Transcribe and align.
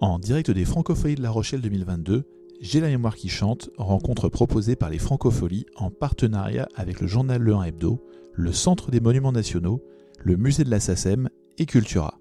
En 0.00 0.18
direct 0.18 0.50
des 0.50 0.66
Francopholies 0.66 1.14
de 1.14 1.22
La 1.22 1.30
Rochelle 1.30 1.62
2022, 1.62 2.24
J'ai 2.60 2.80
la 2.80 2.88
mémoire 2.88 3.16
qui 3.16 3.30
chante, 3.30 3.70
rencontre 3.78 4.28
proposée 4.28 4.76
par 4.76 4.90
les 4.90 4.98
Francopholies 4.98 5.64
en 5.76 5.90
partenariat 5.90 6.68
avec 6.74 7.00
le 7.00 7.06
journal 7.06 7.40
Le 7.40 7.54
1 7.54 7.62
Hebdo, 7.64 8.04
le 8.34 8.52
Centre 8.52 8.90
des 8.90 9.00
Monuments 9.00 9.32
Nationaux, 9.32 9.82
le 10.22 10.36
Musée 10.36 10.64
de 10.64 10.70
la 10.70 10.80
SACEM 10.80 11.30
et 11.56 11.64
Cultura. 11.64 12.18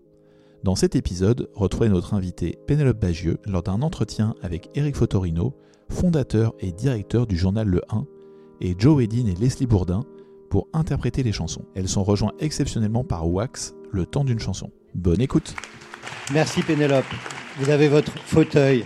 Dans 0.63 0.75
cet 0.75 0.95
épisode, 0.95 1.49
retrouvez 1.53 1.89
notre 1.89 2.13
invité 2.13 2.57
Pénélope 2.65 2.99
Bagieux 2.99 3.39
lors 3.45 3.63
d'un 3.63 3.81
entretien 3.81 4.35
avec 4.41 4.69
Eric 4.75 4.95
Fotorino, 4.95 5.53
fondateur 5.89 6.53
et 6.59 6.71
directeur 6.71 7.27
du 7.27 7.37
journal 7.37 7.67
Le 7.67 7.81
1, 7.89 8.05
et 8.61 8.75
Joe 8.77 9.03
Edin 9.03 9.27
et 9.27 9.35
Leslie 9.35 9.67
Bourdin 9.67 10.05
pour 10.49 10.69
interpréter 10.71 11.23
les 11.23 11.33
chansons. 11.33 11.65
Elles 11.75 11.89
sont 11.89 12.05
rejointes 12.05 12.35
exceptionnellement 12.39 13.03
par 13.03 13.29
Wax, 13.29 13.75
le 13.91 14.05
temps 14.05 14.23
d'une 14.23 14.39
chanson. 14.39 14.71
Bonne 14.93 15.19
écoute 15.19 15.55
Merci 16.31 16.61
Pénélope. 16.61 17.05
Vous 17.57 17.69
avez 17.69 17.87
votre 17.87 18.11
fauteuil. 18.19 18.83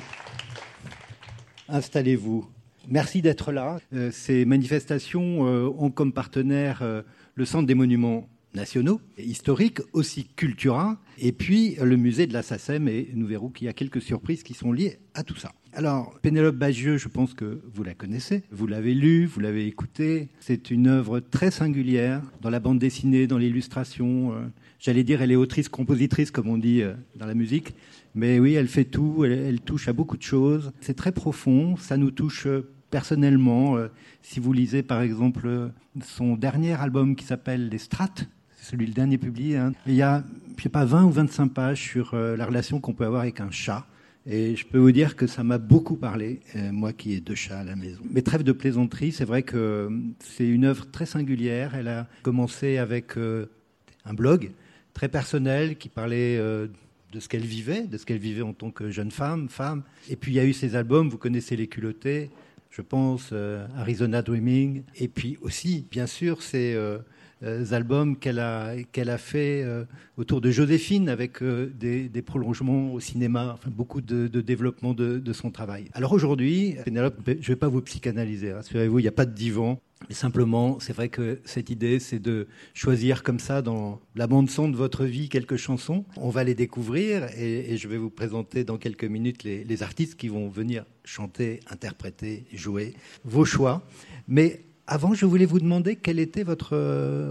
Installez-vous. 1.69 2.47
Merci 2.87 3.23
d'être 3.23 3.51
là. 3.51 3.79
Euh, 3.93 4.11
ces 4.11 4.45
manifestations 4.45 5.47
euh, 5.47 5.73
ont 5.79 5.89
comme 5.89 6.13
partenaire 6.13 6.83
euh, 6.83 7.01
le 7.33 7.45
Centre 7.45 7.65
des 7.65 7.73
monuments 7.73 8.29
nationaux 8.53 9.01
historiques, 9.17 9.79
aussi 9.93 10.25
Cultura, 10.35 10.99
et 11.17 11.31
puis 11.31 11.77
le 11.81 11.97
musée 11.97 12.27
de 12.27 12.33
la 12.33 12.43
SACEM, 12.43 12.87
et 12.87 13.09
nous 13.15 13.25
verrons 13.25 13.49
qu'il 13.49 13.65
y 13.65 13.69
a 13.69 13.73
quelques 13.73 14.03
surprises 14.03 14.43
qui 14.43 14.53
sont 14.53 14.71
liées 14.71 14.99
à 15.15 15.23
tout 15.23 15.35
ça. 15.35 15.51
Alors, 15.73 16.19
Pénélope 16.21 16.55
Bagieux, 16.55 16.97
je 16.97 17.07
pense 17.07 17.33
que 17.33 17.61
vous 17.73 17.83
la 17.83 17.95
connaissez, 17.95 18.43
vous 18.51 18.67
l'avez 18.67 18.93
lue, 18.93 19.25
vous 19.25 19.39
l'avez 19.39 19.65
écoutée. 19.65 20.29
C'est 20.39 20.69
une 20.69 20.87
œuvre 20.87 21.19
très 21.19 21.51
singulière 21.51 22.21
dans 22.41 22.49
la 22.49 22.59
bande 22.59 22.79
dessinée, 22.79 23.27
dans 23.27 23.37
l'illustration. 23.37 24.33
J'allais 24.79 25.03
dire, 25.03 25.21
elle 25.21 25.31
est 25.31 25.35
autrice-compositrice, 25.35 26.31
comme 26.31 26.49
on 26.49 26.57
dit 26.57 26.81
dans 27.15 27.27
la 27.27 27.35
musique. 27.35 27.75
Mais 28.15 28.39
oui, 28.39 28.53
elle 28.53 28.67
fait 28.67 28.85
tout, 28.85 29.23
elle, 29.25 29.61
touche 29.61 29.87
à 29.87 29.93
beaucoup 29.93 30.17
de 30.17 30.23
choses. 30.23 30.71
C'est 30.81 30.95
très 30.95 31.11
profond, 31.11 31.77
ça 31.77 31.97
nous 31.97 32.11
touche 32.11 32.47
personnellement. 32.89 33.77
Si 34.21 34.39
vous 34.39 34.51
lisez 34.51 34.81
par 34.81 35.01
exemple 35.01 35.71
son 36.03 36.35
dernier 36.35 36.73
album 36.73 37.15
qui 37.15 37.25
s'appelle 37.25 37.69
Les 37.69 37.77
Strates, 37.77 38.25
c'est 38.55 38.71
celui 38.71 38.87
le 38.87 38.93
dernier 38.93 39.17
publié, 39.17 39.57
hein, 39.57 39.73
il 39.85 39.93
y 39.93 40.01
a, 40.01 40.23
je 40.57 40.63
sais 40.63 40.69
pas, 40.69 40.85
20 40.85 41.05
ou 41.05 41.11
25 41.11 41.53
pages 41.53 41.81
sur 41.81 42.15
la 42.15 42.45
relation 42.45 42.79
qu'on 42.79 42.93
peut 42.93 43.05
avoir 43.05 43.21
avec 43.21 43.39
un 43.41 43.51
chat. 43.51 43.85
Et 44.25 44.55
je 44.55 44.65
peux 44.65 44.77
vous 44.77 44.91
dire 44.91 45.15
que 45.15 45.27
ça 45.27 45.43
m'a 45.43 45.57
beaucoup 45.57 45.95
parlé, 45.95 46.41
euh, 46.55 46.71
moi 46.71 46.93
qui 46.93 47.13
ai 47.13 47.19
deux 47.19 47.35
chats 47.35 47.59
à 47.59 47.63
la 47.63 47.75
maison. 47.75 48.01
Mais 48.11 48.21
trêve 48.21 48.43
de 48.43 48.51
plaisanterie, 48.51 49.11
c'est 49.11 49.25
vrai 49.25 49.43
que 49.43 49.89
c'est 50.19 50.47
une 50.47 50.65
œuvre 50.65 50.85
très 50.91 51.05
singulière. 51.07 51.73
Elle 51.73 51.87
a 51.87 52.07
commencé 52.21 52.77
avec 52.77 53.17
euh, 53.17 53.47
un 54.05 54.13
blog 54.13 54.51
très 54.93 55.07
personnel 55.07 55.77
qui 55.77 55.89
parlait 55.89 56.37
euh, 56.37 56.67
de 57.11 57.19
ce 57.19 57.27
qu'elle 57.27 57.45
vivait, 57.45 57.87
de 57.87 57.97
ce 57.97 58.05
qu'elle 58.05 58.19
vivait 58.19 58.41
en 58.41 58.53
tant 58.53 58.71
que 58.71 58.89
jeune 58.89 59.11
femme, 59.11 59.49
femme. 59.49 59.83
Et 60.09 60.15
puis 60.15 60.31
il 60.31 60.35
y 60.35 60.39
a 60.39 60.45
eu 60.45 60.53
ces 60.53 60.75
albums, 60.75 61.09
vous 61.09 61.17
connaissez 61.17 61.55
Les 61.55 61.67
Culottés, 61.67 62.29
je 62.69 62.81
pense, 62.81 63.29
euh, 63.31 63.65
Arizona 63.77 64.21
Dreaming. 64.21 64.83
Et 64.97 65.07
puis 65.07 65.37
aussi, 65.41 65.87
bien 65.89 66.07
sûr, 66.07 66.41
ces 66.41 66.73
euh, 66.75 66.99
albums 67.41 68.17
qu'elle 68.17 68.39
a, 68.39 68.75
qu'elle 68.91 69.09
a 69.09 69.17
fait 69.17 69.63
euh, 69.63 69.85
autour 70.17 70.41
de 70.41 70.51
Joséphine 70.51 71.09
avec 71.09 71.43
des, 71.43 72.09
des, 72.09 72.21
prolongements 72.21 72.93
au 72.93 72.99
cinéma, 72.99 73.51
enfin, 73.53 73.69
beaucoup 73.69 74.01
de, 74.01 74.27
développement 74.27 74.93
de, 74.93 75.33
son 75.33 75.51
travail. 75.51 75.85
Alors 75.93 76.11
aujourd'hui, 76.13 76.75
Pénélope, 76.83 77.15
je 77.25 77.31
ne 77.31 77.41
vais 77.41 77.55
pas 77.55 77.67
vous 77.67 77.81
psychanalyser, 77.81 78.53
rassurez-vous, 78.53 78.99
il 78.99 79.03
n'y 79.03 79.07
a 79.07 79.13
pas 79.13 79.25
de 79.25 79.33
divan. 79.33 79.79
Simplement, 80.11 80.79
c'est 80.79 80.93
vrai 80.93 81.09
que 81.09 81.39
cette 81.43 81.69
idée, 81.69 81.99
c'est 81.99 82.19
de 82.19 82.47
choisir 82.73 83.21
comme 83.21 83.37
ça 83.37 83.61
dans 83.61 83.99
la 84.15 84.27
bande-son 84.27 84.69
de 84.69 84.75
votre 84.75 85.05
vie 85.05 85.29
quelques 85.29 85.57
chansons. 85.57 86.05
On 86.15 86.29
va 86.29 86.43
les 86.43 86.55
découvrir 86.55 87.27
et, 87.37 87.73
et 87.73 87.77
je 87.77 87.87
vais 87.87 87.97
vous 87.97 88.09
présenter 88.09 88.63
dans 88.63 88.77
quelques 88.77 89.03
minutes 89.03 89.43
les, 89.43 89.63
les, 89.63 89.83
artistes 89.83 90.15
qui 90.15 90.29
vont 90.29 90.47
venir 90.47 90.85
chanter, 91.03 91.59
interpréter, 91.69 92.45
jouer 92.53 92.93
vos 93.23 93.45
choix. 93.45 93.85
Mais 94.27 94.63
avant, 94.91 95.13
je 95.13 95.27
voulais 95.27 95.45
vous 95.45 95.59
demander 95.59 95.95
quel 95.95 96.17
était 96.17 96.41
votre 96.41 96.75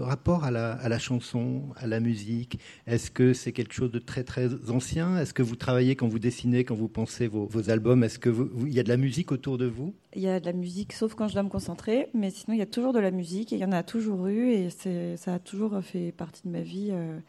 rapport 0.01 0.45
à 0.45 0.51
la, 0.51 0.71
à 0.71 0.87
la 0.87 0.97
chanson, 0.97 1.63
à 1.75 1.87
la 1.87 1.99
musique. 1.99 2.57
Est-ce 2.87 3.11
que 3.11 3.33
c'est 3.33 3.51
quelque 3.51 3.73
chose 3.73 3.91
de 3.91 3.99
très 3.99 4.23
très 4.23 4.47
ancien? 4.69 5.17
Est-ce 5.17 5.33
que 5.33 5.43
vous 5.43 5.57
travaillez 5.57 5.97
quand 5.97 6.07
vous 6.07 6.19
dessinez, 6.19 6.63
quand 6.63 6.75
vous 6.75 6.87
pensez 6.87 7.27
vos, 7.27 7.47
vos 7.47 7.69
albums? 7.69 8.01
Est-ce 8.05 8.17
que 8.17 8.29
vous, 8.29 8.49
il 8.65 8.73
y 8.73 8.79
a 8.79 8.83
de 8.83 8.87
la 8.87 8.95
musique 8.95 9.33
autour 9.33 9.57
de 9.57 9.65
vous? 9.65 9.93
Il 10.15 10.21
y 10.21 10.29
a 10.29 10.39
de 10.39 10.45
la 10.45 10.53
musique, 10.53 10.93
sauf 10.93 11.15
quand 11.15 11.27
je 11.27 11.33
dois 11.33 11.43
me 11.43 11.49
concentrer, 11.49 12.07
mais 12.13 12.29
sinon 12.29 12.55
il 12.55 12.59
y 12.59 12.63
a 12.63 12.65
toujours 12.65 12.93
de 12.93 12.99
la 12.99 13.11
musique. 13.11 13.51
Et 13.51 13.57
il 13.57 13.61
y 13.61 13.65
en 13.65 13.73
a 13.73 13.83
toujours 13.83 14.27
eu, 14.27 14.51
et 14.51 14.69
ça 15.17 15.33
a 15.33 15.39
toujours 15.39 15.77
fait 15.83 16.13
partie 16.13 16.43
de 16.45 16.51
ma 16.51 16.61
vie. 16.61 16.89
Euh 16.91 17.19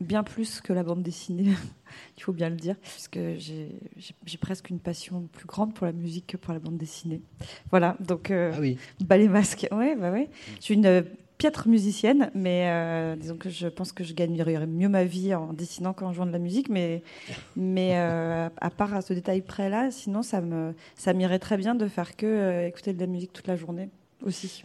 bien 0.00 0.22
plus 0.22 0.60
que 0.60 0.72
la 0.72 0.82
bande 0.82 1.02
dessinée, 1.02 1.52
il 2.16 2.22
faut 2.22 2.32
bien 2.32 2.48
le 2.48 2.56
dire, 2.56 2.76
puisque 2.80 3.18
j'ai 3.38 4.38
presque 4.40 4.70
une 4.70 4.80
passion 4.80 5.28
plus 5.32 5.46
grande 5.46 5.74
pour 5.74 5.86
la 5.86 5.92
musique 5.92 6.26
que 6.26 6.36
pour 6.36 6.52
la 6.52 6.58
bande 6.58 6.78
dessinée. 6.78 7.22
Voilà, 7.70 7.96
donc 8.00 8.30
euh, 8.30 8.52
ah 8.54 8.60
oui. 8.60 8.78
bas 9.00 9.16
les 9.16 9.28
masques. 9.28 9.68
Ouais, 9.72 9.96
bah 9.96 10.10
ouais. 10.10 10.28
Je 10.56 10.64
suis 10.64 10.74
une 10.74 11.04
piètre 11.38 11.68
musicienne, 11.68 12.30
mais 12.34 12.68
euh, 12.68 13.16
disons 13.16 13.36
que 13.36 13.48
je 13.48 13.68
pense 13.68 13.92
que 13.92 14.04
je 14.04 14.12
gagnerais 14.12 14.66
mieux 14.66 14.88
ma 14.88 15.04
vie 15.04 15.34
en 15.34 15.52
dessinant 15.52 15.94
qu'en 15.94 16.12
jouant 16.12 16.26
de 16.26 16.32
la 16.32 16.40
musique, 16.40 16.68
mais, 16.68 17.02
mais 17.56 17.92
euh, 17.94 18.48
à 18.60 18.70
part 18.70 18.92
à 18.92 19.00
ce 19.00 19.14
détail 19.14 19.40
près 19.40 19.70
là, 19.70 19.90
sinon 19.90 20.22
ça 20.22 20.40
me 20.40 20.74
ça 20.96 21.14
m'irait 21.14 21.38
très 21.38 21.56
bien 21.56 21.76
de 21.76 21.86
faire 21.86 22.16
que 22.16 22.26
euh, 22.26 22.66
écouter 22.66 22.92
de 22.92 23.00
la 23.00 23.06
musique 23.06 23.32
toute 23.32 23.46
la 23.46 23.56
journée 23.56 23.88
aussi. 24.22 24.64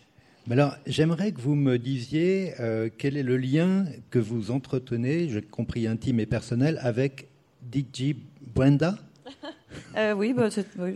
Alors, 0.52 0.76
j'aimerais 0.86 1.31
que 1.31 1.40
vous 1.40 1.56
me 1.56 1.78
disiez 1.78 2.54
euh, 2.59 2.90
quel 2.98 3.16
est 3.16 3.24
le 3.24 3.38
lien 3.38 3.86
que 4.09 4.20
vous 4.20 4.52
entretenez, 4.52 5.30
j'ai 5.30 5.42
compris 5.42 5.88
intime 5.88 6.20
et 6.20 6.26
personnel, 6.26 6.80
avec 6.81 7.30
DJ 7.72 8.16
Brenda? 8.53 8.98
Euh, 9.98 10.14
Oui, 10.14 10.34
bah, 10.34 10.52
c'est 10.52 10.68
oui, 10.78 10.96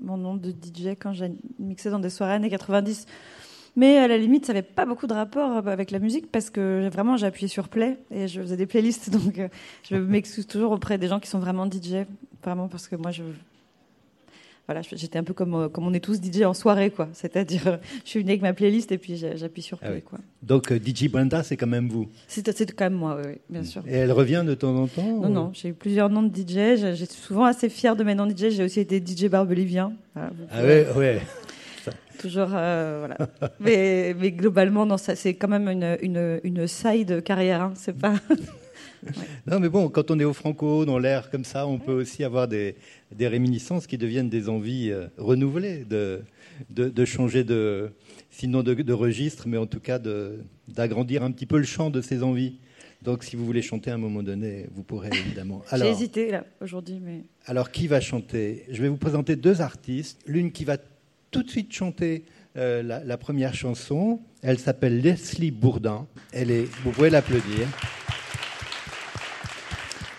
mon 0.00 0.16
nom 0.16 0.34
de 0.34 0.50
DJ 0.50 0.96
quand 0.98 1.12
j'ai 1.12 1.30
mixé 1.60 1.88
dans 1.88 2.00
des 2.00 2.10
soirées 2.10 2.34
années 2.34 2.50
90. 2.50 3.06
Mais 3.76 3.96
à 3.98 4.08
la 4.08 4.18
limite, 4.18 4.46
ça 4.46 4.52
n'avait 4.52 4.66
pas 4.66 4.86
beaucoup 4.86 5.06
de 5.06 5.12
rapport 5.12 5.68
avec 5.68 5.92
la 5.92 6.00
musique 6.00 6.32
parce 6.32 6.50
que 6.50 6.88
vraiment, 6.88 7.16
j'ai 7.16 7.26
appuyé 7.26 7.46
sur 7.46 7.68
play 7.68 7.96
et 8.10 8.26
je 8.26 8.40
faisais 8.40 8.56
des 8.56 8.66
playlists. 8.66 9.10
Donc, 9.12 9.38
euh, 9.38 9.48
je 9.88 9.94
m'excuse 9.94 10.48
toujours 10.48 10.72
auprès 10.72 10.98
des 10.98 11.06
gens 11.06 11.20
qui 11.20 11.28
sont 11.28 11.38
vraiment 11.38 11.70
DJ. 11.70 12.06
Vraiment 12.42 12.66
parce 12.66 12.88
que 12.88 12.96
moi, 12.96 13.12
je, 13.12 13.22
voilà, 14.68 14.82
j'étais 14.82 15.18
un 15.18 15.24
peu 15.24 15.32
comme, 15.32 15.70
comme 15.70 15.86
on 15.86 15.94
est 15.94 16.00
tous 16.00 16.20
DJ 16.20 16.42
en 16.42 16.52
soirée, 16.52 16.90
quoi. 16.90 17.08
C'est-à-dire, 17.14 17.78
je 18.04 18.10
suis 18.10 18.18
venue 18.20 18.32
avec 18.32 18.42
ma 18.42 18.52
playlist 18.52 18.92
et 18.92 18.98
puis 18.98 19.16
j'appuie 19.16 19.62
sur 19.62 19.78
play, 19.78 19.88
ah 19.90 19.94
oui. 19.94 20.02
quoi. 20.02 20.18
Donc, 20.42 20.70
euh, 20.70 20.78
DJ 20.78 21.08
Brenda, 21.10 21.42
c'est 21.42 21.56
quand 21.56 21.66
même 21.66 21.88
vous 21.88 22.06
C'est 22.26 22.44
quand 22.76 22.84
même 22.84 22.92
moi, 22.92 23.18
oui, 23.24 23.36
bien 23.48 23.64
sûr. 23.64 23.82
Et 23.88 23.94
elle 23.94 24.12
revient 24.12 24.44
de 24.46 24.52
temps 24.52 24.76
en 24.76 24.86
temps 24.86 25.02
Non, 25.02 25.28
ou... 25.28 25.32
non, 25.32 25.50
j'ai 25.54 25.70
eu 25.70 25.72
plusieurs 25.72 26.10
noms 26.10 26.22
de 26.22 26.36
DJ. 26.36 26.94
J'ai 26.94 27.06
souvent 27.06 27.44
assez 27.46 27.70
fière 27.70 27.96
de 27.96 28.04
mes 28.04 28.14
noms 28.14 28.26
de 28.26 28.32
DJ. 28.36 28.50
J'ai 28.50 28.64
aussi 28.64 28.80
été 28.80 29.02
DJ 29.04 29.30
Barbelivien. 29.30 29.94
Voilà, 30.14 30.30
ah 30.50 30.62
ouais, 30.62 30.86
ouais. 30.94 31.22
Toujours, 32.18 32.48
euh, 32.52 33.06
voilà. 33.06 33.16
mais, 33.60 34.14
mais 34.20 34.32
globalement, 34.32 34.98
c'est 34.98 35.32
quand 35.34 35.48
même 35.48 35.68
une, 35.68 35.96
une, 36.02 36.40
une 36.44 36.66
side 36.66 37.22
carrière. 37.22 37.62
Hein. 37.62 37.72
C'est 37.74 37.96
pas. 37.96 38.16
Ouais. 39.02 39.12
Non, 39.46 39.60
mais 39.60 39.68
bon, 39.68 39.88
quand 39.88 40.10
on 40.10 40.18
est 40.18 40.24
au 40.24 40.32
Franco, 40.32 40.84
dans 40.84 40.98
l'air 40.98 41.30
comme 41.30 41.44
ça, 41.44 41.66
on 41.66 41.78
peut 41.78 41.92
aussi 41.92 42.24
avoir 42.24 42.48
des, 42.48 42.76
des 43.14 43.28
réminiscences 43.28 43.86
qui 43.86 43.98
deviennent 43.98 44.28
des 44.28 44.48
envies 44.48 44.90
euh, 44.90 45.06
renouvelées 45.16 45.84
de, 45.84 46.20
de, 46.70 46.88
de, 46.88 47.04
changer 47.04 47.44
de, 47.44 47.90
sinon 48.30 48.62
de, 48.62 48.74
de, 48.74 48.92
registre, 48.92 49.48
mais 49.48 49.56
en 49.56 49.66
tout 49.66 49.80
cas 49.80 49.98
d'agrandir 50.68 51.22
un 51.22 51.30
petit 51.30 51.46
peu 51.46 51.58
le 51.58 51.64
champ 51.64 51.90
de 51.90 52.00
ces 52.00 52.22
envies. 52.22 52.58
Donc, 53.02 53.22
si 53.22 53.36
vous 53.36 53.46
voulez 53.46 53.62
chanter 53.62 53.90
à 53.90 53.94
un 53.94 53.98
moment 53.98 54.22
donné, 54.22 54.66
vous 54.74 54.82
pourrez 54.82 55.10
évidemment. 55.12 55.62
J'ai 55.72 55.88
hésité 55.88 56.30
là 56.32 56.44
aujourd'hui, 56.60 57.00
mais. 57.00 57.22
Alors, 57.46 57.70
qui 57.70 57.86
va 57.86 58.00
chanter? 58.00 58.64
Je 58.70 58.82
vais 58.82 58.88
vous 58.88 58.96
présenter 58.96 59.36
deux 59.36 59.60
artistes. 59.60 60.20
L'une 60.26 60.50
qui 60.50 60.64
va 60.64 60.78
tout 61.30 61.44
de 61.44 61.50
suite 61.50 61.72
chanter 61.72 62.24
euh, 62.56 62.82
la, 62.82 63.04
la, 63.04 63.16
première 63.16 63.54
chanson. 63.54 64.20
Elle 64.42 64.58
s'appelle 64.58 65.00
Leslie 65.00 65.52
Bourdin. 65.52 66.08
Elle 66.32 66.50
est. 66.50 66.64
Vous 66.82 66.90
pouvez 66.90 67.10
l'applaudir. 67.10 67.68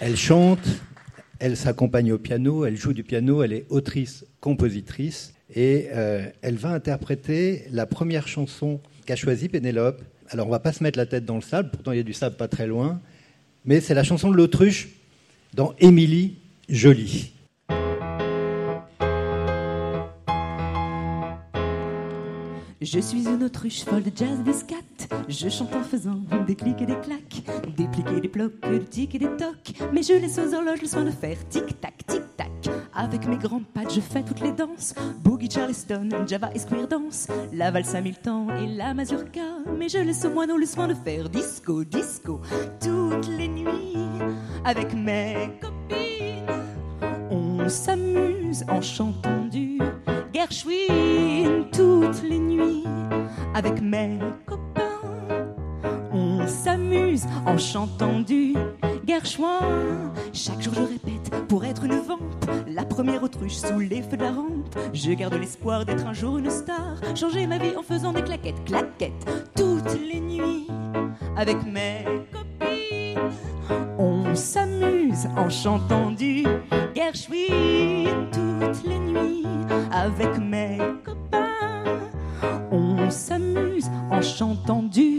Elle 0.02 0.16
chante, 0.16 0.66
elle 1.40 1.58
s'accompagne 1.58 2.14
au 2.14 2.18
piano, 2.18 2.66
elle 2.66 2.78
joue 2.78 2.94
du 2.94 3.04
piano, 3.04 3.44
elle 3.44 3.52
est 3.52 3.66
autrice, 3.70 4.26
compositrice, 4.40 5.34
et 5.54 5.88
euh, 5.92 6.26
elle 6.42 6.56
va 6.56 6.70
interpréter 6.70 7.66
la 7.72 7.86
première 7.86 8.26
chanson 8.26 8.80
qu'a 9.06 9.18
choisie 9.18 9.50
Pénélope. 9.50 10.02
Alors 10.30 10.48
on 10.48 10.52
va 10.52 10.60
pas 10.60 10.72
se 10.72 10.84
mettre 10.84 10.98
la 10.98 11.06
tête 11.06 11.26
dans 11.26 11.36
le 11.36 11.42
sable, 11.42 11.72
pourtant 11.72 11.92
il 11.92 11.98
y 11.98 12.00
a 12.00 12.04
du 12.04 12.14
sable 12.14 12.38
pas 12.38 12.48
très 12.48 12.66
loin, 12.66 13.02
mais 13.66 13.82
c'est 13.82 13.94
la 13.94 14.06
chanson 14.06 14.32
de 14.32 14.38
l'autruche 14.38 14.88
dans 15.54 15.74
Émilie 15.80 16.38
Jolie. 16.70 17.34
Je 22.82 23.00
suis 23.00 23.28
une 23.28 23.44
autruche 23.44 23.84
folle 23.84 24.04
de 24.04 24.12
jazz 24.16 24.42
des 24.42 24.54
scat. 24.54 24.76
Je 25.28 25.50
chante 25.50 25.76
en 25.76 25.84
faisant 25.84 26.22
des 26.48 26.56
clics 26.56 26.82
et 26.82 26.86
des 26.86 26.98
claques, 27.02 27.44
des 27.76 27.90
plics 27.90 28.08
et 28.16 28.22
des 28.22 28.30
plocs, 28.30 28.54
des 28.62 28.80
tics 28.80 29.16
et 29.16 29.20
des 29.20 29.36
tocs. 29.36 29.74
Mais 29.92 30.02
je 30.02 30.14
laisse 30.14 30.40
aux 30.40 30.54
horloges 30.54 30.82
le 30.82 30.88
soin 30.88 31.04
de 31.04 31.12
faire 31.12 31.38
tic-tac, 31.50 32.06
tic-tac. 32.08 32.50
Avec 32.94 33.28
mes 33.28 33.36
grands 33.36 33.64
pattes, 33.74 33.94
je 33.94 34.00
fais 34.00 34.24
toutes 34.24 34.40
les 34.40 34.54
danses. 34.54 34.96
Boogie 35.22 35.50
Charleston, 35.52 36.08
Java 36.26 36.52
et 36.56 36.60
Square 36.60 36.88
Dance. 36.88 37.28
La 37.52 37.70
valse 37.70 37.96
à 37.96 38.00
et 38.00 38.68
la 38.68 38.94
mazurka. 38.94 39.42
Mais 39.78 39.90
je 39.90 39.98
laisse 39.98 40.24
aux 40.24 40.32
moineaux 40.32 40.58
le 40.58 40.66
soin 40.66 40.88
de 40.88 40.94
faire 40.94 41.30
disco, 41.30 41.84
disco. 41.84 42.40
Toutes 42.80 43.28
les 43.28 43.50
nuits, 43.50 43.98
avec 44.64 44.94
mes 44.94 45.50
copines. 45.60 46.46
On 47.30 47.68
s'amuse 47.68 48.64
en 48.70 48.82
chantant 48.82 49.46
du 49.48 49.80
Gershwin 50.40 51.66
toutes 51.74 52.24
les 52.24 52.40
nuits 52.40 52.86
avec 53.54 53.82
mes 53.82 54.20
copains. 54.46 55.02
On 56.14 56.48
s'amuse 56.48 57.26
en 57.46 57.58
chantant 57.58 58.22
du 58.22 58.56
Gershwin. 59.06 60.14
Chaque 60.32 60.62
jour 60.62 60.74
je 60.76 60.84
répète 60.84 61.30
pour 61.50 61.66
être 61.66 61.84
une 61.84 62.00
vampe, 62.00 62.46
la 62.70 62.86
première 62.86 63.22
autruche 63.22 63.58
sous 63.58 63.80
les 63.80 64.02
feux 64.02 64.16
de 64.16 64.24
la 64.24 64.32
rampe. 64.32 64.74
Je 64.94 65.12
garde 65.12 65.34
l'espoir 65.34 65.84
d'être 65.84 66.08
un 66.08 66.14
jour 66.14 66.38
une 66.38 66.50
star, 66.50 66.96
changer 67.16 67.46
ma 67.46 67.58
vie 67.58 67.76
en 67.78 67.84
faisant 67.84 68.14
des 68.14 68.24
claquettes, 68.24 68.64
claquettes 68.64 69.52
toutes 69.58 70.00
les 70.00 70.22
nuits 70.22 70.68
avec 71.36 71.58
mes 71.66 72.06
copines. 72.32 73.20
On 73.98 74.34
s'amuse 74.34 75.28
en 75.36 75.50
chantant 75.50 76.12
du 76.12 76.46
Gershwin 76.96 78.30
toutes 78.32 78.88
les 78.88 79.00
nuits 79.00 79.29
avec 80.00 80.38
mes 80.38 80.78
copains. 81.04 81.48
On 82.72 83.10
s'amuse 83.10 83.90
en 84.12 84.22
chantant 84.22 84.84
du 84.84 85.18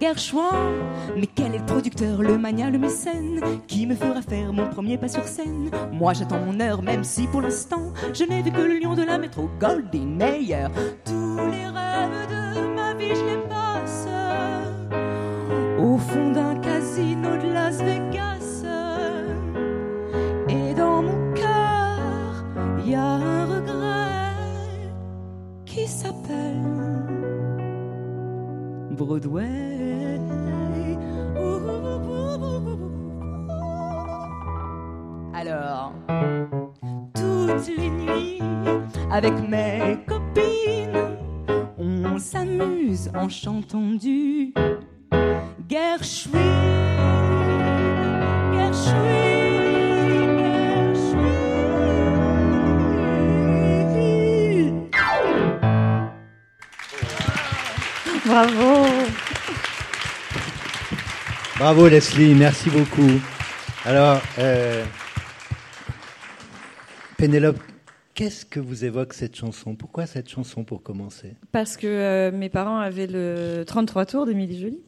Gershwin. 0.00 0.72
Mais 1.16 1.26
quel 1.26 1.54
est 1.54 1.58
le 1.58 1.66
producteur, 1.66 2.22
le 2.22 2.38
mania, 2.38 2.70
le 2.70 2.78
mécène 2.78 3.40
qui 3.66 3.86
me 3.86 3.94
fera 3.94 4.22
faire 4.22 4.52
mon 4.52 4.68
premier 4.68 4.96
pas 4.96 5.08
sur 5.08 5.24
scène? 5.24 5.70
Moi 5.92 6.12
j'attends 6.14 6.40
mon 6.40 6.58
heure, 6.60 6.82
même 6.82 7.04
si 7.04 7.26
pour 7.26 7.42
l'instant 7.42 7.92
je 8.12 8.24
n'ai 8.24 8.42
vu 8.42 8.50
que 8.50 8.60
le 8.60 8.78
lion 8.78 8.94
de 8.94 9.02
la 9.02 9.18
métro 9.18 9.50
Goldie 9.60 10.06
Meyer. 10.06 10.68
Tous 11.04 11.36
les 11.50 11.66
rêves 11.66 12.28
de 12.30 12.74
ma 12.74 12.94
vie, 12.94 13.14
je 13.14 13.24
les 13.24 13.42
passe 13.48 14.06
au 15.78 15.98
fond 15.98 16.30
d'un 16.32 16.56
casino 16.60 17.36
de 17.36 17.52
Las 17.52 17.82
Vegas. 17.82 18.13
Broadway. 28.90 30.20
Alors, 35.34 35.92
toutes 37.14 37.68
les 37.76 37.90
nuits, 37.90 38.40
avec 39.10 39.32
mes 39.48 39.98
copines, 40.06 41.18
on 41.78 42.18
s'amuse 42.18 43.10
en 43.14 43.28
chantant 43.28 43.92
du 43.92 44.54
Gershwin. 45.68 46.40
Gershwin, 48.52 49.33
Bravo. 58.26 58.86
Bravo 61.58 61.88
Leslie, 61.88 62.34
merci 62.34 62.70
beaucoup. 62.70 63.10
Alors, 63.84 64.20
euh, 64.38 64.84
Pénélope, 67.16 67.58
qu'est-ce 68.14 68.44
que 68.46 68.60
vous 68.60 68.84
évoque 68.84 69.12
cette 69.12 69.36
chanson? 69.36 69.74
Pourquoi 69.74 70.06
cette 70.06 70.28
chanson 70.30 70.64
pour 70.64 70.82
commencer? 70.82 71.34
Parce 71.52 71.76
que 71.76 71.86
euh, 71.86 72.32
mes 72.32 72.48
parents 72.48 72.78
avaient 72.78 73.06
le 73.06 73.64
33 73.66 74.06
tours 74.06 74.26
d'Émilie 74.26 74.60
Jolie. 74.60 74.80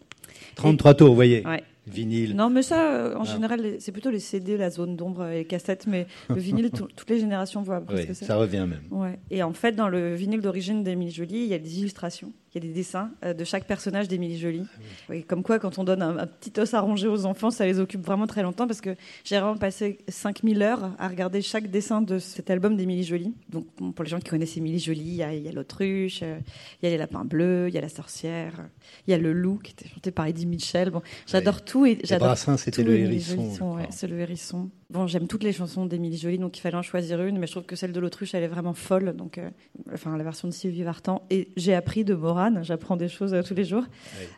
33 0.56 0.94
tours, 0.94 1.08
vous 1.10 1.14
voyez, 1.14 1.46
Ouais. 1.46 1.62
vinyle. 1.86 2.34
Non, 2.34 2.48
mais 2.48 2.62
ça, 2.62 2.90
euh, 2.94 3.14
en 3.16 3.22
Ah. 3.22 3.24
général, 3.24 3.76
c'est 3.78 3.92
plutôt 3.92 4.10
les 4.10 4.18
CD, 4.20 4.56
la 4.56 4.70
zone 4.70 4.96
d'ombre 4.96 5.26
et 5.26 5.38
les 5.40 5.44
cassettes, 5.44 5.86
mais 5.86 6.06
le 6.30 6.36
vinyle, 6.36 6.70
tout- 6.70 6.88
toutes 6.96 7.10
les 7.10 7.20
générations 7.20 7.62
voient 7.62 7.82
Oui, 7.90 8.06
ça. 8.14 8.26
ça 8.26 8.36
revient 8.36 8.66
même. 8.68 8.80
Ouais. 8.90 9.18
Et 9.30 9.42
en 9.42 9.52
fait, 9.52 9.72
dans 9.72 9.88
le 9.88 10.14
vinyle 10.14 10.40
d'origine 10.40 10.82
d'Émilie 10.82 11.12
Jolie, 11.12 11.42
il 11.42 11.48
y 11.48 11.54
a 11.54 11.58
des 11.58 11.78
illustrations, 11.80 12.32
il 12.56 12.64
y 12.64 12.66
a 12.66 12.68
des 12.68 12.74
dessins 12.74 13.10
euh, 13.22 13.34
de 13.34 13.44
chaque 13.44 13.66
personnage 13.66 14.08
d'Émilie 14.08 14.38
Jolie. 14.38 14.66
Oui, 15.10 15.24
comme 15.24 15.42
quoi, 15.42 15.58
quand 15.58 15.78
on 15.78 15.84
donne 15.84 16.00
un, 16.00 16.16
un 16.16 16.26
petit 16.26 16.58
os 16.58 16.72
à 16.72 16.80
ronger 16.80 17.06
aux 17.06 17.26
enfants, 17.26 17.50
ça 17.50 17.66
les 17.66 17.78
occupe 17.80 18.04
vraiment 18.04 18.26
très 18.26 18.42
longtemps 18.42 18.66
parce 18.66 18.80
que 18.80 18.96
j'ai 19.24 19.38
vraiment 19.38 19.58
passé 19.58 19.98
5000 20.08 20.62
heures 20.62 20.90
à 20.98 21.08
regarder 21.08 21.42
chaque 21.42 21.70
dessin 21.70 22.00
de 22.00 22.18
cet 22.18 22.48
album 22.48 22.76
d'Émilie 22.76 23.04
Jolie. 23.04 23.34
Donc, 23.50 23.66
bon, 23.76 23.92
pour 23.92 24.04
les 24.04 24.10
gens 24.10 24.18
qui 24.18 24.30
connaissent 24.30 24.56
Émilie 24.56 24.78
Jolie, 24.78 25.00
il 25.00 25.14
y 25.16 25.22
a, 25.22 25.34
il 25.34 25.42
y 25.42 25.48
a 25.48 25.52
l'autruche, 25.52 26.20
euh, 26.22 26.38
il 26.80 26.86
y 26.86 26.88
a 26.88 26.90
les 26.90 26.98
lapins 26.98 27.24
bleus, 27.24 27.68
il 27.68 27.74
y 27.74 27.78
a 27.78 27.82
la 27.82 27.90
sorcière, 27.90 28.68
il 29.06 29.10
y 29.10 29.14
a 29.14 29.18
le 29.18 29.34
loup 29.34 29.58
qui 29.62 29.72
était 29.72 29.88
chanté 29.88 30.10
par 30.10 30.26
Eddie 30.26 30.46
Mitchell. 30.46 30.90
Bon, 30.90 31.02
j'adore 31.26 31.62
tout 31.62 31.84
et 31.84 31.98
j'adore 32.04 32.28
Brassens, 32.28 32.56
c'était 32.56 32.84
le 32.84 32.96
hérisson. 32.98 33.76
Ouais, 33.76 33.88
c'est 33.90 34.06
le 34.06 34.18
hérisson. 34.18 34.70
Bon, 34.88 35.08
j'aime 35.08 35.26
toutes 35.26 35.42
les 35.42 35.52
chansons 35.52 35.84
d'Émilie 35.84 36.16
Jolie, 36.16 36.38
donc 36.38 36.56
il 36.56 36.60
fallait 36.60 36.76
en 36.76 36.82
choisir 36.82 37.20
une, 37.24 37.38
mais 37.38 37.48
je 37.48 37.52
trouve 37.52 37.64
que 37.64 37.74
celle 37.74 37.90
de 37.90 37.98
l'autruche, 37.98 38.34
elle 38.34 38.44
est 38.44 38.48
vraiment 38.48 38.72
folle. 38.72 39.16
Donc, 39.16 39.36
euh, 39.38 39.50
enfin, 39.92 40.16
la 40.16 40.22
version 40.22 40.46
de 40.46 40.52
Sylvie 40.52 40.84
Vartan. 40.84 41.22
Et 41.28 41.48
j'ai 41.56 41.74
appris 41.74 42.04
de 42.04 42.14
Morane, 42.14 42.60
j'apprends 42.62 42.96
des 42.96 43.08
choses 43.08 43.34
euh, 43.34 43.42
tous 43.42 43.54
les 43.54 43.64
jours, 43.64 43.82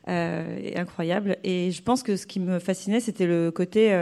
euh, 0.08 0.70
incroyable. 0.74 1.36
Et 1.44 1.70
je 1.70 1.82
pense 1.82 2.02
que 2.02 2.16
ce 2.16 2.26
qui 2.26 2.40
me 2.40 2.58
fascinait, 2.60 3.00
c'était 3.00 3.26
le 3.26 3.50
côté. 3.50 3.92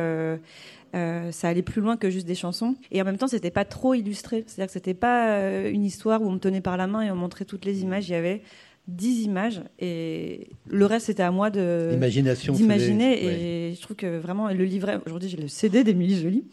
euh, 0.95 1.31
ça 1.33 1.49
allait 1.49 1.63
plus 1.63 1.83
loin 1.83 1.97
que 1.97 2.11
juste 2.11 2.27
des 2.27 2.37
chansons 2.37 2.77
et 2.93 3.03
en 3.03 3.05
même 3.05 3.19
temps 3.19 3.27
c'était 3.27 3.51
pas 3.51 3.65
trop 3.65 3.93
illustré 3.93 4.45
c'est 4.47 4.63
à 4.63 4.65
dire 4.65 4.67
que 4.69 4.73
c'était 4.73 4.95
pas 4.95 5.31
euh, 5.31 5.71
une 5.71 5.85
histoire 5.85 6.23
où 6.23 6.27
on 6.27 6.33
me 6.33 6.39
tenait 6.39 6.61
par 6.61 6.77
la 6.77 6.87
main 6.87 7.03
et 7.03 7.11
on 7.11 7.17
montrait 7.17 7.45
toutes 7.45 7.65
les 7.65 7.83
images 7.83 8.09
il 8.09 8.13
y 8.13 8.15
avait 8.15 8.41
10 8.89 9.23
images 9.25 9.63
et 9.81 10.49
le 10.69 10.87
reste 10.87 11.07
c'était 11.07 11.23
à 11.25 11.31
moi 11.33 11.51
de 11.51 11.91
d'imaginer 12.53 13.05
ouais. 13.27 13.41
et 13.41 13.75
je 13.75 13.81
trouve 13.83 13.97
que 13.97 14.19
vraiment 14.19 14.49
le 14.49 14.65
livret 14.65 15.01
aujourd'hui 15.07 15.29
j'ai 15.29 15.37
le 15.37 15.49
CD 15.49 15.83
d'Émilie 15.83 16.21
Jolie 16.21 16.45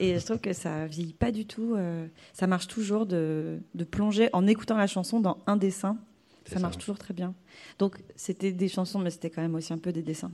et 0.00 0.18
je 0.18 0.24
trouve 0.24 0.38
que 0.38 0.52
ça 0.54 0.86
vieillit 0.86 1.12
pas 1.12 1.30
du 1.30 1.44
tout 1.44 1.74
euh, 1.76 2.06
ça 2.32 2.46
marche 2.46 2.66
toujours 2.66 3.04
de, 3.04 3.58
de 3.74 3.84
plonger 3.84 4.30
en 4.32 4.46
écoutant 4.46 4.76
la 4.78 4.86
chanson 4.86 5.20
dans 5.20 5.38
un 5.46 5.56
dessin 5.56 5.98
ça 6.46 6.58
marche 6.58 6.78
toujours 6.78 6.98
très 6.98 7.12
bien 7.14 7.34
donc 7.78 7.96
c'était 8.16 8.52
des 8.52 8.68
chansons 8.68 8.98
mais 8.98 9.10
c'était 9.10 9.28
quand 9.30 9.42
même 9.42 9.54
aussi 9.54 9.72
un 9.74 9.78
peu 9.78 9.92
des 9.92 10.02
dessins 10.02 10.32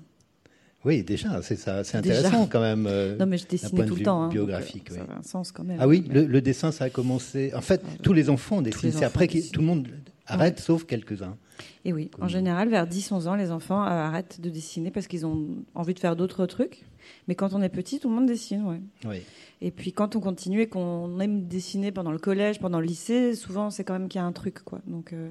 Oui, 0.85 1.03
déjà, 1.03 1.43
c'est 1.43 1.57
ça, 1.57 1.83
c'est 1.83 2.01
Déjà. 2.01 2.19
intéressant 2.21 2.47
quand 2.47 2.61
même. 2.61 2.87
euh, 2.87 3.17
non 3.19 3.27
mais 3.27 3.37
je 3.37 3.47
dessinais 3.49 3.83
de 3.83 3.89
tout 3.89 3.97
le 3.97 4.03
temps 4.05 4.23
hein, 4.23 4.29
biographique, 4.29 4.91
donc, 4.91 4.99
ça 4.99 5.13
a 5.13 5.19
un 5.19 5.23
sens 5.23 5.51
quand 5.51 5.65
même 5.65 5.79
Ah 5.81 5.89
oui, 5.89 6.05
le, 6.09 6.25
le 6.25 6.41
dessin, 6.41 6.71
ça 6.71 6.85
a 6.85 6.91
commencé. 6.91 7.53
En 7.53 7.61
fait, 7.61 7.83
tous 8.03 8.13
les 8.13 8.31
enfants 8.31 8.63
dessinent. 8.63 8.93
C'est 8.93 9.05
après 9.05 9.27
que 9.27 9.39
tout 9.51 9.61
le 9.61 9.67
monde 9.67 9.89
arrête, 10.27 10.61
sauf 10.61 10.85
quelques-uns. 10.85 11.37
Et 11.85 11.93
oui, 11.93 12.11
en 12.21 12.29
général, 12.29 12.69
vers 12.69 12.87
10-11 12.87 13.29
ans, 13.29 13.35
les 13.35 13.51
enfants 13.51 13.83
euh, 13.83 13.89
arrêtent 13.89 14.41
de 14.41 14.51
dessiner 14.51 14.91
parce 14.91 15.07
qu'ils 15.07 15.27
ont 15.27 15.49
envie 15.75 15.95
de 15.95 15.99
faire 15.99 16.17
d'autres 16.17 16.47
trucs. 16.47 16.85
Mais 17.27 17.35
quand 17.35 17.55
on 17.55 17.63
est 17.63 17.69
petit, 17.69 18.01
tout 18.01 18.09
le 18.09 18.15
monde 18.15 18.27
dessine, 18.27 18.65
ouais. 18.65 18.81
Oui. 19.05 19.23
Et 19.61 19.71
puis 19.71 19.93
quand 19.93 20.15
on 20.17 20.21
continue 20.21 20.61
et 20.61 20.69
qu'on 20.69 21.19
aime 21.21 21.47
dessiner 21.47 21.91
pendant 21.91 22.13
le 22.13 22.19
collège, 22.19 22.61
pendant 22.61 22.81
le 22.81 22.87
lycée, 22.87 23.35
souvent 23.35 23.71
c'est 23.71 23.85
quand 23.85 23.95
même 23.95 24.09
qu'il 24.09 24.21
y 24.21 24.23
a 24.23 24.27
un 24.27 24.33
truc, 24.33 24.61
quoi. 24.65 24.81
Donc, 24.87 25.12
euh, 25.12 25.31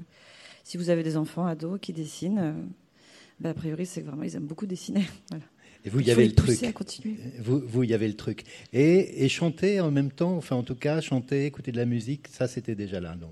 si 0.63 0.77
vous 0.77 0.89
avez 0.89 1.03
des 1.03 1.17
enfants, 1.17 1.45
ados 1.45 1.79
qui 1.79 1.93
dessinent, 1.93 2.39
euh, 2.39 2.53
bah, 3.39 3.51
a 3.51 3.53
priori, 3.53 3.85
c'est 3.85 4.01
que 4.01 4.07
vraiment 4.07 4.23
ils 4.23 4.35
aiment 4.35 4.47
beaucoup 4.47 4.65
dessiner. 4.65 5.05
Voilà. 5.29 5.45
Et 5.85 5.89
vous, 5.89 6.01
il 6.01 6.07
y 6.07 6.11
avait 6.11 6.25
le 6.25 6.33
truc. 6.33 6.59
Vous, 7.39 7.61
vous, 7.65 7.83
y 7.83 7.93
avait 7.93 8.07
le 8.07 8.15
truc. 8.15 8.43
Et, 8.73 9.23
et 9.23 9.29
chanter 9.29 9.79
en 9.79 9.91
même 9.91 10.11
temps, 10.11 10.35
enfin 10.35 10.55
en 10.57 10.63
tout 10.63 10.75
cas, 10.75 10.99
chanter, 10.99 11.45
écouter 11.45 11.71
de 11.71 11.77
la 11.77 11.85
musique, 11.85 12.27
ça 12.27 12.47
c'était 12.47 12.75
déjà 12.75 12.99
là. 12.99 13.15
Donc. 13.15 13.31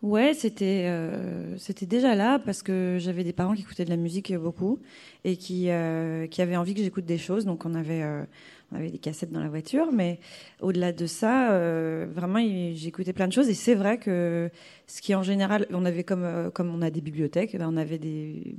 Ouais, 0.00 0.32
c'était 0.32 0.84
euh, 0.86 1.56
c'était 1.58 1.84
déjà 1.84 2.14
là 2.14 2.38
parce 2.38 2.62
que 2.62 2.98
j'avais 3.00 3.24
des 3.24 3.32
parents 3.32 3.54
qui 3.54 3.62
écoutaient 3.62 3.84
de 3.84 3.90
la 3.90 3.96
musique 3.96 4.32
beaucoup 4.36 4.78
et 5.24 5.36
qui 5.36 5.70
euh, 5.70 6.28
qui 6.28 6.40
avaient 6.40 6.56
envie 6.56 6.74
que 6.74 6.82
j'écoute 6.82 7.04
des 7.04 7.18
choses. 7.18 7.44
Donc 7.44 7.64
on 7.66 7.74
avait 7.74 8.02
euh, 8.04 8.24
on 8.70 8.76
avait 8.76 8.90
des 8.90 8.98
cassettes 8.98 9.32
dans 9.32 9.40
la 9.42 9.48
voiture, 9.48 9.90
mais 9.92 10.20
au-delà 10.60 10.92
de 10.92 11.06
ça, 11.06 11.50
euh, 11.50 12.06
vraiment 12.12 12.38
j'écoutais 12.74 13.12
plein 13.12 13.26
de 13.26 13.32
choses 13.32 13.48
et 13.48 13.54
c'est 13.54 13.74
vrai 13.74 13.98
que 13.98 14.50
ce 14.86 15.00
qui 15.00 15.16
en 15.16 15.24
général, 15.24 15.66
on 15.72 15.84
avait 15.84 16.04
comme 16.04 16.22
euh, 16.22 16.50
comme 16.50 16.72
on 16.72 16.80
a 16.82 16.90
des 16.90 17.00
bibliothèques, 17.00 17.56
ben, 17.58 17.68
on 17.68 17.76
avait 17.76 17.98
des 17.98 18.54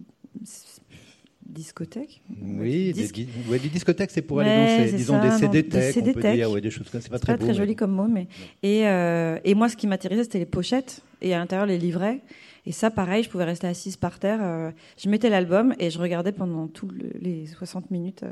discothèques. 1.50 2.22
Oui, 2.41 2.88
des, 2.88 2.94
disques. 2.94 3.15
di- 3.15 3.27
ouais, 3.50 3.60
des 3.60 3.70
discothèques, 3.70 4.12
c'est 4.12 4.22
pour 4.22 4.38
Ouais, 4.38 4.46
aller 4.46 4.84
danser. 4.86 4.96
Disons 4.98 5.15
ça, 5.15 5.22
des 5.22 5.29
non, 5.29 5.38
CD 5.38 5.60
on 5.68 5.70
peut 5.72 5.82
CD-tech. 5.91 6.36
dire, 6.36 6.51
ouais, 6.51 6.62
des 6.62 6.70
choses 6.72 6.89
comme 6.89 7.01
ça. 7.01 7.06
C'est 7.06 7.12
pas 7.12 7.20
très 7.20 7.34
pas 7.34 7.38
beau. 7.38 7.46
très 7.46 7.53
joli 7.56 7.75
comme 7.75 7.91
mot, 7.91 8.08
mais 8.08 8.27
et, 8.63 8.88
euh, 8.88 9.38
et 9.44 9.53
moi, 9.56 9.70
ce 9.70 9.75
qui 9.75 9.88
m'intéressait, 9.88 10.24
c'était 10.24 10.39
les 10.39 10.46
pochettes 10.46 11.01
et 11.22 11.34
à 11.34 11.38
l'intérieur 11.39 11.65
les 11.65 11.77
livrets. 11.77 12.20
Et 12.65 12.72
ça, 12.72 12.91
pareil, 12.91 13.24
je 13.24 13.29
pouvais 13.29 13.46
rester 13.46 13.68
assise 13.68 13.98
par 13.98 14.20
terre. 14.20 14.39
euh, 14.41 14.72
je 14.98 15.10
mettais 15.10 15.29
l'album 15.29 15.74
et 15.79 15.89
je 15.89 15.98
regardais 15.98 16.32
pendant 16.34 16.68
tous 16.68 16.88
le- 16.89 17.12
les 17.20 17.48
60 17.48 17.89
minutes 17.89 18.24
euh, 18.24 18.32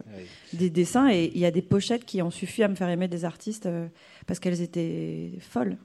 des 0.53 0.69
dessins. 0.69 1.09
Et 1.09 1.31
il 1.33 1.39
y 1.41 1.45
a 1.45 1.51
des 1.51 1.61
pochettes 1.63 2.05
qui 2.05 2.21
ont 2.21 2.29
suffi 2.29 2.61
à 2.61 2.67
me 2.67 2.75
faire 2.75 2.89
aimer 2.89 3.07
des 3.07 3.25
artistes 3.25 3.65
euh, 3.65 3.87
parce 4.27 4.39
qu'elles 4.39 4.61
étaient 4.61 5.31
folles. 5.39 5.77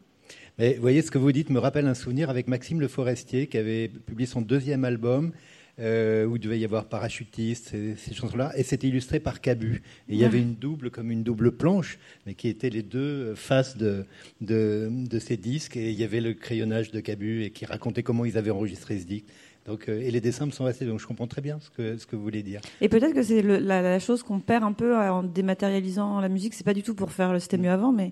Mais 0.58 0.74
vous 0.74 0.82
voyez, 0.82 1.00
ce 1.00 1.10
que 1.10 1.16
vous 1.18 1.32
dites 1.32 1.48
me 1.48 1.58
rappelle 1.58 1.86
un 1.86 1.94
souvenir 1.94 2.28
avec 2.28 2.46
Maxime 2.46 2.78
Le 2.80 2.88
Forestier 2.88 3.46
qui 3.46 3.56
avait 3.56 3.88
publié 3.88 4.26
son 4.26 4.42
deuxième 4.42 4.84
album 4.84 5.32
euh, 5.80 6.26
où 6.26 6.36
il 6.36 6.40
devait 6.40 6.58
y 6.58 6.64
avoir 6.64 6.84
parachutiste, 6.86 7.68
ces, 7.70 7.96
ces 7.96 8.14
chansons-là, 8.14 8.52
et 8.56 8.62
c'était 8.62 8.88
illustré 8.88 9.20
par 9.20 9.40
Cabu. 9.40 9.82
Et 10.08 10.14
il 10.14 10.18
y 10.18 10.24
avait 10.24 10.40
une 10.40 10.54
double, 10.54 10.90
comme 10.90 11.10
une 11.10 11.22
double 11.22 11.52
planche, 11.52 11.98
mais 12.26 12.34
qui 12.34 12.48
étaient 12.48 12.70
les 12.70 12.82
deux 12.82 13.34
faces 13.34 13.76
de, 13.76 14.04
de, 14.40 14.88
de 14.90 15.18
ces 15.18 15.36
disques, 15.36 15.76
et 15.76 15.90
il 15.90 15.98
y 15.98 16.04
avait 16.04 16.20
le 16.20 16.34
crayonnage 16.34 16.90
de 16.90 17.00
Cabu 17.00 17.44
et 17.44 17.50
qui 17.50 17.64
racontait 17.64 18.02
comment 18.02 18.24
ils 18.24 18.36
avaient 18.36 18.50
enregistré 18.50 18.98
ce 18.98 19.06
disque. 19.06 19.26
Donc, 19.66 19.88
euh, 19.88 20.00
et 20.00 20.10
les 20.10 20.20
dessins 20.20 20.46
me 20.46 20.50
sont 20.50 20.64
restés, 20.64 20.86
donc 20.86 20.98
je 20.98 21.06
comprends 21.06 21.28
très 21.28 21.40
bien 21.40 21.58
ce 21.60 21.70
que, 21.70 21.96
ce 21.96 22.04
que 22.04 22.16
vous 22.16 22.22
voulez 22.22 22.42
dire. 22.42 22.60
Et 22.80 22.88
peut-être 22.88 23.14
que 23.14 23.22
c'est 23.22 23.42
la, 23.42 23.80
la 23.80 23.98
chose 24.00 24.22
qu'on 24.24 24.40
perd 24.40 24.64
un 24.64 24.72
peu 24.72 24.96
en 24.96 25.22
dématérialisant 25.22 26.20
la 26.20 26.28
musique. 26.28 26.54
C'est 26.54 26.64
pas 26.64 26.74
du 26.74 26.82
tout 26.82 26.94
pour 26.94 27.12
faire 27.12 27.32
le 27.32 27.38
c'était 27.38 27.58
mieux 27.58 27.70
avant, 27.70 27.92
mais 27.92 28.10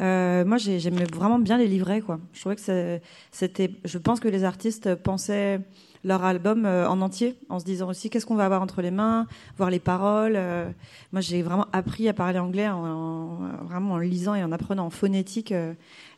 euh, 0.00 0.44
moi 0.44 0.58
j'ai- 0.58 0.78
j'aimais 0.78 1.04
vraiment 1.12 1.38
bien 1.40 1.58
les 1.58 1.66
livrets. 1.66 2.00
Quoi. 2.02 2.20
Je 2.32 2.40
trouvais 2.40 2.54
que 2.54 2.60
c'est- 2.60 3.02
c'était. 3.32 3.70
Je 3.84 3.98
pense 3.98 4.20
que 4.20 4.28
les 4.28 4.44
artistes 4.44 4.94
pensaient 4.94 5.60
leur 6.04 6.24
album 6.24 6.66
euh, 6.66 6.88
en 6.88 7.00
entier, 7.00 7.36
en 7.48 7.58
se 7.60 7.64
disant 7.64 7.88
aussi 7.88 8.10
qu'est-ce 8.10 8.26
qu'on 8.26 8.34
va 8.34 8.44
avoir 8.44 8.60
entre 8.62 8.82
les 8.82 8.90
mains, 8.90 9.26
voir 9.56 9.70
les 9.70 9.78
paroles. 9.80 10.34
euh. 10.36 10.68
moi 11.12 11.20
j'ai 11.20 11.42
vraiment 11.42 11.66
appris 11.72 12.08
à 12.08 12.12
parler 12.12 12.38
anglais 12.40 12.68
en, 12.68 12.84
en- 12.84 13.64
vraiment 13.68 13.94
en 13.94 13.98
lisant 13.98 14.34
et 14.34 14.42
en 14.42 14.50
apprenant 14.52 14.86
en 14.86 14.90
phonétique 14.90 15.52
euh, 15.52 15.74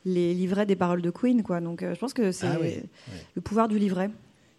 les 0.07 0.33
livrets 0.35 0.64
des 0.67 0.76
paroles 0.76 1.03
de 1.03 1.11
Queen. 1.11 1.43
Quoi. 1.43 1.61
Donc 1.61 1.83
euh, 1.83 1.95
je 1.95 1.99
pense 2.00 2.12
que 2.14 2.33
c'est 2.33 2.47
Ah 2.47 2.59
oui, 2.61 2.75
le 3.35 3.41
pouvoir 3.43 3.69
du 3.69 3.79
livret 3.79 4.11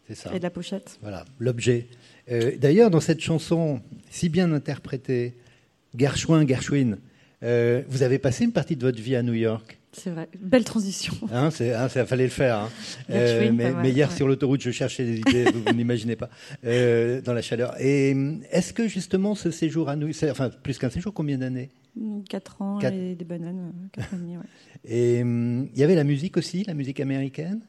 C'est 0.08 0.16
ça. 0.16 0.32
et 0.36 0.38
de 0.40 0.44
la 0.44 0.50
pochette. 0.52 0.98
Voilà, 1.02 1.26
l'objet. 1.40 1.88
Euh, 2.32 2.52
D'ailleurs, 2.60 2.90
dans 2.92 3.00
cette 3.00 3.22
chanson 3.22 3.82
si 4.10 4.30
bien 4.30 4.52
interprétée, 4.52 5.34
Gershwin, 5.98 6.48
Gershwin, 6.48 6.98
euh, 7.44 7.82
vous 7.90 8.04
avez 8.04 8.20
passé 8.20 8.44
une 8.46 8.52
partie 8.52 8.76
de 8.76 8.82
votre 8.86 9.02
vie 9.02 9.16
à 9.16 9.24
New 9.24 9.34
York. 9.34 9.80
C'est 9.94 10.10
vrai, 10.10 10.28
belle 10.40 10.64
transition. 10.66 11.14
Hein, 11.32 11.52
c'est, 11.52 11.74
hein, 11.74 11.88
ça 11.90 12.06
fallait 12.06 12.26
le 12.26 12.30
faire. 12.30 12.58
hein. 12.60 12.70
Gershwin, 13.10 13.52
mais, 13.54 13.64
pas 13.66 13.72
mal, 13.72 13.84
mais 13.84 13.92
hier 13.92 14.10
ouais. 14.10 14.16
sur 14.16 14.28
l'autoroute, 14.28 14.62
je 14.62 14.72
cherchais 14.72 15.06
des 15.06 15.18
idées, 15.20 15.46
vous, 15.52 15.64
vous 15.66 15.74
n'imaginez 15.74 16.16
pas, 16.18 16.30
euh, 16.66 17.22
dans 17.22 17.34
la 17.34 17.42
chaleur. 17.42 17.74
Et 17.80 18.16
est-ce 18.52 18.74
que 18.74 18.88
justement 18.88 19.36
ce 19.36 19.52
séjour 19.52 19.88
à 19.90 19.96
New 19.96 20.08
York, 20.08 20.24
enfin 20.32 20.50
plus 20.50 20.78
qu'un 20.78 20.90
séjour, 20.90 21.14
combien 21.14 21.38
d'années? 21.38 21.70
4 22.30 22.62
ans 22.62 22.78
Quatre- 22.80 22.94
et 22.94 23.16
des 23.16 23.24
bananes, 23.24 23.72
4 23.94 24.14
ans 24.14 24.18
et 24.18 24.20
demi, 24.20 24.38
ouais. 24.38 24.44
Et 24.84 25.20
il 25.20 25.80
y 25.80 25.84
avait 25.84 25.96
la 25.96 26.04
musique 26.04 26.36
aussi, 26.36 26.64
la 26.66 26.74
musique 26.74 27.00
américaine? 27.00 27.62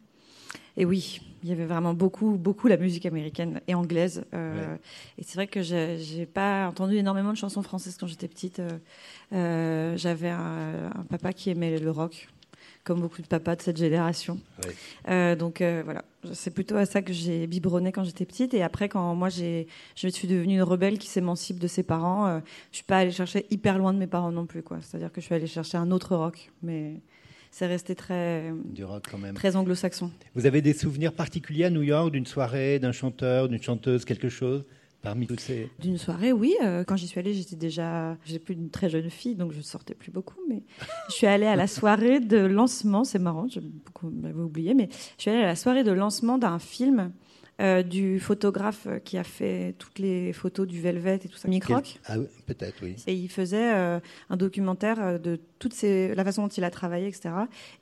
Et 0.76 0.84
oui, 0.84 1.20
il 1.42 1.48
y 1.48 1.52
avait 1.52 1.66
vraiment 1.66 1.94
beaucoup, 1.94 2.32
beaucoup 2.36 2.68
la 2.68 2.76
musique 2.76 3.06
américaine 3.06 3.60
et 3.68 3.74
anglaise. 3.74 4.24
euh, 4.34 4.72
Ouais. 4.72 4.78
Et 5.18 5.22
c'est 5.22 5.34
vrai 5.34 5.46
que 5.46 5.62
j'ai 5.62 6.26
pas 6.26 6.66
entendu 6.68 6.96
énormément 6.96 7.32
de 7.32 7.36
chansons 7.36 7.62
françaises 7.62 7.96
quand 7.98 8.06
j'étais 8.06 8.28
petite. 8.28 8.58
euh, 8.60 8.78
euh, 9.32 9.96
J'avais 9.96 10.30
un, 10.30 10.90
un 10.94 11.02
papa 11.08 11.32
qui 11.32 11.50
aimait 11.50 11.78
le 11.78 11.90
rock, 11.90 12.28
comme 12.84 13.00
beaucoup 13.00 13.20
de 13.22 13.26
papas 13.26 13.56
de 13.56 13.62
cette 13.62 13.76
génération. 13.76 14.38
Ouais. 14.64 14.74
Euh, 15.08 15.36
donc 15.36 15.60
voilà, 15.60 16.04
c'est 16.32 16.52
plutôt 16.52 16.76
à 16.76 16.86
ça 16.86 17.02
que 17.02 17.12
j'ai 17.12 17.46
biberonné 17.46 17.92
quand 17.92 18.04
j'étais 18.04 18.24
petite. 18.24 18.54
Et 18.54 18.62
après, 18.62 18.88
quand 18.88 19.14
moi 19.14 19.28
j'ai, 19.28 19.66
je 19.94 20.08
suis 20.08 20.28
devenue 20.28 20.54
une 20.54 20.62
rebelle 20.62 20.98
qui 20.98 21.08
s'émancipe 21.08 21.58
de 21.58 21.66
ses 21.66 21.82
parents, 21.82 22.40
je 22.70 22.76
suis 22.76 22.84
pas 22.84 22.98
allée 22.98 23.10
chercher 23.12 23.46
hyper 23.50 23.78
loin 23.78 23.92
de 23.92 23.98
mes 23.98 24.06
parents 24.06 24.30
non 24.32 24.46
plus, 24.46 24.62
quoi. 24.62 24.78
C'est-à-dire 24.82 25.12
que 25.12 25.20
je 25.20 25.26
suis 25.26 25.34
allée 25.34 25.46
chercher 25.48 25.78
un 25.78 25.90
autre 25.90 26.14
rock, 26.16 26.50
mais 26.62 27.00
c'est 27.56 27.66
resté 27.66 27.94
très, 27.94 28.52
Du 28.66 28.84
rock 28.84 29.04
quand 29.10 29.16
même. 29.16 29.34
très 29.34 29.56
anglo-saxon. 29.56 30.10
Vous 30.34 30.44
avez 30.44 30.60
des 30.60 30.74
souvenirs 30.74 31.14
particuliers 31.14 31.64
à 31.64 31.70
New 31.70 31.80
York 31.80 32.10
d'une 32.10 32.26
soirée, 32.26 32.78
d'un 32.78 32.92
chanteur, 32.92 33.48
d'une 33.48 33.62
chanteuse, 33.62 34.04
quelque 34.04 34.28
chose 34.28 34.66
parmi 35.00 35.26
tous 35.26 35.38
ces. 35.38 35.70
D'une 35.78 35.96
soirée, 35.96 36.32
oui. 36.32 36.54
euh, 36.62 36.84
quand 36.84 36.96
j'y 36.96 37.06
suis 37.06 37.18
allée, 37.18 37.32
j'étais 37.32 37.56
déjà, 37.56 38.18
j'ai 38.26 38.38
plus 38.38 38.52
une 38.52 38.68
très 38.68 38.90
jeune 38.90 39.08
fille, 39.08 39.36
donc 39.36 39.52
je 39.52 39.62
sortais 39.62 39.94
plus 39.94 40.10
beaucoup. 40.12 40.38
Mais 40.50 40.64
je 41.08 41.14
suis 41.14 41.26
allée 41.26 41.46
à 41.46 41.56
la 41.56 41.66
soirée 41.66 42.20
de 42.20 42.36
lancement. 42.36 43.04
C'est 43.04 43.18
marrant, 43.18 43.46
m'avais 44.02 44.34
oublié, 44.34 44.74
mais 44.74 44.90
je 45.16 45.22
suis 45.22 45.30
allée 45.30 45.42
à 45.42 45.46
la 45.46 45.56
soirée 45.56 45.82
de 45.82 45.92
lancement 45.92 46.36
d'un 46.36 46.58
film 46.58 47.10
euh, 47.60 47.82
du 47.82 48.20
photographe 48.20 48.86
qui 49.04 49.16
a 49.16 49.24
fait 49.24 49.74
toutes 49.78 49.98
les 49.98 50.32
photos 50.32 50.66
du 50.66 50.80
Velvet 50.80 51.16
et 51.24 51.28
tout 51.28 51.38
ça, 51.38 51.48
Rock? 51.74 51.98
Ah, 52.06 52.18
oui, 52.18 52.26
peut-être, 52.46 52.74
oui. 52.82 52.94
Et 53.06 53.14
il 53.14 53.28
faisait 53.28 53.72
euh, 53.74 53.98
un 54.30 54.36
documentaire 54.36 54.96
euh, 55.00 55.18
de 55.18 55.40
toutes 55.58 55.72
ces, 55.72 56.14
la 56.14 56.22
façon 56.22 56.42
dont 56.42 56.48
il 56.48 56.64
a 56.64 56.70
travaillé, 56.70 57.06
etc. 57.08 57.30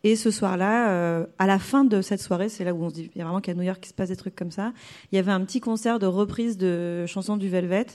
Et 0.04 0.14
ce 0.14 0.31
soir-là, 0.31 0.90
euh, 0.90 1.26
à 1.40 1.47
la 1.49 1.59
fin 1.59 1.85
de 1.85 2.02
cette 2.02 2.21
soirée, 2.21 2.49
c'est 2.49 2.62
là 2.62 2.73
où 2.73 2.85
on 2.85 2.88
se 2.88 2.95
dit, 2.95 3.11
il 3.14 3.19
y 3.19 3.21
a 3.21 3.25
vraiment 3.25 3.40
qu'à 3.40 3.52
New 3.54 3.62
York 3.62 3.81
qu'il 3.81 3.88
se 3.88 3.95
passe 3.95 4.11
des 4.11 4.16
trucs 4.16 4.37
comme 4.37 4.52
ça. 4.52 4.73
Il 5.11 5.16
y 5.16 5.19
avait 5.19 5.33
un 5.33 5.40
petit 5.45 5.59
concert 5.59 5.99
de 5.99 6.07
reprise 6.07 6.57
de 6.57 7.04
chansons 7.07 7.37
du 7.37 7.49
Velvet. 7.49 7.87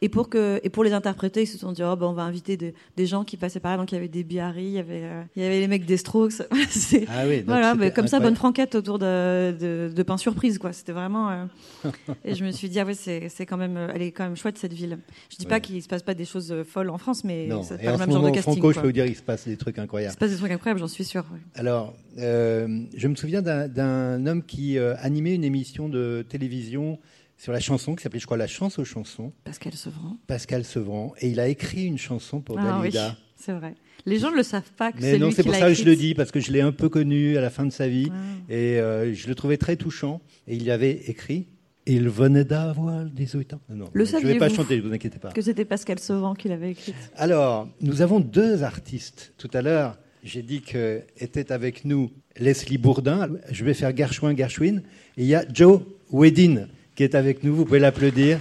Et 0.00 0.08
pour 0.08 0.30
que, 0.30 0.58
et 0.62 0.70
pour 0.70 0.84
les 0.84 0.94
interpréter, 0.94 1.42
ils 1.42 1.46
se 1.46 1.58
sont 1.58 1.72
dit, 1.72 1.82
oh, 1.84 1.96
ben, 1.96 2.06
on 2.06 2.14
va 2.14 2.22
inviter 2.22 2.56
des, 2.56 2.72
des 2.96 3.04
gens 3.04 3.24
qui 3.24 3.36
passaient 3.36 3.60
par 3.60 3.72
là. 3.72 3.76
Donc 3.76 3.92
il 3.92 3.96
y 3.96 3.98
avait 3.98 4.08
des 4.08 4.24
Biarri, 4.24 4.64
il 4.64 4.70
y 4.72 4.78
avait, 4.78 5.02
euh, 5.04 5.22
il 5.36 5.42
y 5.42 5.44
avait 5.46 5.60
les 5.60 5.68
mecs 5.68 5.84
des 5.84 5.98
Strokes. 5.98 6.32
C'est- 6.70 7.04
Ah 7.08 7.24
oui, 7.28 7.38
donc 7.40 7.46
voilà, 7.48 7.74
mais 7.74 7.92
comme 7.92 8.08
ça, 8.08 8.20
bonne 8.20 8.36
franquette 8.36 8.74
autour 8.74 8.98
de, 8.98 9.52
de, 9.52 9.92
de 9.94 10.02
pain 10.02 10.16
surprise, 10.16 10.56
quoi. 10.56 10.72
C'était 10.72 10.92
vraiment. 10.92 11.25
Euh, 11.30 11.90
Et 12.24 12.34
je 12.34 12.44
me 12.44 12.50
suis 12.52 12.68
dit, 12.68 12.78
ah 12.80 12.84
ouais, 12.84 12.94
c'est 12.94 13.28
c'est 13.28 13.46
quand 13.46 13.56
même, 13.56 13.76
euh, 13.76 13.88
elle 13.94 14.02
est 14.02 14.12
quand 14.12 14.24
même 14.24 14.36
chouette 14.36 14.58
cette 14.58 14.72
ville. 14.72 14.98
Je 15.30 15.36
dis 15.36 15.46
pas 15.46 15.60
qu'il 15.60 15.82
se 15.82 15.88
passe 15.88 16.02
pas 16.02 16.14
des 16.14 16.24
choses 16.24 16.50
euh, 16.52 16.64
folles 16.64 16.90
en 16.90 16.98
France, 16.98 17.24
mais 17.24 17.46
Non, 17.46 17.62
et 17.62 17.84
pas 17.84 17.92
le 17.92 17.98
même 17.98 18.10
genre 18.12 18.22
de 18.22 18.30
casting. 18.30 18.52
Franco, 18.54 18.68
je 18.70 18.74
quoi. 18.74 18.82
peux 18.82 18.88
vous 18.88 18.92
dire, 18.92 19.06
il 19.06 19.16
se 19.16 19.22
passe 19.22 19.46
des 19.46 19.56
trucs 19.56 19.76
Il 19.76 19.80
incroyables. 19.80 20.12
se 20.12 20.18
passe 20.18 20.30
des 20.30 20.36
trucs 20.36 20.50
incroyables, 20.52 20.80
j'en 20.80 20.88
suis 20.88 21.04
sûre. 21.04 21.24
ouais. 21.32 21.40
Alors, 21.54 21.94
euh, 22.18 22.84
je 22.96 23.08
me 23.08 23.14
souviens 23.14 23.42
d'un- 23.42 24.26
homme 24.26 24.42
qui 24.42 24.78
euh, 24.78 24.94
animait 25.00 25.34
une 25.34 25.44
émission 25.44 25.88
de 25.88 26.24
télévision 26.28 26.98
sur 27.38 27.52
la 27.52 27.60
chanson, 27.60 27.94
qui 27.94 28.02
s'appelait, 28.02 28.18
je 28.20 28.24
crois, 28.26 28.38
La 28.38 28.46
chance 28.46 28.78
aux 28.78 28.84
chansons, 28.84 29.32
Pascal 29.44 29.74
Sevran. 29.74 30.16
Pascal 30.26 30.64
Sevran, 30.64 31.12
et 31.20 31.28
il 31.28 31.38
a 31.40 31.48
écrit 31.48 31.84
une 31.84 31.98
chanson 31.98 32.40
pour 32.40 32.58
Ah 32.58 32.78
oui, 32.80 32.90
Dalida. 32.90 33.16
c'est 33.36 33.52
vrai. 33.52 33.74
Les 34.06 34.18
gens 34.20 34.30
ne 34.30 34.36
le 34.36 34.42
savent 34.44 34.70
pas 34.76 34.92
que 34.92 35.00
Mais 35.00 35.12
c'est 35.12 35.18
non, 35.18 35.26
lui 35.28 35.34
c'est 35.34 35.42
pour 35.42 35.54
ça 35.54 35.66
que 35.68 35.74
je 35.74 35.84
le 35.84 35.96
dis, 35.96 36.14
parce 36.14 36.30
que 36.30 36.38
je 36.40 36.52
l'ai 36.52 36.60
un 36.60 36.72
peu 36.72 36.88
connu 36.88 37.36
à 37.36 37.40
la 37.40 37.50
fin 37.50 37.64
de 37.66 37.72
sa 37.72 37.88
vie, 37.88 38.08
Ah. 38.12 38.52
et 38.52 38.78
euh, 38.80 39.12
je 39.12 39.26
le 39.26 39.34
trouvais 39.34 39.56
très 39.56 39.76
touchant, 39.76 40.20
et 40.46 40.54
il 40.54 40.62
y 40.62 40.70
avait 40.70 40.92
écrit 41.08 41.46
«Il 41.86 42.08
venait 42.08 42.44
d'avoir 42.44 43.04
18 43.04 43.54
ans». 43.54 43.60
Non, 43.68 43.90
Le 43.92 44.04
je 44.04 44.16
ne 44.16 44.20
vais 44.22 44.38
pas 44.38 44.48
chanter, 44.48 44.76
ne 44.76 44.82
vous 44.82 44.92
inquiétez 44.92 45.18
pas. 45.18 45.32
Que 45.32 45.42
c'était 45.42 45.64
Pascal 45.64 45.98
Sevran 45.98 46.34
qui 46.34 46.48
l'avait 46.48 46.70
écrite? 46.70 46.94
Alors, 47.16 47.68
nous 47.80 48.00
avons 48.00 48.20
deux 48.20 48.62
artistes. 48.62 49.32
Tout 49.38 49.50
à 49.52 49.60
l'heure, 49.62 49.98
j'ai 50.22 50.42
dit 50.42 50.62
que 50.62 51.02
était 51.18 51.50
avec 51.52 51.84
nous 51.84 52.10
Leslie 52.38 52.78
Bourdin. 52.78 53.28
Je 53.50 53.64
vais 53.64 53.74
faire 53.74 53.96
Gershwin, 53.96 54.36
Gershwin. 54.36 54.82
Et 55.16 55.22
il 55.22 55.26
y 55.26 55.34
a 55.34 55.44
Joe 55.52 55.80
Wedin 56.12 56.66
qui 56.94 57.02
est 57.04 57.14
avec 57.14 57.42
nous. 57.44 57.54
Vous 57.54 57.64
pouvez 57.64 57.78
l'applaudir. 57.80 58.38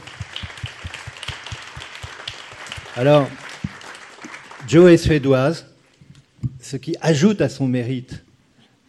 Alors, 2.96 3.28
Joe 4.68 4.92
est 4.92 4.98
suédoise, 4.98 5.68
ce 6.60 6.76
qui 6.78 6.96
ajoute 7.00 7.40
à 7.42 7.50
son 7.50 7.68
mérite, 7.68 8.24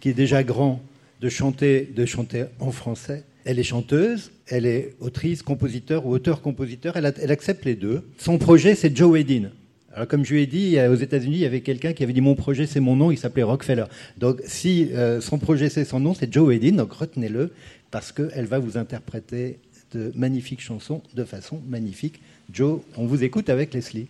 qui 0.01 0.09
est 0.09 0.15
déjà 0.15 0.43
grand, 0.43 0.81
de 1.21 1.29
chanter, 1.29 1.93
de 1.95 2.07
chanter 2.07 2.45
en 2.61 2.71
français. 2.71 3.25
Elle 3.45 3.59
est 3.59 3.65
chanteuse, 3.65 4.31
elle 4.49 4.65
est 4.65 4.95
autrice, 5.01 5.43
compositeur 5.43 6.07
ou 6.07 6.13
auteur-compositeur. 6.13 6.97
Elle, 6.97 7.31
accepte 7.31 7.67
les 7.67 7.75
deux. 7.75 8.03
Son 8.17 8.39
projet, 8.39 8.75
c'est 8.75 8.97
Joe 8.97 9.13
Wedin. 9.13 9.51
Alors, 9.93 10.09
comme 10.09 10.25
je 10.25 10.33
lui 10.33 10.43
ai 10.43 10.47
dit, 10.47 10.79
aux 10.81 10.95
États-Unis, 10.95 11.37
il 11.37 11.43
y 11.43 11.47
avait 11.47 11.61
quelqu'un 11.61 11.93
qui 11.93 12.03
avait 12.03 12.15
dit 12.15 12.23
mon 12.23 12.35
projet, 12.35 12.67
c'est 12.67 12.81
mon 12.81 12.97
nom. 12.97 13.11
Il 13.11 13.19
s'appelait 13.19 13.43
Rockefeller. 13.43 13.85
Donc, 14.17 14.41
si 14.47 14.89
euh, 14.95 15.21
son 15.21 15.39
projet, 15.39 15.69
c'est 15.69 15.85
son 15.85 16.01
nom, 16.01 16.15
c'est 16.15 16.33
Joe 16.33 16.49
Wedin. 16.49 16.73
Donc, 16.73 16.93
retenez-le 16.93 17.53
parce 17.91 18.13
qu'elle 18.13 18.47
va 18.47 18.59
vous 18.59 18.79
interpréter 18.79 19.59
de 19.93 20.11
magnifiques 20.15 20.63
chansons 20.63 21.03
de 21.15 21.25
façon 21.25 21.61
magnifique. 21.69 22.21
Joe, 22.51 22.81
on 22.97 23.05
vous 23.05 23.25
écoute 23.25 23.51
avec 23.51 23.75
Leslie. 23.75 24.09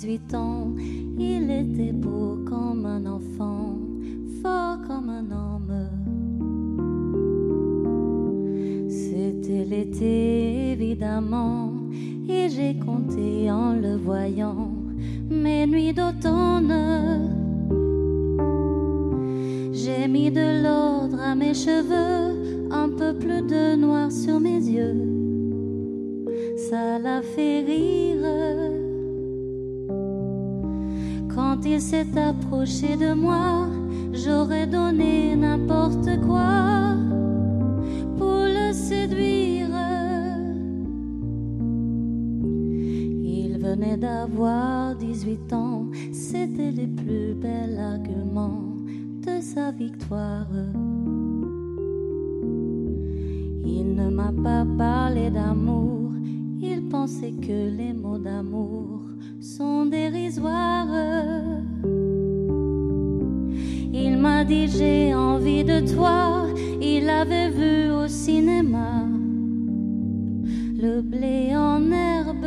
18 0.00 0.34
ans, 0.34 0.69
de 32.78 33.14
moi, 33.14 33.66
j'aurais 34.12 34.66
donné 34.66 35.34
n'importe 35.34 36.20
quoi 36.24 36.94
pour 38.16 38.44
le 38.46 38.72
séduire. 38.72 39.68
Il 43.24 43.58
venait 43.58 43.96
d'avoir 43.96 44.94
18 44.94 45.52
ans, 45.52 45.86
c'était 46.12 46.70
les 46.70 46.86
plus 46.86 47.34
bels 47.34 47.76
arguments 47.76 48.76
de 49.26 49.40
sa 49.40 49.72
victoire. 49.72 50.46
Il 53.64 53.94
ne 53.96 54.10
m'a 54.10 54.32
pas 54.44 54.64
parlé 54.78 55.28
d'amour, 55.28 56.12
il 56.62 56.88
pensait 56.88 57.32
que 57.32 57.76
les 57.76 57.92
mots 57.92 58.18
d'amour 58.18 59.00
sont 59.40 59.86
dérisoires. 59.86 60.79
Il 66.82 67.08
avait 67.08 67.50
vu 67.50 67.90
au 67.90 68.08
cinéma 68.08 69.06
le 70.76 71.02
blé 71.02 71.54
en 71.54 71.90
herbe 71.90 72.46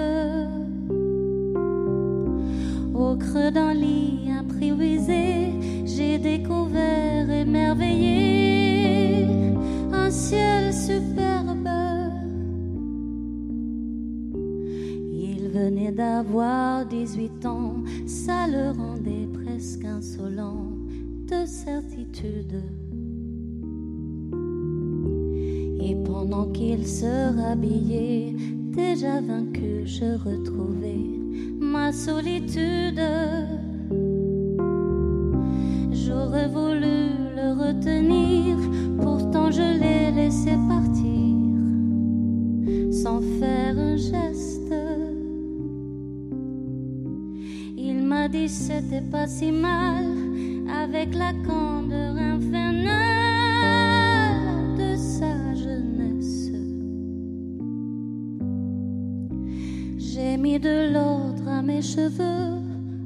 au 2.93 3.15
creux 3.15 3.51
d'un 3.51 3.73
lit 3.73 4.29
improvisé. 4.29 5.53
J'ai 5.85 6.17
découvert 6.17 7.29
émerveillé 7.29 9.27
un 9.91 10.09
ciel 10.09 10.73
superbe. 10.73 11.69
Il 15.11 15.49
venait 15.49 15.91
d'avoir 15.91 16.85
18 16.85 17.45
ans, 17.45 17.75
ça 18.07 18.47
le 18.47 18.71
rendait 18.71 19.27
presque 19.31 19.85
insolent 19.85 20.71
de 21.27 21.45
certitude. 21.45 22.61
Qu'il 26.41 26.87
se 26.87 27.35
rhabillait, 27.37 28.35
déjà 28.75 29.21
vaincu, 29.21 29.85
je 29.85 30.17
retrouvais 30.27 31.05
ma 31.59 31.91
solitude. 31.91 33.01
J'aurais 35.91 36.47
voulu 36.47 36.97
le 37.37 37.47
retenir, 37.63 38.57
pourtant 39.01 39.51
je 39.51 39.67
l'ai 39.79 40.11
laissé 40.11 40.51
partir 40.67 41.13
sans 42.91 43.21
faire 43.39 43.77
un 43.77 43.95
geste. 43.95 44.73
Il 47.77 48.03
m'a 48.03 48.27
dit 48.27 48.49
c'était 48.49 49.07
pas 49.11 49.27
si 49.27 49.51
mal 49.51 50.05
avec 50.83 51.13
la 51.13 51.33
candeur 51.47 52.15
infernale 52.17 53.12
cheveux, 61.83 62.61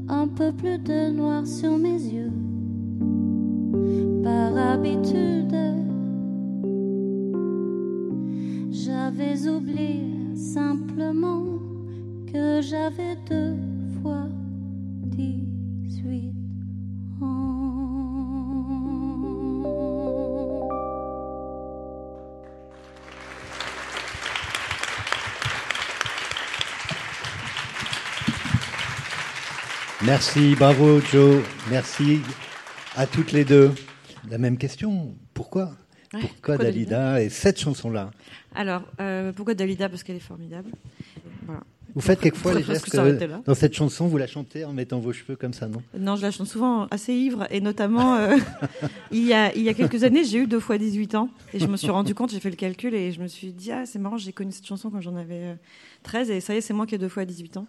un 0.07 0.27
peu 0.27 0.51
plus 0.51 0.77
de 0.77 1.09
noir 1.09 1.45
sur 1.47 1.77
mes 1.77 1.99
yeux. 1.99 2.31
Par 4.23 4.55
habitude, 4.55 5.55
j'avais 8.71 9.47
oublié 9.47 10.35
simplement 10.35 11.43
que 12.31 12.61
j'avais 12.61 13.17
deux 13.27 13.55
Merci, 30.07 30.55
bravo 30.55 31.01
Joe. 31.01 31.43
Merci 31.69 32.21
à 32.95 33.05
toutes 33.05 33.33
les 33.33 33.43
deux. 33.43 33.73
La 34.29 34.37
même 34.37 34.57
question. 34.57 35.13
Pourquoi? 35.33 35.65
Ouais, 36.13 36.21
Pourquoi 36.21 36.29
pourquoi 36.29 36.57
Dalida? 36.59 37.21
Et 37.21 37.27
cette 37.27 37.59
chanson-là? 37.59 38.11
Alors, 38.55 38.83
euh, 39.01 39.33
pourquoi 39.33 39.53
Dalida? 39.53 39.89
Parce 39.89 40.03
qu'elle 40.03 40.15
est 40.15 40.21
formidable. 40.21 40.71
Voilà. 41.45 41.59
Vous 41.97 42.03
faites 42.03 42.19
quelquefois 42.19 42.53
les 42.53 42.61
gestes 42.61 42.93
euh, 42.93 43.39
dans 43.43 43.55
cette 43.55 43.73
chanson, 43.73 44.05
vous 44.05 44.19
la 44.19 44.27
chantez 44.27 44.63
en 44.63 44.71
mettant 44.71 44.99
vos 44.99 45.13
cheveux 45.13 45.35
comme 45.35 45.53
ça, 45.53 45.67
non? 45.67 45.81
Non, 45.97 46.15
je 46.15 46.21
la 46.21 46.29
chante 46.29 46.45
souvent 46.45 46.85
assez 46.91 47.11
ivre 47.11 47.47
et 47.49 47.59
notamment 47.59 48.13
euh, 48.17 48.37
il, 49.11 49.25
y 49.25 49.33
a, 49.33 49.51
il 49.55 49.63
y 49.63 49.69
a 49.69 49.73
quelques 49.73 50.03
années, 50.03 50.23
j'ai 50.23 50.37
eu 50.37 50.45
deux 50.45 50.59
fois 50.59 50.77
18 50.77 51.15
ans 51.15 51.29
et 51.55 51.59
je 51.59 51.65
me 51.65 51.75
suis 51.75 51.89
rendu 51.89 52.13
compte, 52.13 52.29
j'ai 52.31 52.39
fait 52.39 52.51
le 52.51 52.55
calcul 52.55 52.93
et 52.93 53.11
je 53.11 53.19
me 53.19 53.27
suis 53.27 53.51
dit 53.51 53.71
ah 53.71 53.87
c'est 53.87 53.97
marrant, 53.97 54.17
j'ai 54.17 54.31
connu 54.31 54.51
cette 54.51 54.67
chanson 54.67 54.91
quand 54.91 55.01
j'en 55.01 55.15
avais 55.15 55.41
euh, 55.41 55.55
13 56.03 56.29
et 56.29 56.39
ça 56.39 56.53
y 56.53 56.57
est, 56.57 56.61
c'est 56.61 56.75
moi 56.75 56.85
qui 56.85 56.93
ai 56.93 56.99
deux 56.99 57.09
fois 57.09 57.25
18 57.25 57.57
ans 57.57 57.65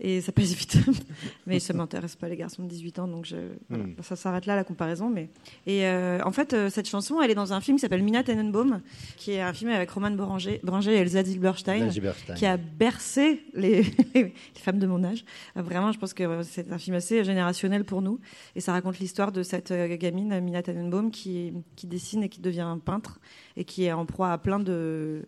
et 0.00 0.20
ça 0.20 0.32
passe 0.32 0.52
vite. 0.52 0.76
mais 1.46 1.60
ça 1.60 1.72
m'intéresse 1.72 2.16
pas 2.16 2.28
les 2.28 2.36
garçons 2.36 2.64
de 2.64 2.68
18 2.68 2.98
ans 2.98 3.06
donc 3.06 3.24
je, 3.24 3.36
voilà, 3.68 3.84
Mm. 3.84 3.94
ça 4.02 4.16
s'arrête 4.16 4.46
là 4.46 4.56
la 4.56 4.64
comparaison. 4.64 5.08
Mais 5.10 5.28
et 5.66 5.86
euh, 5.86 6.18
en 6.24 6.32
fait 6.32 6.52
euh, 6.52 6.70
cette 6.70 6.88
chanson, 6.88 7.20
elle 7.22 7.30
est 7.30 7.34
dans 7.34 7.52
un 7.52 7.60
film 7.60 7.76
qui 7.76 7.82
s'appelle 7.82 8.02
Mina 8.02 8.22
Tenenbaum, 8.22 8.80
qui 9.16 9.32
est 9.32 9.40
un 9.40 9.52
film 9.52 9.70
avec 9.70 9.90
Roman 9.90 10.10
Boranger, 10.10 10.60
Boranger 10.64 10.94
et 10.94 10.98
Elsa 10.98 11.22
Zilberstein 11.24 11.90
qui 12.36 12.46
a 12.46 12.56
bercé 12.56 13.42
les, 14.14 14.32
femmes 14.54 14.78
de 14.78 14.86
mon 14.86 15.04
âge. 15.04 15.24
Euh, 15.56 15.62
Vraiment, 15.62 15.92
je 15.92 15.98
pense 15.98 16.14
que 16.14 16.42
c'est 16.42 16.72
un 16.72 16.78
film 16.78 16.96
assez 16.96 17.24
générationnel 17.24 17.84
pour 17.84 18.02
nous. 18.02 18.20
Et 18.56 18.60
ça 18.60 18.72
raconte 18.72 18.98
l'histoire 18.98 19.32
de 19.32 19.42
cette 19.42 19.70
euh, 19.70 19.96
gamine, 19.96 20.40
Mina 20.40 20.62
Tannenbaum, 20.62 21.10
qui, 21.10 21.52
qui 21.76 21.86
dessine 21.86 22.22
et 22.22 22.28
qui 22.28 22.40
devient 22.40 22.76
peintre 22.84 23.20
et 23.56 23.64
qui 23.64 23.84
est 23.84 23.92
en 23.92 24.06
proie 24.06 24.32
à 24.32 24.38
plein 24.38 24.58
de 24.58 25.26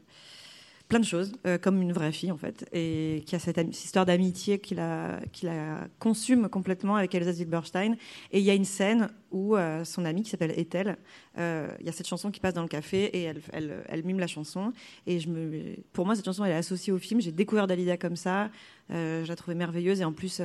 plein 0.93 1.01
de 1.01 1.07
choses, 1.07 1.33
euh, 1.47 1.57
comme 1.57 1.81
une 1.81 1.95
vraie 1.95 2.13
fille 2.13 2.31
en 2.31 2.37
fait, 2.37 2.69
et 2.71 3.23
qui 3.25 3.35
a 3.35 3.39
cette, 3.39 3.59
histoire 3.83 4.05
d'amitié 4.05 4.59
qui 4.59 4.75
la, 4.75 5.21
qui 5.33 5.47
la 5.47 5.89
consume 5.99 6.51
complètement 6.51 6.97
avec 6.97 7.15
Elsa 7.15 7.33
Zilberstein. 7.33 7.97
Et 8.31 8.41
il 8.41 8.45
y 8.45 8.51
a 8.51 8.55
une 8.55 8.67
scène 8.67 9.09
où 9.31 9.57
euh, 9.57 9.85
son 9.85 10.05
amie 10.05 10.23
qui 10.23 10.29
s'appelle 10.29 10.53
Ethel, 10.55 10.99
euh, 11.39 11.67
il 11.81 11.87
y 11.87 11.89
a 11.89 11.93
cette 11.93 12.07
chanson 12.07 12.31
qui 12.31 12.41
passe 12.41 12.53
dans 12.53 12.61
le 12.61 12.69
café 12.69 13.05
et 13.05 13.23
elle, 13.23 13.41
elle, 13.55 13.83
elle 13.89 14.05
mime 14.05 14.21
la 14.21 14.27
chanson. 14.27 14.75
Et 15.07 15.19
je 15.19 15.31
me, 15.31 15.77
pour 15.95 16.05
moi, 16.05 16.15
cette 16.15 16.27
chanson, 16.27 16.45
elle 16.45 16.53
est 16.53 16.57
associée 16.57 16.93
au 16.93 16.99
film. 16.99 17.23
J'ai 17.23 17.33
découvert 17.33 17.67
Dalida 17.67 17.97
comme 17.97 18.17
ça. 18.17 18.51
Je 18.91 19.27
la 19.27 19.37
trouvais 19.37 19.55
merveilleuse 19.55 20.03
et 20.03 20.05
en 20.05 20.13
plus, 20.13 20.43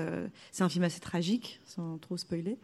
c'est 0.53 0.63
un 0.63 0.69
film 0.69 0.85
assez 0.85 1.01
tragique, 1.01 1.59
sans 1.65 1.97
trop 1.97 2.15
spoiler. 2.15 2.57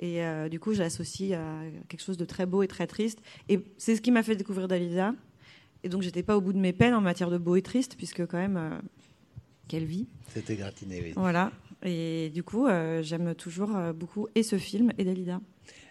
Et 0.00 0.20
du 0.50 0.58
coup, 0.58 0.74
je 0.74 0.80
l'associe 0.80 1.38
à 1.38 1.60
quelque 1.88 2.02
chose 2.02 2.16
de 2.16 2.24
très 2.24 2.44
beau 2.44 2.64
et 2.64 2.66
très 2.66 2.88
triste. 2.88 3.20
Et 3.48 3.60
c'est 3.76 3.94
ce 3.94 4.00
qui 4.00 4.10
m'a 4.10 4.24
fait 4.24 4.34
découvrir 4.34 4.66
Dalida. 4.66 5.14
Et 5.84 5.88
donc, 5.88 6.02
j'étais 6.02 6.22
pas 6.22 6.36
au 6.36 6.40
bout 6.40 6.52
de 6.52 6.58
mes 6.58 6.72
peines 6.72 6.94
en 6.94 7.00
matière 7.00 7.30
de 7.30 7.38
beau 7.38 7.56
et 7.56 7.62
triste, 7.62 7.94
puisque 7.96 8.26
quand 8.26 8.38
même, 8.38 8.56
euh, 8.56 8.78
quelle 9.68 9.84
vie. 9.84 10.08
C'était 10.28 10.56
gratiné, 10.56 11.00
oui. 11.02 11.12
Voilà. 11.14 11.52
Et 11.84 12.30
du 12.34 12.42
coup, 12.42 12.66
euh, 12.66 13.02
j'aime 13.02 13.34
toujours 13.34 13.76
euh, 13.76 13.92
beaucoup 13.92 14.26
et 14.34 14.42
ce 14.42 14.58
film 14.58 14.92
et 14.98 15.04
Dalida. 15.04 15.40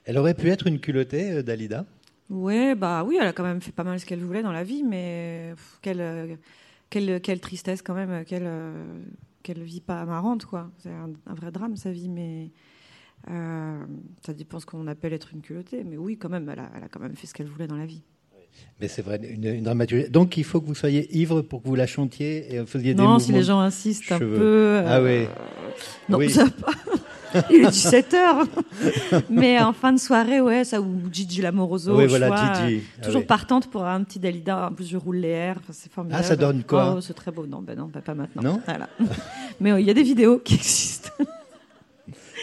Elle 0.03 0.17
aurait 0.17 0.33
pu 0.33 0.49
être 0.49 0.67
une 0.67 0.79
culottée, 0.79 1.43
Dalida 1.43 1.85
Ouais, 2.29 2.75
bah 2.75 3.05
oui, 3.05 3.17
elle 3.19 3.27
a 3.27 3.33
quand 3.33 3.43
même 3.43 3.61
fait 3.61 3.71
pas 3.71 3.85
mal 3.85 3.99
ce 3.99 4.05
qu'elle 4.05 4.19
voulait 4.19 4.43
dans 4.43 4.51
la 4.51 4.63
vie, 4.63 4.83
mais 4.83 5.53
pff, 5.55 5.79
quelle, 5.81 6.37
quelle, 6.89 7.21
quelle 7.21 7.39
tristesse 7.39 7.81
quand 7.81 7.93
même, 7.93 8.25
quelle, 8.25 8.49
quelle 9.43 9.63
vie 9.63 9.79
pas 9.79 10.03
marrante, 10.05 10.45
quoi. 10.45 10.69
C'est 10.79 10.91
un, 10.91 11.11
un 11.25 11.33
vrai 11.33 11.51
drame, 11.53 11.77
sa 11.77 11.91
vie, 11.91 12.09
mais 12.09 12.51
ça 13.25 14.33
dépend 14.33 14.59
ce 14.59 14.65
qu'on 14.65 14.87
appelle 14.87 15.13
être 15.13 15.31
une 15.31 15.41
culottée. 15.41 15.85
Mais 15.85 15.95
oui, 15.95 16.17
quand 16.17 16.27
même, 16.27 16.49
elle 16.49 16.59
a, 16.59 16.69
elle 16.75 16.83
a 16.83 16.89
quand 16.89 16.99
même 16.99 17.15
fait 17.15 17.27
ce 17.27 17.33
qu'elle 17.33 17.47
voulait 17.47 17.67
dans 17.67 17.77
la 17.77 17.85
vie. 17.85 18.03
Mais 18.79 18.87
c'est 18.87 19.01
vrai, 19.01 19.19
une, 19.23 19.43
une 19.45 19.63
dramaturgie. 19.63 20.09
Donc 20.09 20.37
il 20.37 20.43
faut 20.43 20.61
que 20.61 20.67
vous 20.67 20.75
soyez 20.75 21.07
ivre 21.17 21.41
pour 21.41 21.63
que 21.63 21.67
vous 21.67 21.75
la 21.75 21.87
chantiez 21.87 22.53
et 22.55 22.65
faisiez 22.65 22.93
des 22.93 23.01
non, 23.01 23.17
si 23.19 23.31
les 23.31 23.43
gens 23.43 23.59
insistent 23.59 24.11
un 24.11 24.19
peu. 24.19 24.81
Ah 24.85 25.01
oui. 25.01 25.25
Non, 26.09 26.17
Oui. 26.19 26.29
ça 26.29 26.45
pas. 26.47 26.71
Il 27.51 27.65
est 27.65 27.69
17 27.71 28.13
h 28.13 29.21
Mais 29.29 29.59
en 29.59 29.73
fin 29.73 29.91
de 29.91 29.99
soirée, 29.99 30.39
ouais, 30.39 30.63
ça, 30.63 30.79
ou 30.79 30.87
Gigi 31.11 31.41
Lamoroso. 31.41 31.97
Oui, 31.97 32.05
voilà, 32.07 32.27
choix, 32.27 32.53
Gigi. 32.67 32.75
euh, 32.77 32.79
Ah 33.01 33.05
toujours 33.05 33.21
oui. 33.21 33.27
partante 33.27 33.69
pour 33.69 33.83
un 33.83 34.01
petit 34.03 34.17
Dalida. 34.19 34.69
En 34.69 34.73
plus, 34.73 34.87
je 34.87 34.95
roule 34.95 35.17
les 35.17 35.27
airs. 35.29 35.57
C'est 35.71 35.91
formidable. 35.91 36.21
Ah, 36.23 36.27
ça 36.27 36.35
donne 36.37 36.63
quoi 36.63 36.95
Oh, 36.97 37.01
c'est 37.01 37.13
très 37.13 37.31
beau. 37.31 37.45
Non, 37.45 37.61
ben 37.61 37.77
non, 37.77 37.89
ben 37.93 38.01
pas 38.01 38.13
maintenant. 38.15 38.41
Non 38.43 38.61
Voilà. 38.65 38.87
Mais 39.59 39.71
euh, 39.73 39.79
il 39.79 39.85
y 39.85 39.89
a 39.89 39.93
des 39.93 40.03
vidéos 40.03 40.37
qui 40.39 40.53
existent. 40.55 41.09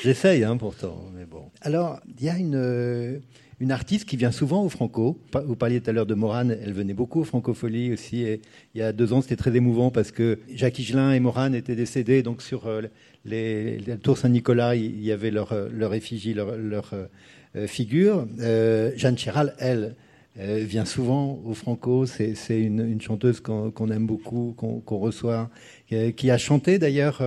J'essaye, 0.03 0.45
hein, 0.45 0.57
pourtant, 0.59 0.97
mais 1.17 1.25
bon. 1.25 1.45
Alors, 1.63 1.99
il 2.19 2.25
y 2.25 2.29
a 2.29 2.37
une, 2.37 2.57
euh, 2.57 3.19
une 3.65 3.73
artiste 3.73 4.05
qui 4.05 4.19
vient 4.19 4.31
souvent 4.31 4.63
au 4.63 4.69
Franco. 4.69 5.19
Vous 5.47 5.57
parliez 5.57 5.81
tout 5.81 5.89
à 5.89 5.95
l'heure 5.95 6.05
de 6.05 6.15
Morane, 6.15 6.55
elle 6.63 6.75
venait 6.75 6.93
beaucoup 6.93 7.21
au 7.21 7.25
Francofolie 7.25 7.95
aussi. 7.95 8.27
Il 8.75 8.79
y 8.79 8.83
a 8.83 8.93
deux 8.93 9.15
ans, 9.15 9.23
c'était 9.23 9.37
très 9.37 9.57
émouvant 9.57 9.91
parce 9.91 10.11
que 10.11 10.39
Jacques 10.55 10.79
Higelin 10.79 11.13
et 11.13 11.19
Morane 11.19 11.55
étaient 11.55 11.75
décédés. 11.75 12.23
Donc, 12.23 12.43
sur 12.43 12.67
euh, 12.67 12.83
les, 13.25 13.79
les 13.79 13.97
tours 13.97 14.19
Saint-Nicolas, 14.19 14.77
il 14.77 15.03
y 15.03 15.13
avait 15.13 15.31
leur, 15.31 15.53
euh, 15.53 15.71
leur 15.73 15.95
effigie, 15.95 16.35
leur, 16.35 16.59
leur 16.59 16.91
euh, 16.93 17.67
figure. 17.67 18.27
Euh, 18.41 18.93
Jeanne 18.97 19.17
Chéral, 19.17 19.55
elle, 19.59 19.95
vient 20.37 20.85
souvent 20.85 21.41
au 21.47 21.55
Franco. 21.55 22.05
C'est 22.05 22.35
une, 22.51 22.81
une 22.81 23.01
chanteuse 23.01 23.41
qu'on 23.41 23.91
aime 23.91 24.05
beaucoup, 24.05 24.53
qu'on 24.59 24.99
reçoit, 24.99 25.49
qui 25.89 26.31
a 26.31 26.39
chanté 26.39 26.81
d'ailleurs. 26.81 27.23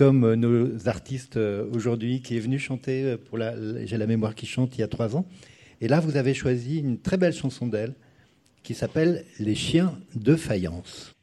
Euh, 0.00 0.04
comme 0.06 0.34
nos 0.34 0.88
artistes 0.88 1.36
euh, 1.36 1.66
aujourd'hui, 1.72 2.22
qui 2.22 2.36
est 2.36 2.40
venu 2.40 2.58
chanter 2.58 3.04
euh, 3.04 3.16
pour 3.16 3.38
la- 3.38 3.54
J'ai 3.86 3.96
la 3.96 4.06
mémoire 4.06 4.34
qui 4.34 4.46
chante 4.46 4.76
il 4.76 4.80
y 4.80 4.84
a 4.84 4.88
trois 4.88 5.16
ans. 5.16 5.26
Et 5.80 5.88
là, 5.88 6.00
vous 6.00 6.16
avez 6.16 6.34
choisi 6.34 6.78
une 6.78 6.98
très 7.00 7.16
belle 7.16 7.32
chanson 7.34 7.66
d'elle 7.66 7.94
qui 8.62 8.74
s'appelle 8.74 9.24
Les 9.38 9.54
chiens 9.54 9.98
de 10.14 10.34
faïence. 10.36 11.14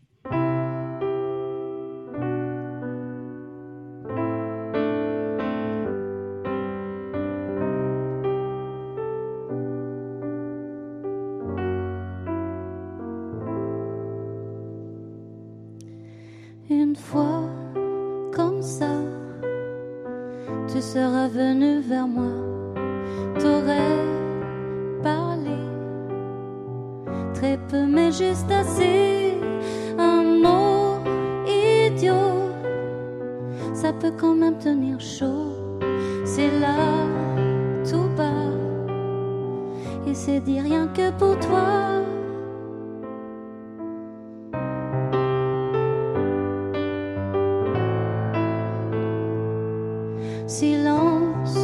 Silence, 50.48 51.58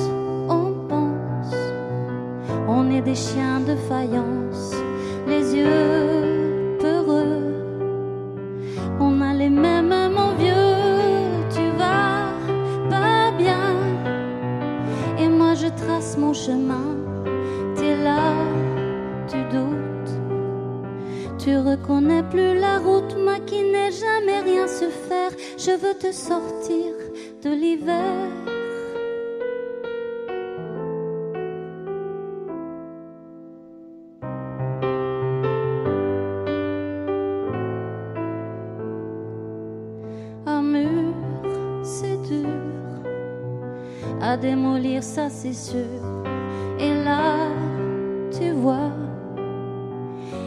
on 0.49 0.73
pense. 0.89 1.55
On 2.67 2.89
est 2.89 3.01
des 3.01 3.15
chiens 3.15 3.59
de 3.59 3.75
faïence, 3.75 4.73
les 5.27 5.55
yeux 5.55 5.80
c'est 45.41 45.53
sûr. 45.53 46.01
Et 46.77 46.93
là, 47.03 47.49
tu 48.31 48.51
vois, 48.51 48.91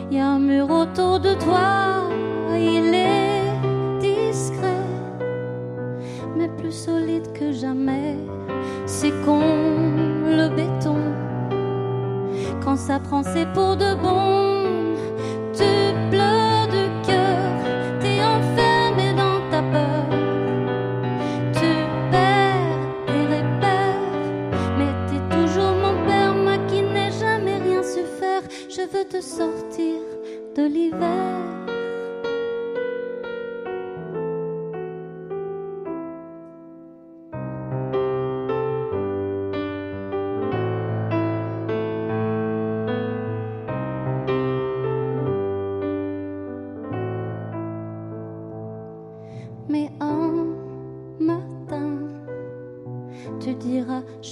il 0.08 0.16
y 0.16 0.20
a 0.20 0.28
un 0.28 0.38
mur 0.38 0.70
autour 0.70 1.18
de 1.18 1.34
toi, 1.34 1.83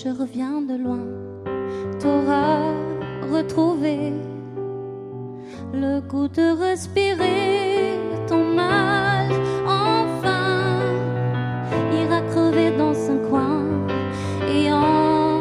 je 0.03 0.09
reviens 0.09 0.61
de 0.63 0.75
loin. 0.75 1.05
T'auras 2.01 2.75
retrouvé 3.31 4.13
le 5.73 6.01
goût 6.01 6.29
de 6.29 6.47
respirer 6.59 7.99
ton 8.27 8.45
mal. 8.45 9.29
Enfin, 9.65 10.81
ira 12.01 12.21
crever 12.33 12.71
dans 12.77 12.97
un 13.11 13.19
coin 13.29 13.63
et 14.49 14.73
en 14.73 15.41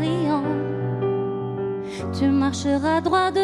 riant, 0.00 0.50
tu 2.12 2.26
marcheras 2.28 3.00
droit 3.00 3.30
devant. 3.30 3.39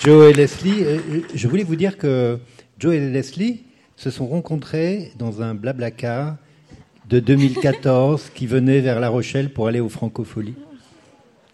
Joe 0.00 0.30
et 0.30 0.32
Leslie. 0.32 0.82
Euh, 0.84 0.98
Je 1.34 1.48
voulais 1.48 1.64
vous 1.64 1.76
dire 1.76 1.98
que 1.98 2.38
Joe 2.78 2.94
et 2.94 3.00
Leslie 3.10 3.64
se 3.96 4.10
sont 4.10 4.26
rencontrés 4.26 5.12
dans 5.18 5.42
un 5.42 5.54
blablacar 5.54 6.36
de 7.08 7.20
2014 7.20 8.30
qui 8.34 8.46
venait 8.46 8.80
vers 8.80 9.00
La 9.00 9.08
Rochelle 9.08 9.52
pour 9.52 9.66
aller 9.66 9.80
aux 9.80 9.88
Francopholies. 9.88 10.54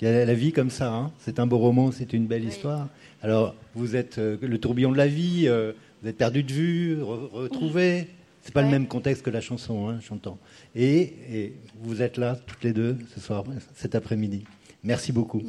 Il 0.01 0.05
y 0.07 0.11
a 0.11 0.25
la 0.27 0.35
vie 0.35 0.53
comme 0.53 0.69
ça, 0.71 0.93
hein. 0.93 1.11
c'est 1.19 1.41
un 1.41 1.47
beau 1.47 1.57
roman, 1.57 1.91
c'est 1.91 2.13
une 2.13 2.27
belle 2.27 2.45
histoire. 2.45 2.89
Alors, 3.23 3.55
vous 3.75 3.97
êtes 3.97 4.19
euh, 4.19 4.37
le 4.43 4.59
tourbillon 4.59 4.93
de 4.93 4.99
la 4.99 5.07
vie, 5.07 5.45
euh, 5.47 5.73
vous 6.03 6.09
êtes 6.09 6.19
perdu 6.19 6.43
de 6.43 6.53
vue, 6.53 6.97
re- 7.01 7.31
retrouvé. 7.33 8.09
C'est 8.43 8.53
pas 8.53 8.63
le 8.63 8.69
même 8.69 8.87
contexte 8.87 9.23
que 9.25 9.31
la 9.31 9.41
chanson, 9.41 9.89
hein, 9.89 9.99
j'entends. 10.07 10.39
Et, 10.77 11.15
et 11.33 11.53
vous 11.83 12.03
êtes 12.03 12.19
là 12.19 12.37
toutes 12.47 12.63
les 12.63 12.73
deux 12.75 12.97
ce 13.15 13.21
soir, 13.21 13.43
cet 13.75 13.95
après-midi. 13.95 14.45
Merci 14.87 15.11
beaucoup. 15.11 15.43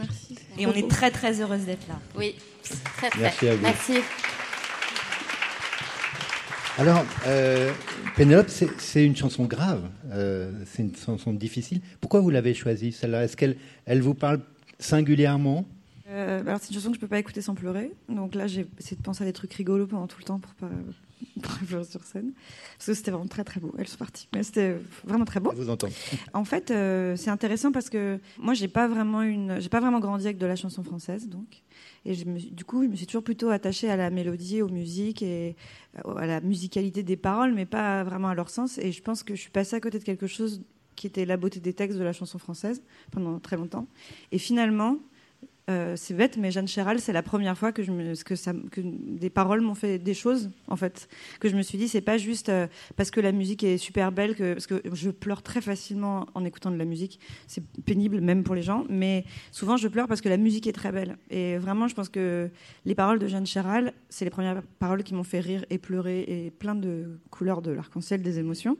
Et 0.58 0.65
on 0.65 0.73
est 0.73 0.89
très 0.89 1.12
très 1.12 1.39
heureuse 1.39 1.65
d'être 1.65 1.88
là. 1.88 2.00
Oui, 2.15 2.36
très 2.97 3.10
très. 3.10 3.21
Merci 3.21 3.47
à 3.47 3.56
vous. 3.56 3.62
Merci. 3.62 3.93
Alors, 6.80 7.06
euh, 7.28 7.71
Pénélope, 8.15 8.50
c'est 8.50 8.69
c'est 8.80 9.06
une 9.06 9.15
chanson 9.15 9.45
grave, 9.45 9.84
euh, 10.12 10.52
c'est 10.65 10.82
une 10.82 10.95
chanson 10.95 11.34
difficile. 11.34 11.82
Pourquoi 12.02 12.19
vous 12.19 12.32
l'avez 12.32 12.56
choisie, 12.56 12.91
celle-là? 12.91 13.23
Est-ce 13.23 13.38
qu'elle 13.38 13.58
elle 13.86 14.02
vous 14.02 14.15
parle 14.15 14.41
singulièrement? 14.80 15.65
Euh, 16.10 16.41
alors 16.41 16.60
c'est 16.62 16.70
une 16.70 16.76
chanson 16.76 16.89
que 16.89 16.96
je 16.96 17.02
peux 17.02 17.08
pas 17.08 17.20
écouter 17.20 17.41
sans 17.41 17.56
pleurer. 17.56 17.91
Donc 18.08 18.36
là 18.36 18.48
j'ai 18.48 18.65
essayé 18.80 18.96
de 18.96 19.02
penser 19.02 19.24
à 19.24 19.26
des 19.26 19.34
trucs 19.34 19.54
rigolos 19.54 19.88
pendant 19.88 20.08
tout 20.08 20.20
le 20.20 20.24
temps 20.24 20.39
pour 20.39 20.54
pas, 20.54 20.70
pour 21.41 21.54
pleurer 21.67 21.84
sur 21.84 22.04
scène. 22.04 22.32
Parce 22.78 22.88
que 22.88 22.93
c'était 22.93 23.12
vraiment 23.12 23.28
très 23.28 23.43
très 23.43 23.60
beau. 23.60 23.74
Elles 23.78 23.88
sont 23.88 23.98
parties. 23.98 24.30
Mais 24.34 24.43
c'était 24.43 24.78
vraiment 25.06 25.26
très 25.26 25.39
beau. 25.39 25.52
Je 25.52 25.58
vous 25.58 25.70
entends. 25.70 25.89
En 26.34 26.46
fait, 26.46 26.72
euh, 26.72 27.15
c'est 27.17 27.30
intéressant 27.30 27.72
parce 27.72 27.89
que 27.89 28.20
moi, 28.38 28.54
j'ai 28.54 28.70
pas 28.70 28.88
vraiment 28.88 29.22
une, 29.22 29.60
j'ai 29.60 29.70
pas 29.70 29.82
vraiment 29.82 30.00
grandi 30.00 30.26
avec 30.26 30.38
de 30.38 30.46
la 30.46 30.56
chanson 30.56 30.84
française, 30.84 31.28
donc. 31.28 31.63
Et 32.06 32.13
je 32.13 32.24
me 32.24 32.39
du 32.39 32.63
coup, 32.63 32.84
je 32.84 32.88
me 32.88 32.96
suis 32.96 33.06
toujours 33.06 33.24
plutôt 33.24 33.50
attachée 33.50 33.89
à 33.89 33.98
la 33.98 34.10
mélodie, 34.10 34.62
aux 34.62 34.70
musiques 34.70 35.22
et 35.22 35.58
euh, 36.06 36.15
à 36.15 36.26
la 36.26 36.39
musicalité 36.39 37.04
des 37.04 37.17
paroles, 37.17 37.54
mais 37.54 37.65
pas 37.65 38.04
vraiment 38.06 38.30
à 38.30 38.36
leur 38.36 38.50
sens. 38.50 38.78
Et 38.78 38.93
je 38.93 39.02
pense 39.02 39.24
que 39.24 39.36
je 39.36 39.41
suis 39.41 39.52
passée 39.52 39.76
à 39.76 39.82
côté 39.82 40.00
de 40.00 40.06
quelque 40.06 40.28
chose 40.28 40.62
qui 40.96 41.06
était 41.06 41.26
la 41.26 41.38
beauté 41.38 41.60
des 41.60 41.74
textes 41.74 41.98
de 41.98 42.04
la 42.04 42.13
chanson 42.13 42.39
française 42.39 42.82
pendant 43.12 43.39
très 43.39 43.58
longtemps. 43.58 43.88
Et 44.32 44.38
finalement, 44.38 44.98
euh, 45.69 45.95
c'est 45.97 46.13
bête, 46.13 46.38
mais 46.38 46.49
Jeanne 46.49 46.67
Chéral, 46.67 47.01
c'est 47.01 47.12
la 47.12 47.23
première 47.23 47.58
fois 47.58 47.73
que, 47.73 47.82
des 48.82 49.30
paroles 49.30 49.60
m'ont 49.60 49.75
fait 49.75 49.99
des 49.99 50.13
choses, 50.13 50.49
en 50.69 50.77
fait. 50.77 51.10
Que 51.41 51.49
je 51.49 51.58
me 51.58 51.62
suis 51.62 51.77
dit, 51.77 51.89
c'est 51.89 51.99
pas 51.99 52.17
juste 52.17 52.47
euh, 52.47 52.67
parce 52.95 53.12
que 53.12 53.19
la 53.19 53.34
musique 53.34 53.63
est 53.63 53.77
super 53.77 54.13
belle, 54.13 54.36
parce 54.36 54.65
que 54.65 54.82
je 54.93 55.10
pleure 55.10 55.41
très 55.41 55.60
facilement 55.60 56.25
en 56.36 56.45
écoutant 56.45 56.71
de 56.71 56.77
la 56.77 56.86
musique. 56.86 57.19
C'est 57.47 57.63
pénible, 57.86 58.21
même 58.21 58.43
pour 58.43 58.56
les 58.56 58.62
gens, 58.62 58.86
mais 58.89 59.25
souvent 59.51 59.75
je 59.75 59.89
pleure 59.89 60.08
parce 60.08 60.21
que 60.21 60.30
la 60.30 60.38
musique 60.38 60.67
est 60.67 60.73
très 60.73 60.93
belle. 60.93 61.17
Et 61.30 61.58
vraiment, 61.58 61.89
je 61.89 61.95
pense 61.95 62.08
que 62.08 62.49
les 62.86 62.95
paroles 62.95 63.19
de 63.19 63.27
Jeanne 63.27 63.45
Chéral, 63.45 63.93
c'est 64.08 64.23
les 64.23 64.32
premières 64.32 64.62
paroles 64.80 65.03
qui 65.03 65.13
m'ont 65.13 65.23
fait 65.23 65.41
rire 65.41 65.65
et 65.69 65.80
pleurer 65.80 66.21
et 66.21 66.51
plein 66.51 66.75
de 66.75 67.19
couleurs 67.30 67.62
de 67.62 67.71
l'arc-en-ciel, 67.71 68.21
des 68.21 68.39
émotions. 68.39 68.77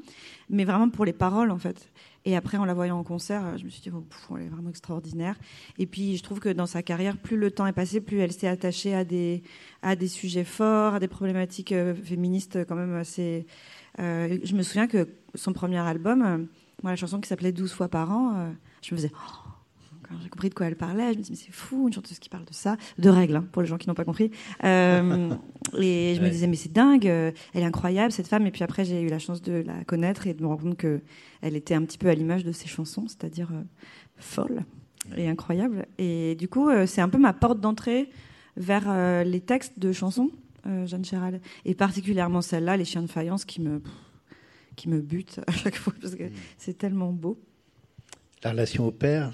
Mais 0.50 0.64
vraiment 0.64 0.90
pour 0.90 1.04
les 1.04 1.14
paroles, 1.14 1.52
en 1.52 1.58
fait. 1.58 1.92
Et 2.28 2.36
après, 2.36 2.58
en 2.58 2.66
la 2.66 2.74
voyant 2.74 3.00
en 3.00 3.04
concert, 3.04 3.58
je 3.58 3.64
me 3.64 3.70
suis 3.70 3.82
dit, 3.82 3.90
oh, 3.90 4.04
elle 4.36 4.44
est 4.44 4.50
vraiment 4.50 4.70
extraordinaire. 4.70 5.38
Et 5.78 5.86
puis, 5.86 6.18
je 6.18 6.24
trouve 6.24 6.42
que 6.42 6.50
dans 6.50 6.66
sa 6.66 6.84
carrière, 6.84 7.16
plus 7.16 7.38
le 7.38 7.52
temps 7.52 7.66
est 7.66 7.72
passé, 7.72 8.02
plus 8.02 8.20
elle 8.20 8.34
s'est 8.34 8.50
attachée 8.50 8.94
à 8.94 9.06
des, 9.06 9.44
à 9.82 9.96
des 9.96 10.10
sujets 10.10 10.44
forts, 10.44 10.96
à 10.96 11.00
des 11.00 11.08
problématiques 11.08 11.74
féministes 12.04 12.66
quand 12.66 12.76
même 12.76 12.96
assez. 12.96 13.48
je 13.98 14.56
me 14.56 14.62
souviens 14.62 14.88
que 14.88 15.08
son 15.36 15.54
premier 15.54 15.78
album, 15.78 16.48
moi, 16.84 16.92
la 16.92 16.98
chanson 16.98 17.22
qui 17.22 17.30
s'appelait 17.30 17.54
12 17.54 17.72
fois 17.72 17.88
par 17.88 18.12
an, 18.12 18.52
je 18.82 18.94
me 18.94 18.98
faisais. 18.98 19.12
Oh, 19.14 19.48
quand 20.08 20.16
j'ai 20.22 20.30
compris 20.30 20.50
de 20.50 20.54
quoi 20.54 20.68
elle 20.68 20.76
parlait, 20.76 21.14
je 21.14 21.18
me 21.18 21.24
dis 21.24 21.32
mais 21.32 21.38
c'est 21.38 21.52
fou, 21.52 21.88
une 21.88 21.94
chanteuse 21.94 22.20
qui 22.20 22.30
parle 22.30 22.46
de 22.46 22.54
ça, 22.54 22.78
de 22.98 23.10
règles 23.10 23.38
hein, 23.38 23.46
pour 23.52 23.62
les 23.62 23.68
gens 23.68 23.78
qui 23.78 23.88
n'ont 23.88 23.96
pas 23.96 24.06
compris. 24.06 24.32
Euh, 24.64 25.30
et 25.78 26.16
je 26.16 26.22
me 26.22 26.30
disais 26.30 26.48
mais 26.48 26.56
c'est 26.56 26.72
dingue, 26.72 27.08
euh, 27.08 27.32
elle 27.54 27.64
est 27.64 27.66
incroyable 27.66 28.12
cette 28.12 28.28
femme. 28.28 28.46
Et 28.48 28.52
puis 28.52 28.64
après 28.64 28.86
j'ai 28.86 29.02
eu 29.02 29.10
la 29.10 29.20
chance 29.20 29.42
de 29.42 29.54
la 29.54 29.84
connaître 29.84 30.28
et 30.28 30.34
de 30.34 30.42
me 30.42 30.48
rendre 30.48 30.64
compte 30.64 30.78
que 30.78 31.02
elle 31.42 31.56
était 31.56 31.74
un 31.74 31.84
petit 31.84 31.98
peu 31.98 32.08
à 32.10 32.16
l'image 32.16 32.44
de 32.44 32.52
ses 32.52 32.68
chansons, 32.68 33.06
c'est-à-dire 33.08 33.50
euh, 33.54 33.62
folle 34.18 34.64
et 35.16 35.28
incroyable. 35.28 35.86
Et 35.98 36.36
du 36.36 36.48
coup 36.48 36.70
c'est 36.86 37.02
un 37.02 37.10
peu 37.10 37.18
ma 37.18 37.34
porte 37.34 37.60
d'entrée 37.60 38.10
vers 38.58 39.24
les 39.24 39.40
textes 39.40 39.80
de 39.80 39.94
chansons, 39.94 40.32
Jeanne 40.86 41.06
Chéral, 41.06 41.40
et 41.64 41.76
particulièrement 41.76 42.42
celle-là, 42.42 42.76
Les 42.76 42.84
Chiens 42.84 43.04
de 43.04 43.08
faïence, 43.08 43.46
qui 43.46 43.62
me 43.62 43.82
qui 44.78 44.88
me 44.88 45.02
butent 45.02 45.42
à 45.48 45.52
chaque 45.52 45.76
fois 45.76 45.94
parce 46.00 46.16
que 46.16 46.24
mm. 46.24 46.32
c'est 46.58 46.78
tellement 46.78 47.12
beau. 47.12 47.38
La 48.44 48.52
relation 48.52 48.88
au 48.88 48.92
père, 48.92 49.34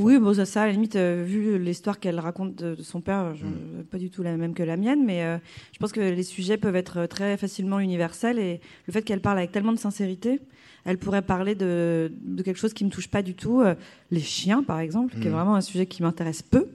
oui, 0.00 0.18
bon, 0.18 0.34
ça, 0.34 0.44
ça, 0.44 0.62
à 0.62 0.66
la 0.66 0.72
limite, 0.72 0.96
euh, 0.96 1.22
vu 1.24 1.56
l'histoire 1.56 2.00
qu'elle 2.00 2.18
raconte 2.18 2.56
de, 2.56 2.82
son 2.82 3.00
père, 3.00 3.32
mm. 3.32 3.84
pas 3.84 3.98
du 3.98 4.10
tout 4.10 4.24
la 4.24 4.36
même 4.36 4.52
que 4.52 4.62
la 4.62 4.76
mienne, 4.76 5.04
mais 5.04 5.22
euh, 5.22 5.38
je 5.72 5.78
pense 5.78 5.92
que 5.92 6.00
les 6.00 6.22
sujets 6.24 6.56
peuvent 6.56 6.74
être 6.74 7.06
très 7.06 7.36
facilement 7.36 7.78
universels 7.78 8.38
et 8.40 8.60
le 8.86 8.92
fait 8.92 9.02
qu'elle 9.02 9.20
parle 9.20 9.38
avec 9.38 9.52
tellement 9.52 9.72
de 9.72 9.78
sincérité, 9.78 10.40
elle 10.84 10.98
pourrait 10.98 11.22
parler 11.22 11.54
de, 11.54 12.12
quelque 12.44 12.58
chose 12.58 12.74
qui 12.74 12.84
me 12.84 12.90
touche 12.90 13.06
pas 13.06 13.22
du 13.22 13.34
tout, 13.34 13.60
euh, 13.60 13.76
les 14.10 14.20
chiens 14.20 14.64
par 14.64 14.80
exemple, 14.80 15.14
qui 15.14 15.28
est 15.28 15.30
mm. 15.30 15.34
vraiment 15.34 15.54
un 15.54 15.60
sujet 15.60 15.86
qui 15.86 16.02
m'intéresse 16.02 16.42
peu. 16.42 16.66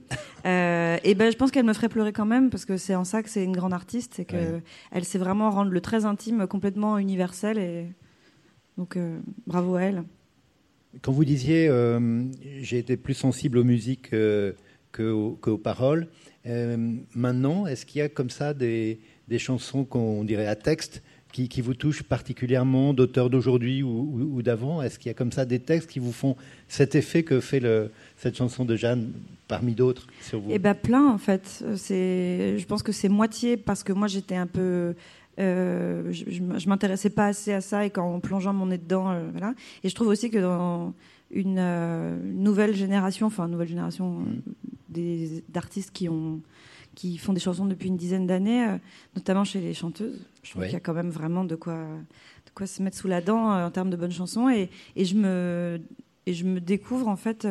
et 0.44 1.14
ben, 1.14 1.30
je 1.30 1.36
pense 1.36 1.50
qu'elle 1.50 1.66
me 1.66 1.74
ferait 1.74 1.90
pleurer 1.90 2.14
quand 2.14 2.26
même 2.26 2.48
parce 2.48 2.64
que 2.64 2.78
c'est 2.78 2.94
en 2.94 3.04
ça 3.04 3.22
que 3.22 3.28
c'est 3.28 3.44
une 3.44 3.52
grande 3.52 3.74
artiste, 3.74 4.14
c'est 4.16 4.24
que 4.24 4.60
elle 4.92 5.04
sait 5.04 5.18
vraiment 5.18 5.50
rendre 5.50 5.70
le 5.70 5.80
très 5.82 6.06
intime 6.06 6.46
complètement 6.46 6.96
universel 6.96 7.58
et 7.58 7.86
donc 8.78 8.96
bravo 9.46 9.76
à 9.76 9.82
elle. 9.82 10.04
Quand 11.02 11.12
vous 11.12 11.24
disiez 11.24 11.68
euh, 11.68 12.24
j'ai 12.60 12.78
été 12.78 12.96
plus 12.96 13.14
sensible 13.14 13.58
aux 13.58 13.64
musiques 13.64 14.12
euh, 14.12 14.52
qu'aux, 14.92 15.58
paroles, 15.62 16.08
euh, 16.46 16.96
maintenant, 17.14 17.66
est-ce 17.66 17.86
qu'il 17.86 18.00
y 18.00 18.02
a 18.02 18.08
comme 18.08 18.30
ça 18.30 18.54
des, 18.54 18.98
chansons 19.38 19.84
qu'on 19.84 20.24
dirait 20.24 20.48
à 20.48 20.56
texte 20.56 21.02
qui, 21.32 21.60
vous 21.60 21.74
touchent 21.74 22.02
particulièrement, 22.02 22.92
d'auteurs 22.92 23.30
d'aujourd'hui 23.30 23.84
ou, 23.84 24.42
d'avant? 24.42 24.82
Est-ce 24.82 24.98
qu'il 24.98 25.10
y 25.10 25.12
a 25.12 25.14
comme 25.14 25.30
ça 25.30 25.44
des 25.44 25.60
textes 25.60 25.88
qui 25.88 26.00
vous 26.00 26.12
font 26.12 26.36
cet 26.66 26.96
effet 26.96 27.22
que 27.22 27.38
fait 27.38 27.62
cette 28.16 28.36
chanson 28.36 28.64
de 28.64 28.74
Jeanne 28.74 29.12
parmi 29.46 29.74
d'autres 29.74 30.08
sur 30.20 30.40
vous? 30.40 30.50
Eh 30.50 30.58
bien, 30.58 30.74
plein 30.74 31.06
en 31.06 31.18
fait. 31.18 31.62
Je 31.62 32.64
pense 32.64 32.82
que 32.82 32.90
c'est 32.90 33.08
moitié 33.08 33.56
parce 33.56 33.84
que 33.84 33.92
moi 33.92 34.08
j'étais 34.08 34.34
un 34.34 34.48
peu 34.48 34.96
euh, 35.38 36.12
je, 36.12 36.24
je, 36.30 36.68
m'intéressais 36.68 37.10
pas 37.10 37.26
assez 37.26 37.52
à 37.52 37.60
ça 37.60 37.86
et 37.86 37.90
qu'en 37.90 38.20
plongeant 38.20 38.52
mon 38.52 38.66
nez 38.66 38.78
dedans, 38.78 39.10
euh, 39.10 39.28
voilà. 39.30 39.54
Et 39.84 39.88
je 39.88 39.94
trouve 39.94 40.08
aussi 40.08 40.30
que 40.30 40.38
dans 40.38 40.92
une 41.30 41.58
euh, 41.58 42.18
nouvelle 42.22 42.74
génération, 42.74 43.26
enfin 43.28 43.48
nouvelle 43.48 43.68
génération 43.68 44.24
mm. 44.90 45.40
d'artistes 45.48 45.92
qui 45.92 46.08
ont 46.08 46.40
qui 46.96 47.18
font 47.18 47.32
des 47.32 47.40
chansons 47.40 47.66
depuis 47.66 47.88
une 47.88 47.96
dizaine 47.96 48.26
d'années, 48.26 48.66
notamment 49.14 49.44
chez 49.44 49.60
les 49.60 49.74
chanteuses, 49.74 50.26
je 50.42 50.50
trouve 50.50 50.64
qu'il 50.64 50.72
y 50.72 50.76
a 50.76 50.80
quand 50.80 50.92
même 50.92 51.10
vraiment 51.10 51.44
de 51.44 51.54
quoi 51.54 51.76
de 51.76 52.50
quoi 52.52 52.66
se 52.66 52.82
mettre 52.82 52.96
sous 52.96 53.06
la 53.06 53.20
dent 53.20 53.64
en 53.64 53.70
termes 53.70 53.90
de 53.90 53.96
bonnes 53.96 54.10
chansons 54.10 54.50
et, 54.50 54.68
et, 54.96 55.04
je 55.04 55.14
me 55.14 55.80
et 56.26 56.34
je 56.34 56.44
me 56.44 56.60
découvre 56.60 57.06
en 57.06 57.14
fait 57.14 57.46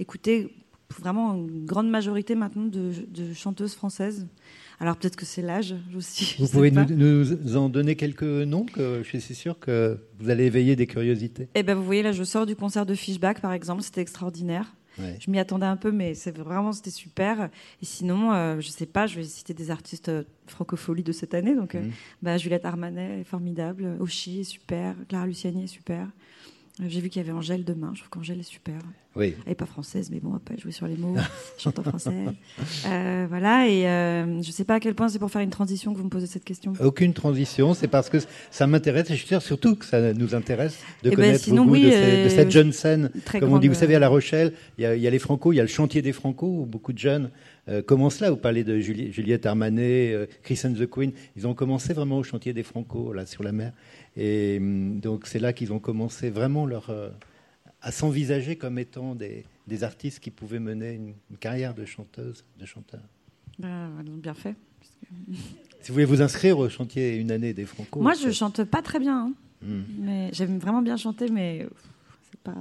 écouter 0.00 0.52
vraiment 0.98 1.34
une 1.34 1.64
grande 1.64 1.88
majorité 1.88 2.34
maintenant 2.34 2.64
de, 2.64 2.90
de 3.08 3.32
chanteuses 3.32 3.74
françaises 3.74 4.26
alors 4.80 4.96
peut-être 4.96 5.16
que 5.16 5.24
c'est 5.24 5.42
l'âge 5.42 5.74
aussi. 5.96 6.36
Vous 6.38 6.48
pouvez 6.48 6.70
nous, 6.70 7.56
en 7.56 7.68
donner 7.68 7.96
quelques 7.96 8.22
noms 8.22 8.66
que 8.66 9.02
je 9.02 9.18
suis 9.18 9.34
sûr 9.34 9.58
que 9.58 9.98
vous 10.18 10.30
allez 10.30 10.44
éveiller 10.44 10.76
des 10.76 10.86
curiosités. 10.86 11.48
Eh 11.54 11.62
ben 11.62 11.74
vous 11.74 11.84
voyez 11.84 12.02
là, 12.02 12.12
je 12.12 12.24
sors 12.24 12.46
du 12.46 12.56
concert 12.56 12.86
de 12.86 12.94
Fishback 12.94 13.40
par 13.40 13.52
exemple, 13.52 13.82
c'était 13.82 14.02
extraordinaire. 14.02 14.74
Je 15.18 15.30
m'y 15.30 15.38
attendais 15.38 15.66
un 15.66 15.76
peu, 15.76 15.92
mais 15.92 16.14
c'est 16.14 16.36
vraiment 16.36 16.72
c'était 16.72 16.90
super. 16.90 17.50
Et 17.82 17.84
sinon, 17.84 18.32
euh, 18.32 18.60
je 18.60 18.68
sais 18.68 18.86
pas, 18.86 19.06
je 19.06 19.16
vais 19.16 19.24
citer 19.24 19.54
des 19.54 19.70
artistes 19.70 20.08
euh, 20.08 20.24
francopholies 20.46 21.02
de 21.02 21.12
cette 21.12 21.34
année. 21.34 21.54
Donc, 21.54 21.74
euh, 21.74 21.82
mhm. 21.82 21.92
bah, 22.22 22.38
Juliette 22.38 22.64
Armanet 22.64 23.20
est 23.20 23.24
formidable, 23.24 23.96
Oshi 24.00 24.40
est 24.40 24.44
super, 24.44 24.94
Clara 25.08 25.26
Luciani 25.26 25.64
est 25.64 25.68
super. 25.68 26.08
J'ai 26.84 27.00
vu 27.00 27.08
qu'il 27.08 27.22
y 27.22 27.24
avait 27.24 27.32
Angèle 27.32 27.64
demain. 27.64 27.92
Je 27.94 28.00
trouve 28.00 28.10
qu'Angèle 28.10 28.38
est 28.38 28.42
super. 28.42 28.74
Oui. 29.14 29.34
Elle 29.44 29.50
n'est 29.50 29.54
pas 29.54 29.64
française, 29.64 30.10
mais 30.12 30.20
bon, 30.20 30.28
on 30.28 30.32
va 30.34 30.40
pas 30.40 30.56
jouer 30.58 30.72
sur 30.72 30.86
les 30.86 30.96
mots. 30.96 31.16
chante 31.58 31.78
en 31.78 31.82
français. 31.82 32.12
Euh, 32.86 33.26
voilà. 33.30 33.66
Et 33.66 33.88
euh, 33.88 34.42
je 34.42 34.48
ne 34.48 34.52
sais 34.52 34.64
pas 34.64 34.74
à 34.74 34.80
quel 34.80 34.94
point 34.94 35.08
c'est 35.08 35.18
pour 35.18 35.30
faire 35.30 35.40
une 35.40 35.50
transition 35.50 35.94
que 35.94 35.98
vous 35.98 36.04
me 36.04 36.10
posez 36.10 36.26
cette 36.26 36.44
question. 36.44 36.74
Aucune 36.80 37.14
transition. 37.14 37.72
C'est 37.72 37.88
parce 37.88 38.10
que 38.10 38.18
ça 38.50 38.66
m'intéresse. 38.66 39.08
Et 39.08 39.14
je 39.14 39.20
suis 39.20 39.28
sûr 39.28 39.40
surtout 39.40 39.76
que 39.76 39.86
ça 39.86 40.12
nous 40.12 40.34
intéresse 40.34 40.78
de 41.02 41.08
eh 41.08 41.10
ben, 41.10 41.16
connaître 41.16 41.44
sinon, 41.44 41.66
oui, 41.66 41.84
de, 41.84 41.92
euh, 41.92 42.28
cette 42.28 42.50
jeune 42.50 42.72
scène. 42.72 43.10
Comme 43.40 43.54
on 43.54 43.58
dit, 43.58 43.68
vous 43.68 43.74
savez, 43.74 43.94
à 43.94 43.98
La 43.98 44.08
Rochelle, 44.08 44.52
il 44.76 44.82
y, 44.82 44.86
a, 44.86 44.94
y 44.94 45.06
a 45.06 45.10
les 45.10 45.18
Franco, 45.18 45.54
il 45.54 45.56
y 45.56 45.60
a 45.60 45.64
le 45.64 45.68
chantier 45.68 46.02
des 46.02 46.12
Franco 46.12 46.46
où 46.46 46.66
beaucoup 46.66 46.92
de 46.92 46.98
jeunes 46.98 47.30
commencent 47.86 48.20
là. 48.20 48.30
Vous 48.30 48.36
parlez 48.36 48.64
de 48.64 48.78
Juliette 48.78 49.46
Armanet, 49.46 50.28
Chris 50.42 50.60
and 50.64 50.74
the 50.74 50.86
Queen. 50.86 51.12
Ils 51.36 51.46
ont 51.46 51.54
commencé 51.54 51.92
vraiment 51.92 52.18
au 52.18 52.22
chantier 52.22 52.52
des 52.52 52.62
Franco, 52.62 53.12
là, 53.12 53.26
sur 53.26 53.42
la 53.42 53.52
mer. 53.52 53.72
Et 54.16 54.56
hum, 54.58 54.98
donc 54.98 55.26
c'est 55.26 55.38
là 55.38 55.52
qu'ils 55.52 55.72
ont 55.72 55.78
commencé 55.78 56.30
vraiment 56.30 56.66
leur, 56.66 56.90
euh, 56.90 57.10
à 57.82 57.92
s'envisager 57.92 58.56
comme 58.56 58.78
étant 58.78 59.14
des, 59.14 59.44
des, 59.66 59.84
artistes 59.84 60.20
qui 60.20 60.30
pouvaient 60.30 60.58
mener 60.58 60.94
une, 60.94 61.36
carrière 61.38 61.74
de 61.74 61.84
chanteuse, 61.84 62.44
de 62.58 62.64
chanteur. 62.64 63.02
Ils 63.58 63.66
ont 63.66 64.16
bien 64.16 64.34
fait. 64.34 64.54
Si 65.82 65.92
vous 65.92 65.96
voulez 65.96 66.04
vous 66.04 66.20
inscrire 66.20 66.58
au 66.58 66.68
chantier 66.68 67.14
une 67.14 67.30
année 67.30 67.54
des 67.54 67.64
Franco. 67.64 68.00
Moi, 68.00 68.14
je 68.14 68.32
chante 68.32 68.64
pas 68.64 68.82
très 68.82 68.98
bien. 68.98 69.26
Hein. 69.26 69.32
Hum. 69.62 69.84
Mais 70.00 70.30
j'aime 70.32 70.58
vraiment 70.58 70.82
bien 70.82 70.96
chanter, 70.96 71.28
mais 71.28 71.64
c'est 72.28 72.40
pas. 72.40 72.56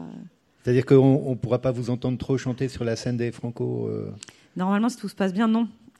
C'est-à-dire 0.62 0.86
qu'on 0.86 1.32
ne 1.32 1.36
pourra 1.36 1.58
pas 1.60 1.72
vous 1.72 1.90
entendre 1.90 2.20
trop 2.20 2.38
chanter 2.38 2.68
sur 2.68 2.84
la 2.84 2.96
scène 2.96 3.18
des 3.18 3.32
Franco 3.32 3.88
euh 3.88 4.12
Normalement, 4.56 4.90
si 4.90 4.98
tout 4.98 5.10
se 5.10 5.16
passe 5.16 5.34
bien, 5.34 5.48
non. 5.48 5.68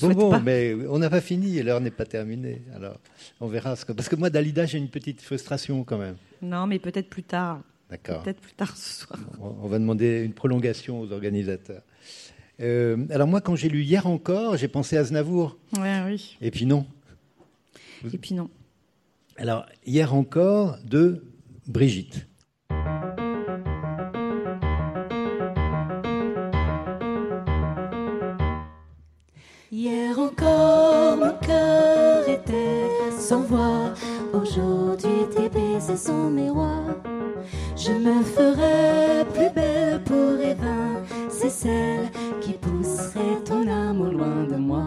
bon, 0.00 0.12
bon, 0.12 0.40
mais 0.40 0.74
on 0.88 0.98
n'a 0.98 1.10
pas 1.10 1.20
fini 1.20 1.58
et 1.58 1.62
l'heure 1.62 1.80
n'est 1.80 1.90
pas 1.90 2.04
terminée. 2.04 2.62
Alors, 2.74 2.98
on 3.40 3.46
verra. 3.46 3.76
Ce 3.76 3.84
que... 3.84 3.92
Parce 3.92 4.08
que 4.08 4.16
moi, 4.16 4.30
Dalida, 4.30 4.66
j'ai 4.66 4.78
une 4.78 4.88
petite 4.88 5.20
frustration 5.20 5.84
quand 5.84 5.98
même. 5.98 6.16
Non, 6.42 6.66
mais 6.66 6.78
peut-être 6.78 7.08
plus 7.08 7.22
tard. 7.22 7.60
D'accord. 7.90 8.22
Peut-être 8.22 8.40
plus 8.40 8.52
tard 8.52 8.76
ce 8.76 9.06
soir. 9.06 9.18
On 9.40 9.66
va 9.66 9.78
demander 9.78 10.22
une 10.22 10.34
prolongation 10.34 11.00
aux 11.00 11.12
organisateurs. 11.12 11.82
Euh, 12.60 13.06
alors 13.10 13.28
moi, 13.28 13.40
quand 13.40 13.56
j'ai 13.56 13.68
lu 13.68 13.82
hier 13.82 14.06
encore, 14.06 14.56
j'ai 14.56 14.68
pensé 14.68 14.96
à 14.96 15.04
Znavour. 15.04 15.56
Ouais, 15.78 16.02
oui. 16.04 16.36
Et 16.40 16.50
puis 16.50 16.66
non. 16.66 16.86
Et 18.12 18.18
puis 18.18 18.34
non. 18.34 18.50
Alors, 19.36 19.66
hier 19.86 20.14
encore, 20.14 20.78
de 20.84 21.24
Brigitte. 21.66 22.27
Hier 29.80 30.18
encore 30.18 31.16
mon 31.16 31.34
cœur 31.40 32.28
était 32.28 32.90
sans 33.16 33.42
voix, 33.42 33.94
aujourd'hui 34.32 35.24
tes 35.32 35.48
baisers 35.48 35.96
sont 35.96 36.30
mes 36.30 36.50
rois. 36.50 36.98
Je 37.76 37.92
me 37.92 38.24
ferai 38.24 39.24
plus 39.32 39.50
belle 39.54 40.02
pour 40.02 40.34
Eva, 40.40 40.80
c'est 41.30 41.48
celle 41.48 42.10
qui 42.40 42.54
pousserait 42.54 43.40
ton 43.44 43.68
âme 43.68 44.00
au 44.00 44.10
loin 44.10 44.42
de 44.50 44.56
moi. 44.56 44.82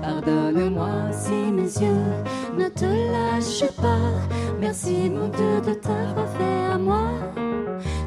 Pardonne-moi 0.00 1.12
si 1.12 1.52
mes 1.52 1.70
yeux 1.84 2.14
ne 2.56 2.70
te 2.70 2.86
lâchent 2.86 3.70
pas, 3.76 4.14
merci 4.62 5.10
mon 5.10 5.28
Dieu 5.28 5.60
de 5.60 5.74
t'avoir 5.74 6.28
fait 6.38 6.72
à 6.72 6.78
moi. 6.78 7.10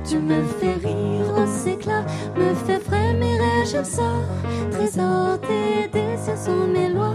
Tu 0.09 0.17
me 0.17 0.41
fais 0.41 0.73
rire 0.73 1.27
aux 1.37 1.69
éclats, 1.69 2.05
me 2.35 2.55
fais 2.65 2.79
frémir 2.79 3.36
j'aime 3.69 3.85
ça. 3.85 4.11
Trésor 4.71 5.39
tes 5.41 5.87
désirs 5.89 6.37
sont 6.37 6.67
mes 6.67 6.89
lois. 6.89 7.13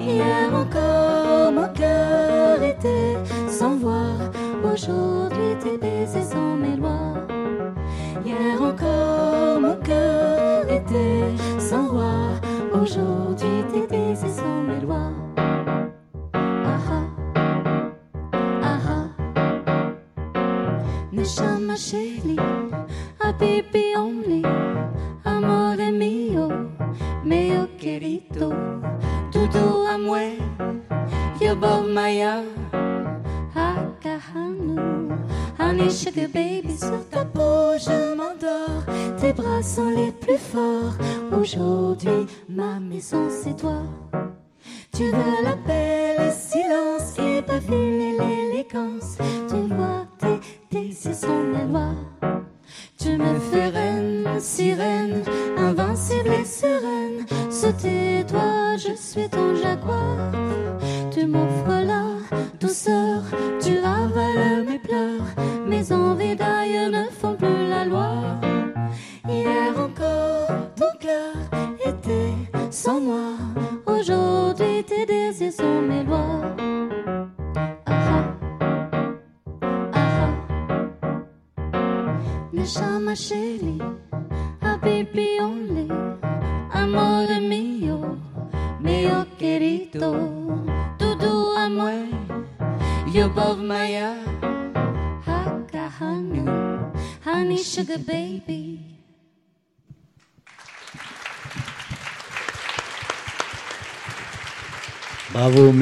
Hier 0.00 0.48
encore 0.54 1.52
mon 1.52 1.68
cœur 1.72 2.62
était 2.62 3.16
sans 3.48 3.76
voix. 3.76 4.16
Aujourd'hui 4.62 5.56
tes 5.62 5.78
baisers 5.78 6.24
sont 6.24 6.56
mes 6.56 6.76
lois. 6.76 7.14
Hier 8.24 8.60
encore 8.60 9.60
mon 9.60 9.76
cœur 9.76 10.70
était 10.70 11.24
sans 11.58 11.86
voix. 11.88 12.30
Aujourd'hui 12.80 13.64
tes 13.72 13.86
baisers 13.86 14.36
sont 14.40 14.62
mes 14.68 14.80
lois. 14.80 15.12
Neshama 21.12 21.76
Sheli, 21.76 22.36
Habibi 23.20 23.71
sans 72.82 73.00
moi. 73.00 73.36
Aujourd'hui, 73.86 74.82
tes 74.84 75.06
désirs 75.06 75.52
sont 75.52 75.82
mes 75.82 76.02
lois. 76.02 76.40
Ah 77.86 77.92
ah, 77.92 78.24
ah 79.92 80.08
ah. 81.72 81.88
Nesha 82.52 82.98
ma 82.98 83.14
chérie, 83.14 83.78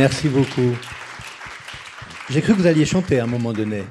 merci 0.01 0.29
beaucoup. 0.31 0.73
J'ai 2.31 2.41
cru 2.41 2.55
que 2.55 2.59
vous 2.61 2.67
alliez 2.67 2.87
chanter 2.87 3.19
à 3.21 3.25
un 3.25 3.27
moment 3.27 3.53
donné. 3.53 3.83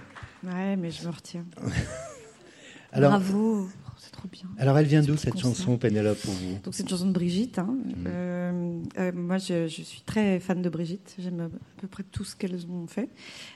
Ouais, 0.43 0.75
mais 0.75 0.89
je 0.89 1.05
me 1.05 1.11
retiens. 1.11 1.45
Alors, 2.91 3.11
Bravo, 3.11 3.69
c'est 3.99 4.11
trop 4.11 4.27
bien. 4.27 4.45
alors 4.57 4.75
elle 4.79 4.87
vient 4.87 5.03
d'où 5.03 5.15
cette 5.15 5.37
chanson, 5.39 5.77
Pénélope, 5.77 6.19
pour 6.21 6.33
vous? 6.33 6.57
Donc 6.63 6.73
c'est 6.73 6.81
une 6.81 6.89
chanson 6.89 7.05
de 7.05 7.11
Brigitte. 7.11 7.59
hein. 7.59 7.75
Euh, 8.07 8.79
euh, 8.97 9.11
moi, 9.13 9.37
je, 9.37 9.67
je 9.67 9.81
suis 9.83 10.01
très 10.01 10.39
fan 10.39 10.63
de 10.63 10.69
Brigitte. 10.69 11.13
J'aime 11.19 11.39
à 11.41 11.49
peu 11.81 11.87
près 11.87 12.01
tout 12.11 12.23
ce 12.23 12.35
qu'elles 12.35 12.65
ont 12.65 12.87
fait. 12.87 13.09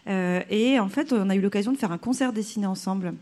Euh, 0.08 0.42
et 0.52 0.80
en 0.80 0.88
fait, 0.90 1.12
on 1.14 1.32
a 1.32 1.36
eu 1.36 1.42
l'occasion 1.42 1.72
de 1.72 1.78
faire 1.78 1.92
un 1.92 1.98
concert 1.98 2.32
dessiné 2.32 2.68
ensemble 2.68 3.16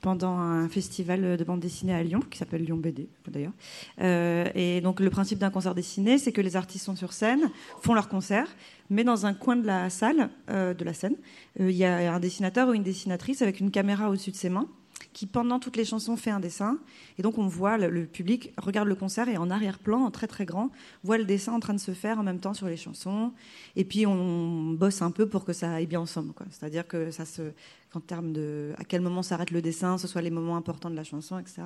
pendant 0.00 0.38
un 0.38 0.68
festival 0.68 1.36
de 1.36 1.44
bande 1.44 1.60
dessinée 1.60 1.94
à 1.94 2.02
Lyon, 2.02 2.20
qui 2.30 2.38
s'appelle 2.38 2.64
Lyon 2.64 2.76
BD 2.76 3.08
d'ailleurs. 3.28 3.52
Euh, 4.00 4.48
et 4.54 4.80
donc 4.80 5.00
le 5.00 5.10
principe 5.10 5.38
d'un 5.38 5.50
concert 5.50 5.74
dessiné, 5.74 6.18
c'est 6.18 6.32
que 6.32 6.40
les 6.40 6.56
artistes 6.56 6.84
sont 6.84 6.96
sur 6.96 7.12
scène, 7.12 7.50
font 7.80 7.94
leur 7.94 8.08
concert, 8.08 8.46
mais 8.90 9.04
dans 9.04 9.26
un 9.26 9.34
coin 9.34 9.56
de 9.56 9.66
la 9.66 9.90
salle, 9.90 10.30
euh, 10.50 10.74
de 10.74 10.84
la 10.84 10.94
scène, 10.94 11.16
euh, 11.60 11.70
il 11.70 11.76
y 11.76 11.84
a 11.84 12.12
un 12.12 12.20
dessinateur 12.20 12.68
ou 12.68 12.74
une 12.74 12.82
dessinatrice 12.82 13.42
avec 13.42 13.60
une 13.60 13.70
caméra 13.70 14.10
au-dessus 14.10 14.30
de 14.30 14.36
ses 14.36 14.48
mains 14.50 14.68
qui 15.12 15.26
pendant 15.26 15.58
toutes 15.58 15.76
les 15.76 15.84
chansons 15.84 16.16
fait 16.16 16.30
un 16.30 16.40
dessin. 16.40 16.78
Et 17.18 17.22
donc 17.22 17.38
on 17.38 17.46
voit 17.46 17.78
le, 17.78 18.06
public 18.06 18.52
regarde 18.58 18.88
le 18.88 18.94
concert 18.94 19.28
et 19.28 19.36
en 19.36 19.50
arrière-plan 19.50 20.00
en 20.00 20.10
très 20.10 20.26
très 20.26 20.44
grand 20.44 20.70
voit 21.04 21.18
le 21.18 21.24
dessin 21.24 21.52
en 21.52 21.60
train 21.60 21.74
de 21.74 21.80
se 21.80 21.92
faire 21.92 22.18
en 22.18 22.22
même 22.22 22.38
temps 22.38 22.54
sur 22.54 22.66
les 22.66 22.76
chansons. 22.76 23.32
Et 23.76 23.84
puis 23.84 24.06
on 24.06 24.72
bosse 24.72 25.02
un 25.02 25.10
peu 25.10 25.26
pour 25.28 25.44
que 25.44 25.52
ça 25.52 25.72
aille 25.72 25.86
bien 25.86 26.00
ensemble 26.00 26.32
c'est-à-dire 26.50 26.86
que 26.86 27.10
ça 27.10 27.24
se 27.24 27.52
qu'en 27.92 28.00
termes 28.00 28.32
de 28.32 28.72
à 28.78 28.84
quel 28.84 29.00
moment 29.00 29.22
s'arrête 29.22 29.50
le 29.50 29.62
dessin 29.62 29.96
ce 29.96 30.08
soit 30.08 30.22
les 30.22 30.30
moments 30.30 30.56
importants 30.56 30.90
de 30.90 30.96
la 30.96 31.04
chanson 31.04 31.38
etc 31.38 31.62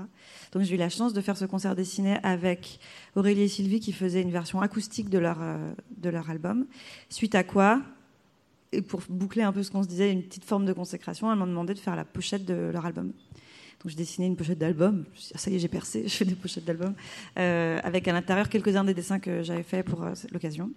donc 0.53 0.63
j'ai 0.63 0.75
eu 0.75 0.79
la 0.79 0.91
chance 0.91 1.13
de 1.13 1.21
faire 1.21 1.37
ce 1.37 1.47
concert 1.47 1.75
dessiné 1.75 2.19
avec 2.23 2.79
Aurélie 3.17 3.43
et 3.43 3.49
Sylvie 3.49 3.81
qui 3.81 3.93
faisaient 3.93 4.23
une 4.23 4.31
version 4.31 4.61
acoustique 4.61 5.09
de 5.09 5.19
leur 5.19 5.39
euh, 5.41 5.73
de 5.97 6.11
leur 6.11 6.31
album. 6.31 6.67
Suite 7.09 7.35
à 7.35 7.45
quoi 7.45 7.81
et 8.73 8.83
pour 8.83 9.01
boucler 9.09 9.43
un 9.43 9.53
peu 9.53 9.63
ce 9.63 9.71
qu'on 9.71 9.83
se 9.83 9.89
disait, 9.89 10.13
une 10.13 10.23
petite 10.23 10.45
forme 10.45 10.65
de 10.65 10.73
consécration, 10.73 11.31
elles 11.31 11.39
m'ont 11.39 11.47
demandé 11.47 11.75
de 11.75 11.79
faire 11.79 11.97
la 11.97 12.05
pochette 12.05 12.45
de 12.45 12.71
leur 12.73 12.87
album. 12.87 13.09
Donc 13.09 13.91
j'ai 13.91 13.97
dessiné 13.97 14.27
une 14.27 14.37
pochette 14.37 14.59
d'album. 14.59 15.05
Ah, 15.35 15.39
ça 15.39 15.51
y 15.51 15.57
est, 15.57 15.59
j'ai 15.59 15.69
percé, 15.69 16.03
je 16.07 16.15
fais 16.15 16.25
des 16.25 16.35
pochettes 16.35 16.65
d'album. 16.65 16.95
Euh, 17.39 17.81
avec 17.83 18.07
à 18.09 18.13
l'intérieur 18.13 18.49
quelques-uns 18.49 18.85
des 18.85 18.95
dessins 18.95 19.19
que 19.19 19.43
j'avais 19.43 19.63
faits 19.63 19.87
pour 19.87 20.03
euh, 20.03 20.13
l'occasion. 20.33 20.71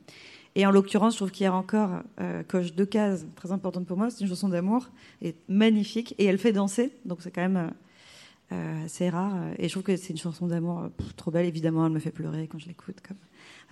Et 0.55 0.65
en 0.65 0.71
l'occurrence, 0.71 1.13
je 1.13 1.17
trouve 1.17 1.31
qu'hier 1.31 1.53
encore, 1.53 2.01
euh, 2.21 2.43
coche 2.43 2.73
deux 2.73 2.85
cases 2.85 3.25
très 3.35 3.51
importantes 3.51 3.87
pour 3.87 3.97
moi. 3.97 4.09
C'est 4.09 4.21
une 4.21 4.29
chanson 4.29 4.49
d'amour, 4.49 4.89
et 5.21 5.35
magnifique, 5.47 6.13
et 6.17 6.25
elle 6.25 6.37
fait 6.37 6.51
danser, 6.51 6.91
donc 7.05 7.21
c'est 7.21 7.31
quand 7.31 7.41
même 7.41 7.71
euh, 8.51 8.85
assez 8.85 9.09
rare. 9.09 9.35
Et 9.57 9.67
je 9.67 9.73
trouve 9.73 9.83
que 9.83 9.95
c'est 9.97 10.09
une 10.09 10.17
chanson 10.17 10.47
d'amour 10.47 10.89
trop 11.17 11.31
belle. 11.31 11.47
Évidemment, 11.47 11.87
elle 11.87 11.91
me 11.91 11.99
fait 11.99 12.11
pleurer 12.11 12.47
quand 12.47 12.59
je 12.59 12.67
l'écoute, 12.67 12.97
comme 13.05 13.17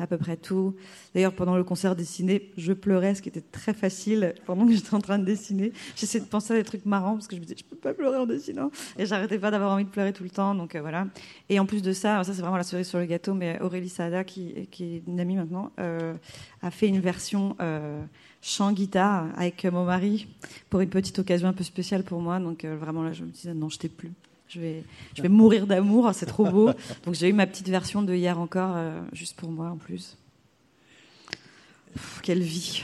à 0.01 0.07
peu 0.07 0.17
près 0.17 0.37
tout. 0.37 0.75
D'ailleurs, 1.13 1.33
pendant 1.33 1.55
le 1.55 1.63
concert 1.63 1.95
dessiné, 1.95 2.51
je 2.57 2.73
pleurais, 2.73 3.15
ce 3.15 3.21
qui 3.21 3.29
était 3.29 3.41
très 3.41 3.73
facile 3.73 4.33
pendant 4.45 4.65
que 4.65 4.73
j'étais 4.73 4.93
en 4.93 4.99
train 4.99 5.19
de 5.19 5.25
dessiner. 5.25 5.71
J'essayais 5.95 6.23
de 6.23 6.29
penser 6.29 6.53
à 6.53 6.57
des 6.57 6.63
trucs 6.63 6.85
marrants 6.85 7.13
parce 7.13 7.27
que 7.27 7.35
je 7.35 7.41
me 7.41 7.45
disais, 7.45 7.57
je 7.59 7.63
peux 7.63 7.75
pas 7.75 7.93
pleurer 7.93 8.17
en 8.17 8.25
dessinant. 8.25 8.71
Et 8.97 9.05
j'arrêtais 9.05 9.39
pas 9.39 9.51
d'avoir 9.51 9.71
envie 9.71 9.85
de 9.85 9.89
pleurer 9.89 10.13
tout 10.13 10.23
le 10.23 10.29
temps. 10.29 10.55
Donc 10.55 10.75
euh, 10.75 10.81
voilà. 10.81 11.07
Et 11.49 11.59
en 11.59 11.65
plus 11.65 11.81
de 11.81 11.93
ça, 11.93 12.23
ça 12.23 12.33
c'est 12.33 12.41
vraiment 12.41 12.57
la 12.57 12.63
cerise 12.63 12.87
sur 12.87 12.99
le 12.99 13.05
gâteau, 13.05 13.33
mais 13.33 13.59
Aurélie 13.61 13.89
Saada, 13.89 14.23
qui, 14.23 14.67
qui 14.71 14.95
est 14.95 15.03
une 15.07 15.19
amie 15.19 15.35
maintenant, 15.35 15.71
euh, 15.79 16.13
a 16.61 16.71
fait 16.71 16.87
une 16.87 16.99
version 16.99 17.55
euh, 17.61 18.03
chant 18.41 18.71
guitare 18.71 19.27
avec 19.37 19.65
mon 19.65 19.85
mari 19.85 20.27
pour 20.69 20.81
une 20.81 20.89
petite 20.89 21.19
occasion 21.19 21.47
un 21.47 21.53
peu 21.53 21.63
spéciale 21.63 22.03
pour 22.03 22.21
moi. 22.21 22.39
Donc 22.39 22.65
vraiment 22.65 23.03
là, 23.03 23.13
je 23.13 23.23
me 23.23 23.29
disais, 23.29 23.53
non, 23.53 23.69
je 23.69 23.77
t'ai 23.77 23.89
plus. 23.89 24.11
Je 24.53 24.59
vais, 24.59 24.83
je 25.15 25.21
vais 25.21 25.29
mourir 25.29 25.65
d'amour, 25.65 26.11
c'est 26.13 26.25
trop 26.25 26.45
beau. 26.45 26.71
Donc 27.05 27.15
j'ai 27.15 27.29
eu 27.29 27.33
ma 27.33 27.47
petite 27.47 27.69
version 27.69 28.01
de 28.01 28.13
hier 28.13 28.37
encore, 28.37 28.73
euh, 28.75 28.99
juste 29.13 29.37
pour 29.37 29.49
moi 29.49 29.67
en 29.67 29.77
plus. 29.77 30.17
Pff, 31.93 32.19
quelle 32.21 32.41
vie 32.41 32.83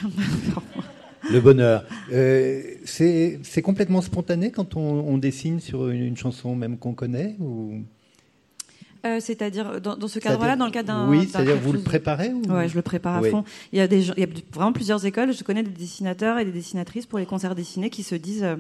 Le 1.30 1.42
bonheur. 1.42 1.84
Euh, 2.14 2.62
c'est 2.86 3.62
complètement 3.62 4.02
spontané 4.02 4.50
quand 4.50 4.78
on, 4.78 4.82
on 4.82 5.18
dessine 5.18 5.60
sur 5.60 5.90
une, 5.90 6.04
une 6.04 6.16
chanson 6.16 6.56
même 6.56 6.78
qu'on 6.78 6.94
connaît 6.94 7.36
ou... 7.40 7.82
Euh, 9.06 9.20
C'est-à-dire 9.20 9.82
dans, 9.82 9.98
dans 9.98 10.08
ce 10.08 10.20
cadre-là, 10.20 10.56
dans 10.56 10.66
le 10.66 10.72
cadre 10.72 10.88
d'un. 10.88 11.10
Oui, 11.10 11.28
c'est-à-dire 11.30 11.58
vous 11.58 11.74
le 11.74 11.82
préparez 11.82 12.32
ou... 12.32 12.44
Ouais, 12.50 12.70
je 12.70 12.76
le 12.76 12.82
prépare 12.82 13.18
à 13.18 13.24
fond. 13.24 13.44
Il 13.74 13.78
y 13.78 13.82
a 13.82 13.88
des, 13.88 14.08
il 14.08 14.20
y 14.20 14.24
a 14.24 14.28
vraiment 14.54 14.72
plusieurs 14.74 15.06
écoles. 15.06 15.34
Je 15.34 15.44
connais 15.44 15.64
des 15.64 15.72
dessinateurs 15.72 16.40
et 16.40 16.46
des 16.46 16.52
dessinatrices 16.52 17.06
pour 17.06 17.20
les 17.20 17.26
concerts 17.26 17.56
dessinés 17.56 17.90
qui 17.90 18.04
se 18.04 18.16
disent, 18.16 18.44
euh, 18.44 18.56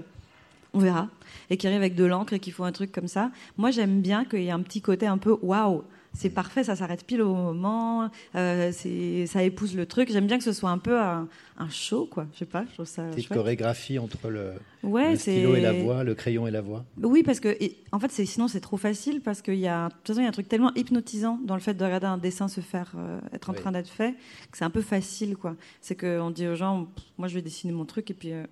on 0.73 0.79
verra, 0.79 1.07
et 1.49 1.57
qui 1.57 1.67
arrivent 1.67 1.79
avec 1.79 1.95
de 1.95 2.05
l'encre 2.05 2.33
et 2.33 2.39
qui 2.39 2.51
font 2.51 2.63
un 2.63 2.71
truc 2.71 2.91
comme 2.91 3.07
ça. 3.07 3.31
Moi, 3.57 3.71
j'aime 3.71 4.01
bien 4.01 4.25
qu'il 4.25 4.41
y 4.43 4.47
ait 4.47 4.51
un 4.51 4.61
petit 4.61 4.81
côté 4.81 5.07
un 5.07 5.17
peu 5.17 5.37
waouh. 5.41 5.83
C'est 6.13 6.29
parfait, 6.31 6.63
ça 6.63 6.75
s'arrête 6.75 7.05
pile 7.05 7.21
au 7.21 7.35
moment, 7.35 8.09
euh, 8.33 8.71
ça 8.71 9.43
épouse 9.43 9.75
le 9.75 9.85
truc. 9.85 10.11
J'aime 10.11 10.25
bien 10.25 10.39
que 10.39 10.43
ce 10.43 10.53
soit 10.53 10.71
un 10.71 10.79
peu 10.79 10.99
un, 10.99 11.27
un 11.59 11.69
show, 11.69 12.07
quoi. 12.09 12.25
Je 12.33 12.39
sais 12.39 12.45
pas, 12.45 12.65
je 12.69 12.73
trouve 12.73 12.85
ça 12.87 13.03
Petite 13.11 13.29
chorégraphie 13.29 13.99
entre 13.99 14.29
le, 14.29 14.53
Ouais, 14.81 15.11
le 15.11 15.17
stylo 15.17 15.53
et 15.55 15.61
la 15.61 15.73
voix, 15.73 16.03
le 16.03 16.15
crayon 16.15 16.47
et 16.47 16.51
la 16.51 16.61
voix. 16.61 16.85
Oui, 17.03 17.21
parce 17.21 17.39
que 17.39 17.49
et, 17.59 17.77
en 17.91 17.99
fait, 17.99 18.09
sinon 18.11 18.47
c'est 18.47 18.61
trop 18.61 18.77
facile 18.77 19.21
parce 19.21 19.43
qu'il 19.43 19.55
y 19.59 19.67
a 19.67 19.89
de 19.89 19.93
toute 19.93 20.07
façon 20.07 20.21
il 20.21 20.23
y 20.23 20.25
a 20.25 20.29
un 20.29 20.31
truc 20.31 20.47
tellement 20.49 20.73
hypnotisant 20.75 21.39
dans 21.45 21.55
le 21.55 21.61
fait 21.61 21.75
de 21.75 21.83
regarder 21.85 22.07
un 22.07 22.17
dessin 22.17 22.47
se 22.47 22.61
faire 22.61 22.93
euh, 22.97 23.19
être 23.33 23.51
en 23.51 23.53
Oui. 23.53 23.59
train 23.59 23.71
d'être 23.71 23.89
fait 23.89 24.13
que 24.51 24.57
c'est 24.57 24.65
un 24.65 24.71
peu 24.71 24.81
facile 24.81 25.35
quoi. 25.37 25.55
C'est 25.81 25.95
que 25.95 26.19
on 26.19 26.31
dit 26.31 26.47
aux 26.47 26.55
gens, 26.55 26.87
moi 27.19 27.27
je 27.27 27.35
vais 27.35 27.41
dessiner 27.43 27.73
mon 27.73 27.85
truc 27.85 28.09
et 28.09 28.15
puis 28.15 28.31
euh, 28.31 28.43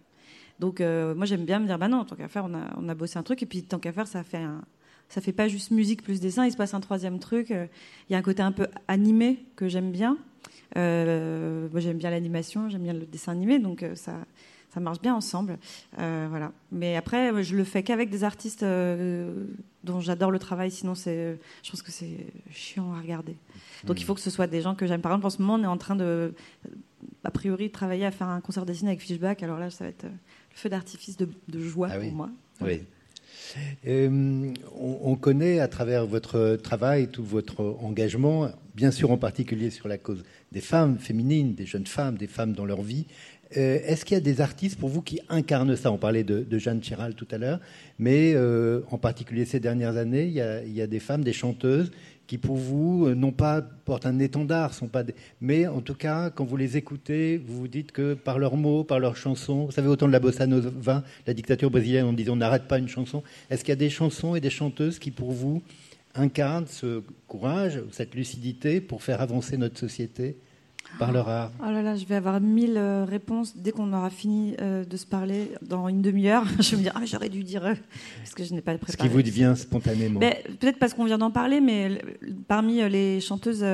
donc 0.59 0.81
euh, 0.81 1.13
moi 1.15 1.25
j'aime 1.25 1.45
bien 1.45 1.59
me 1.59 1.65
dire 1.65 1.77
bah 1.77 1.87
non 1.87 2.05
tant 2.05 2.15
qu'à 2.15 2.27
faire 2.27 2.45
on 2.45 2.53
a 2.53 2.73
on 2.77 2.87
a 2.89 2.95
bossé 2.95 3.17
un 3.19 3.23
truc 3.23 3.41
et 3.43 3.45
puis 3.45 3.63
tant 3.63 3.79
qu'à 3.79 3.91
faire 3.91 4.07
ça 4.07 4.23
fait 4.23 4.37
un 4.37 4.61
ça 5.07 5.21
fait 5.21 5.33
pas 5.33 5.47
juste 5.47 5.69
musique 5.69 6.01
plus 6.01 6.19
dessin, 6.19 6.45
il 6.45 6.51
se 6.51 6.57
passe 6.57 6.73
un 6.73 6.79
troisième 6.79 7.19
truc. 7.19 7.51
euh, 7.51 7.67
Il 8.09 8.13
y 8.13 8.15
a 8.15 8.19
un 8.19 8.23
côté 8.23 8.41
un 8.41 8.51
peu 8.51 8.67
animé 8.87 9.45
que 9.55 9.67
j'aime 9.67 9.91
bien. 9.91 10.17
Euh, 10.77 11.67
moi 11.71 11.79
j'aime 11.79 11.97
bien 11.97 12.09
l'animation, 12.09 12.69
j'aime 12.69 12.81
bien 12.83 12.93
le 12.93 13.05
dessin 13.05 13.31
animé, 13.31 13.59
donc 13.59 13.85
ça 13.93 14.13
ça 14.73 14.79
marche 14.81 14.99
bien 14.99 15.15
ensemble. 15.15 15.57
Voilà. 15.95 16.51
Mais 16.71 16.97
après, 16.97 17.43
je 17.43 17.55
le 17.55 17.63
fais 17.63 17.81
qu'avec 17.81 18.09
des 18.09 18.25
artistes 18.25 18.65
dont 19.85 19.99
j'adore 20.01 20.31
le 20.31 20.39
travail. 20.39 20.69
Sinon, 20.69 20.95
c'est, 20.95 21.39
je 21.63 21.71
pense 21.71 21.81
que 21.81 21.91
c'est 21.91 22.27
chiant 22.51 22.91
à 22.93 22.99
regarder. 22.99 23.37
Donc, 23.85 24.01
il 24.01 24.03
faut 24.03 24.13
que 24.15 24.19
ce 24.19 24.29
soit 24.29 24.47
des 24.47 24.59
gens 24.59 24.75
que 24.75 24.85
j'aime. 24.85 24.99
Par 24.99 25.13
exemple, 25.13 25.27
en 25.27 25.29
ce 25.29 25.41
moment, 25.41 25.53
on 25.53 25.63
est 25.63 25.67
en 25.67 25.77
train 25.77 25.95
de, 25.95 26.33
a 27.23 27.31
priori, 27.31 27.69
travailler 27.69 28.05
à 28.05 28.11
faire 28.11 28.27
un 28.27 28.41
concert 28.41 28.65
dessiné 28.65 28.89
avec 28.89 29.01
Fishback. 29.01 29.43
Alors 29.43 29.59
là, 29.59 29.69
ça 29.69 29.85
va 29.85 29.91
être 29.91 30.07
feu 30.55 30.69
d'artifice 30.69 31.17
de, 31.17 31.27
de 31.47 31.59
joie 31.59 31.89
Ah 31.91 31.99
oui. 31.99 32.07
pour 32.07 32.15
moi. 32.15 32.29
Oui. 32.61 32.81
Euh, 33.85 34.53
on, 34.79 34.99
on 35.03 35.15
connaît 35.15 35.59
à 35.59 35.67
travers 35.67 36.05
votre 36.07 36.57
travail, 36.61 37.09
tout 37.09 37.23
votre 37.23 37.77
engagement, 37.81 38.49
bien 38.73 38.91
sûr 38.91 39.11
en 39.11 39.17
particulier 39.17 39.69
sur 39.69 39.87
la 39.87 39.97
cause 39.97 40.23
des 40.51 40.61
femmes 40.61 40.97
féminines, 40.97 41.53
des 41.53 41.65
jeunes 41.65 41.85
femmes, 41.85 42.17
des 42.17 42.27
femmes 42.27 42.53
dans 42.53 42.65
leur 42.65 42.81
vie, 42.81 43.05
Euh, 43.57 43.79
est-ce 43.85 44.05
qu'il 44.05 44.15
y 44.15 44.17
a 44.17 44.23
des 44.23 44.41
artistes 44.41 44.77
pour 44.79 44.89
vous 44.89 45.01
qui 45.01 45.19
incarnent 45.29 45.75
ça? 45.75 45.91
On 45.91 45.97
parlait 45.97 46.23
de, 46.23 46.57
Jeanne 46.57 46.81
Chiral 46.81 47.13
tout 47.13 47.27
à 47.31 47.37
l'heure, 47.37 47.59
mais 47.99 48.33
euh, 48.33 48.81
en 48.91 48.97
particulier 48.97 49.45
ces 49.45 49.59
dernières 49.59 49.97
années, 49.97 50.25
il 50.25 50.33
y, 50.33 50.81
a, 50.81 50.87
des 50.87 50.99
femmes, 50.99 51.23
des 51.23 51.33
chanteuses 51.33 51.91
qui 52.27 52.37
pour 52.37 52.55
vous, 52.55 53.09
non 53.13 53.31
pas 53.31 53.61
portent 53.61 54.05
un 54.05 54.19
étendard, 54.19 54.73
sont 54.73 54.87
pas 54.87 55.03
mais 55.41 55.67
en 55.67 55.81
tout 55.81 55.93
cas, 55.93 56.29
quand 56.29 56.45
vous 56.45 56.57
les 56.57 56.77
écoutez, 56.77 57.37
vous 57.37 57.57
vous 57.57 57.67
dites 57.67 57.91
que 57.91 58.13
par 58.13 58.39
leurs 58.39 58.57
mots, 58.57 58.83
par 58.83 58.99
leurs 58.99 59.17
chansons, 59.17 59.65
vous 59.65 59.71
savez 59.71 59.87
autant 59.87 60.07
de 60.07 60.11
la 60.11 60.19
bossa 60.19 60.47
nova, 60.47 61.03
la 61.27 61.33
dictature 61.33 61.69
brésilienne, 61.69 62.05
on 62.05 62.13
disait 62.13 62.31
on 62.31 62.35
n'arrête 62.35 62.67
pas 62.67 62.79
une 62.79 62.87
chanson. 62.87 63.23
Est-ce 63.49 63.63
qu'il 63.63 63.71
y 63.71 63.73
a 63.73 63.75
des 63.77 63.89
chansons 63.89 64.35
et 64.35 64.41
des 64.41 64.49
chanteuses 64.49 64.99
qui 64.99 65.11
pour 65.11 65.31
vous 65.31 65.61
incarnent 66.15 66.67
ce 66.67 67.03
courage, 67.27 67.81
cette 67.91 68.15
lucidité 68.15 68.81
pour 68.81 69.03
faire 69.03 69.21
avancer 69.21 69.57
notre 69.57 69.77
société? 69.77 70.37
Par 70.97 71.11
leur 71.11 71.29
art 71.29 71.51
Oh 71.61 71.71
là 71.71 71.81
là, 71.81 71.95
je 71.95 72.05
vais 72.05 72.15
avoir 72.15 72.39
mille 72.41 72.77
euh, 72.77 73.05
réponses 73.05 73.55
dès 73.55 73.71
qu'on 73.71 73.91
aura 73.93 74.09
fini 74.09 74.55
euh, 74.61 74.83
de 74.83 74.97
se 74.97 75.05
parler 75.05 75.51
dans 75.61 75.87
une 75.87 76.01
demi-heure. 76.01 76.45
je 76.59 76.71
vais 76.71 76.77
me 76.77 76.81
dire, 76.83 76.93
ah, 76.95 77.05
j'aurais 77.05 77.29
dû 77.29 77.43
dire, 77.43 77.65
euh, 77.65 77.73
parce 78.19 78.33
que 78.33 78.43
je 78.43 78.53
n'ai 78.53 78.61
pas 78.61 78.73
préparé. 78.77 78.91
Ce 78.91 78.97
qui 78.97 79.07
vous 79.07 79.31
vient 79.31 79.55
spontanément. 79.55 80.19
Peut-être 80.19 80.79
parce 80.79 80.93
qu'on 80.93 81.05
vient 81.05 81.17
d'en 81.17 81.31
parler, 81.31 81.61
mais 81.61 82.01
parmi 82.47 82.87
les 82.89 83.21
chanteuses 83.21 83.65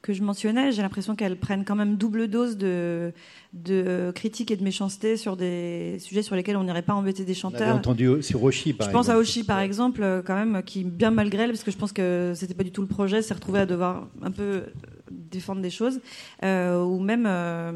que 0.00 0.12
je 0.12 0.22
mentionnais, 0.22 0.70
j'ai 0.72 0.82
l'impression 0.82 1.16
qu'elles 1.16 1.36
prennent 1.36 1.64
quand 1.64 1.74
même 1.74 1.96
double 1.96 2.28
dose 2.28 2.56
de, 2.56 3.12
de 3.52 4.12
critiques 4.14 4.50
et 4.50 4.56
de 4.56 4.62
méchanceté 4.62 5.16
sur 5.16 5.36
des 5.36 5.98
sujets 5.98 6.22
sur 6.22 6.36
lesquels 6.36 6.56
on 6.56 6.62
n'irait 6.62 6.82
pas 6.82 6.94
embêter 6.94 7.24
des 7.24 7.34
chanteurs. 7.34 7.72
Vous 7.72 7.78
entendu 7.78 8.22
sur 8.22 8.42
Oshi, 8.44 8.72
par 8.72 8.86
je 8.86 8.90
exemple. 8.90 9.04
Je 9.04 9.08
pense 9.08 9.08
à 9.08 9.18
Oshi, 9.18 9.44
par 9.44 9.58
exemple, 9.58 10.22
quand 10.24 10.36
même, 10.36 10.62
qui, 10.62 10.84
bien 10.84 11.10
malgré 11.10 11.42
elle, 11.42 11.50
parce 11.50 11.64
que 11.64 11.70
je 11.70 11.76
pense 11.76 11.92
que 11.92 12.32
c'était 12.36 12.54
pas 12.54 12.64
du 12.64 12.70
tout 12.70 12.82
le 12.82 12.86
projet, 12.86 13.22
s'est 13.22 13.34
retrouvé 13.34 13.60
à 13.60 13.66
devoir 13.66 14.06
un 14.22 14.30
peu 14.30 14.62
défendre 15.30 15.62
des 15.62 15.70
choses, 15.70 16.00
euh, 16.42 16.82
ou 16.82 17.00
même, 17.00 17.26
euh, 17.26 17.72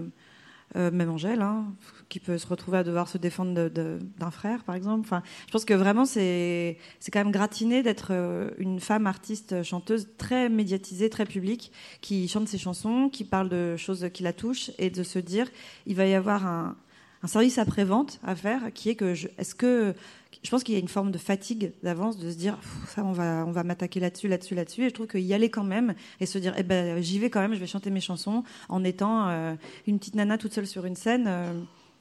euh, 0.77 0.91
même 0.91 1.11
Angèle, 1.11 1.43
hein, 1.43 1.67
qui 2.09 2.21
peut 2.21 2.39
se 2.39 2.47
retrouver 2.47 2.79
à 2.79 2.85
devoir 2.85 3.09
se 3.09 3.19
défendre 3.19 3.69
d'un 3.69 4.31
frère, 4.31 4.65
par 4.65 4.75
exemple. 4.75 5.01
Enfin, 5.01 5.23
je 5.47 5.53
pense 5.53 5.65
que 5.65 5.75
vraiment, 5.75 6.05
c'est 6.05 6.79
quand 7.13 7.21
même 7.21 7.33
gratiné 7.33 7.83
d'être 7.83 8.13
une 8.59 8.81
femme 8.81 9.07
artiste, 9.07 9.63
chanteuse 9.63 10.09
très 10.19 10.49
médiatisée, 10.49 11.11
très 11.11 11.27
publique, 11.27 11.73
qui 12.01 12.29
chante 12.29 12.49
ses 12.49 12.59
chansons, 12.59 13.09
qui 13.11 13.25
parle 13.25 13.49
de 13.49 13.77
choses 13.77 14.09
qui 14.13 14.23
la 14.23 14.33
touchent, 14.33 14.71
et 14.79 14.91
de 14.91 15.03
se 15.03 15.19
dire, 15.19 15.47
il 15.87 15.97
va 15.97 16.07
y 16.07 16.15
avoir 16.15 16.47
un, 16.47 16.77
un 17.23 17.27
service 17.27 17.59
après-vente 17.59 18.21
à 18.25 18.35
faire, 18.35 18.73
qui 18.73 18.91
est 18.91 18.95
que, 18.97 19.15
est-ce 19.39 19.55
que 19.55 19.95
je 20.43 20.51
pense 20.51 20.65
qu'il 20.65 20.75
y 20.75 20.77
a 20.77 20.81
une 20.81 20.89
forme 20.89 21.13
de 21.13 21.19
fatigue 21.19 21.73
d'avance 21.83 22.19
de 22.19 22.31
se 22.31 22.37
dire 22.37 22.59
ça 22.89 23.05
on 23.05 23.13
va 23.13 23.45
on 23.47 23.53
va 23.53 23.63
m'attaquer 23.63 24.01
là-dessus 24.01 24.29
là-dessus 24.29 24.55
là-dessus. 24.55 24.83
Et 24.83 24.89
je 24.89 24.95
trouve 24.95 25.07
qu'il 25.07 25.21
y 25.21 25.35
aller 25.35 25.51
quand 25.51 25.65
même 25.65 25.95
et 26.21 26.27
se 26.27 26.39
dire 26.39 26.55
eh 26.57 26.63
ben 26.63 27.01
j'y 27.01 27.19
vais 27.19 27.31
quand 27.31 27.41
même 27.41 27.55
je 27.55 27.61
vais 27.61 27.67
chanter 27.67 27.91
mes 27.91 28.01
chansons 28.01 28.43
en 28.69 28.83
étant 28.83 29.29
euh, 29.29 29.55
une 29.87 29.99
petite 29.99 30.17
nana 30.17 30.39
toute 30.39 30.53
seule 30.53 30.67
sur 30.67 30.85
une 30.85 30.97
scène. 30.97 31.27
Euh, 31.29 31.53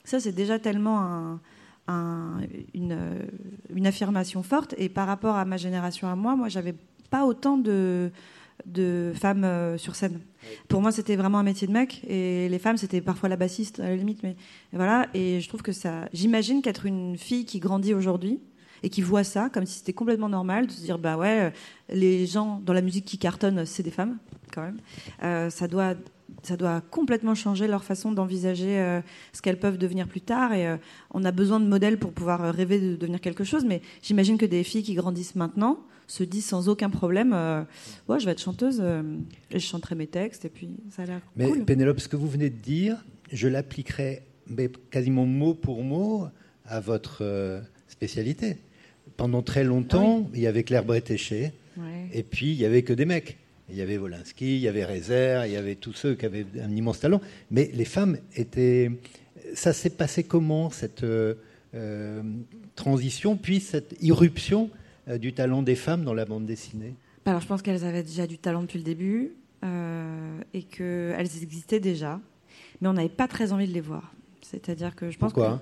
ça 0.04 0.20
c'est 0.20 0.32
déjà 0.32 0.58
tellement 0.58 1.40
une 1.88 3.86
affirmation 3.86 4.42
forte. 4.42 4.74
Et 4.78 4.90
par 4.90 5.06
rapport 5.06 5.36
à 5.36 5.46
ma 5.46 5.58
génération 5.58 6.08
à 6.08 6.16
moi 6.16 6.36
moi 6.36 6.50
j'avais 6.50 6.74
pas 7.12 7.26
autant 7.26 7.58
de 7.58 8.12
de 8.66 9.14
femmes 9.16 9.44
euh, 9.44 9.78
sur 9.78 9.96
scène. 9.96 10.20
Pour 10.68 10.82
moi, 10.82 10.92
c'était 10.92 11.16
vraiment 11.16 11.40
un 11.40 11.44
métier 11.44 11.68
de 11.68 11.74
mec, 11.74 12.04
et 12.08 12.50
les 12.50 12.60
femmes, 12.60 12.78
c'était 12.78 13.02
parfois 13.02 13.30
la 13.30 13.36
bassiste 13.36 13.80
à 13.80 13.90
la 13.90 13.96
limite, 13.96 14.24
mais 14.24 14.36
voilà. 14.74 15.08
Et 15.14 15.40
je 15.40 15.48
trouve 15.48 15.62
que 15.62 15.72
ça, 15.72 16.10
j'imagine 16.14 16.62
qu'être 16.62 16.86
une 16.86 17.18
fille 17.18 17.46
qui 17.46 17.60
grandit 17.60 17.94
aujourd'hui 17.94 18.40
et 18.84 18.90
qui 18.90 19.02
voit 19.02 19.24
ça 19.24 19.50
comme 19.50 19.66
si 19.66 19.80
c'était 19.80 19.94
complètement 19.94 20.30
normal 20.30 20.68
de 20.68 20.72
se 20.72 20.82
dire 20.82 20.98
bah 20.98 21.18
ouais, 21.18 21.42
euh, 21.42 21.50
les 21.90 22.26
gens 22.26 22.62
dans 22.66 22.74
la 22.74 22.82
musique 22.82 23.06
qui 23.06 23.18
cartonnent, 23.18 23.66
c'est 23.66 23.84
des 23.84 23.92
femmes 23.92 24.18
quand 24.52 24.64
même. 24.64 24.80
Euh, 25.24 25.50
ça 25.50 25.68
doit 25.68 25.94
ça 26.44 26.58
doit 26.58 26.82
complètement 26.82 27.36
changer 27.36 27.68
leur 27.68 27.84
façon 27.84 28.12
d'envisager 28.12 29.02
ce 29.34 29.42
qu'elles 29.42 29.60
peuvent 29.60 29.78
devenir 29.78 30.08
plus 30.08 30.22
tard. 30.22 30.54
Et 30.54 30.76
on 31.14 31.24
a 31.24 31.32
besoin 31.32 31.60
de 31.60 31.68
modèles 31.68 31.98
pour 31.98 32.12
pouvoir 32.12 32.54
rêver 32.54 32.80
de 32.80 32.96
devenir 32.96 33.22
quelque 33.22 33.44
chose. 33.44 33.64
Mais 33.66 33.82
j'imagine 34.02 34.38
que 34.38 34.46
des 34.46 34.64
filles 34.64 34.84
qui 34.84 34.96
grandissent 34.96 35.36
maintenant 35.36 35.80
se 36.12 36.24
dit 36.24 36.42
sans 36.42 36.68
aucun 36.68 36.90
problème 36.90 37.32
euh, 37.34 37.64
ouais, 38.10 38.20
je 38.20 38.26
vais 38.26 38.34
être 38.34 38.42
chanteuse 38.42 38.80
euh, 38.82 39.02
et 39.50 39.60
je 39.60 39.66
chanterai 39.66 39.96
mes 39.96 40.08
textes 40.08 40.44
et 40.44 40.50
puis 40.50 40.70
ça 40.90 41.04
a 41.04 41.06
l'air 41.06 41.22
mais 41.38 41.48
cool. 41.48 41.64
Pénélope 41.64 42.02
ce 42.02 42.10
que 42.10 42.18
vous 42.18 42.28
venez 42.28 42.50
de 42.50 42.58
dire 42.58 43.04
je 43.32 43.48
l'appliquerai 43.48 44.24
quasiment 44.90 45.26
mot 45.26 45.54
pour 45.54 45.84
mot 45.84 46.28
à 46.66 46.82
votre 46.82 47.20
euh, 47.22 47.62
spécialité 47.88 48.58
pendant 49.16 49.42
très 49.42 49.64
longtemps 49.64 50.26
ah 50.26 50.32
il 50.34 50.42
y 50.42 50.48
avait 50.48 50.64
Claire 50.64 50.84
Bretéché 50.84 51.54
et 52.14 52.24
puis 52.24 52.48
il 52.52 52.58
y 52.58 52.66
avait 52.66 52.84
que 52.84 52.92
des 52.92 53.06
mecs 53.06 53.38
il 53.72 53.78
y 53.78 53.82
avait 53.82 53.98
Wolinski, 53.98 54.56
il 54.56 54.62
y 54.62 54.68
avait 54.68 54.86
Rezer, 54.86 55.46
il 55.46 55.54
y 55.54 55.56
avait 55.56 55.76
tous 55.76 55.94
ceux 55.94 56.16
qui 56.16 56.26
avaient 56.26 56.46
un 56.62 56.76
immense 56.76 57.00
talent. 57.00 57.22
Mais 57.50 57.70
les 57.74 57.86
femmes 57.86 58.18
étaient. 58.36 58.92
Ça 59.54 59.74
s'est 59.74 59.90
passé 59.90 60.24
comment, 60.24 60.70
cette 60.70 61.04
transition, 62.76 63.38
puis 63.38 63.60
cette 63.60 63.96
irruption 64.02 64.70
euh, 65.08 65.18
du 65.18 65.34
talent 65.34 65.64
des 65.64 65.76
femmes 65.76 66.04
dans 66.04 66.14
la 66.14 66.26
bande 66.26 66.46
dessinée? 66.46 66.96
Alors 67.26 67.42
je 67.42 67.48
pense 67.48 67.62
qu'elles 67.62 67.86
avaient 67.86 68.04
déjà 68.04 68.28
du 68.28 68.38
talent 68.38 68.62
depuis 68.62 68.80
le 68.80 68.84
début 68.84 69.34
euh, 69.64 70.40
et 70.54 70.64
qu'elles 70.64 71.38
existaient 71.42 71.80
déjà, 71.80 72.20
mais 72.82 72.88
on 72.88 72.94
n'avait 72.94 73.10
pas 73.10 73.28
très 73.28 73.52
envie 73.52 73.68
de 73.68 73.74
les 73.74 73.82
voir. 73.82 74.14
C'est-à-dire 74.42 74.96
que 74.96 75.12
je 75.12 75.18
pense 75.18 75.34
Pourquoi 75.34 75.62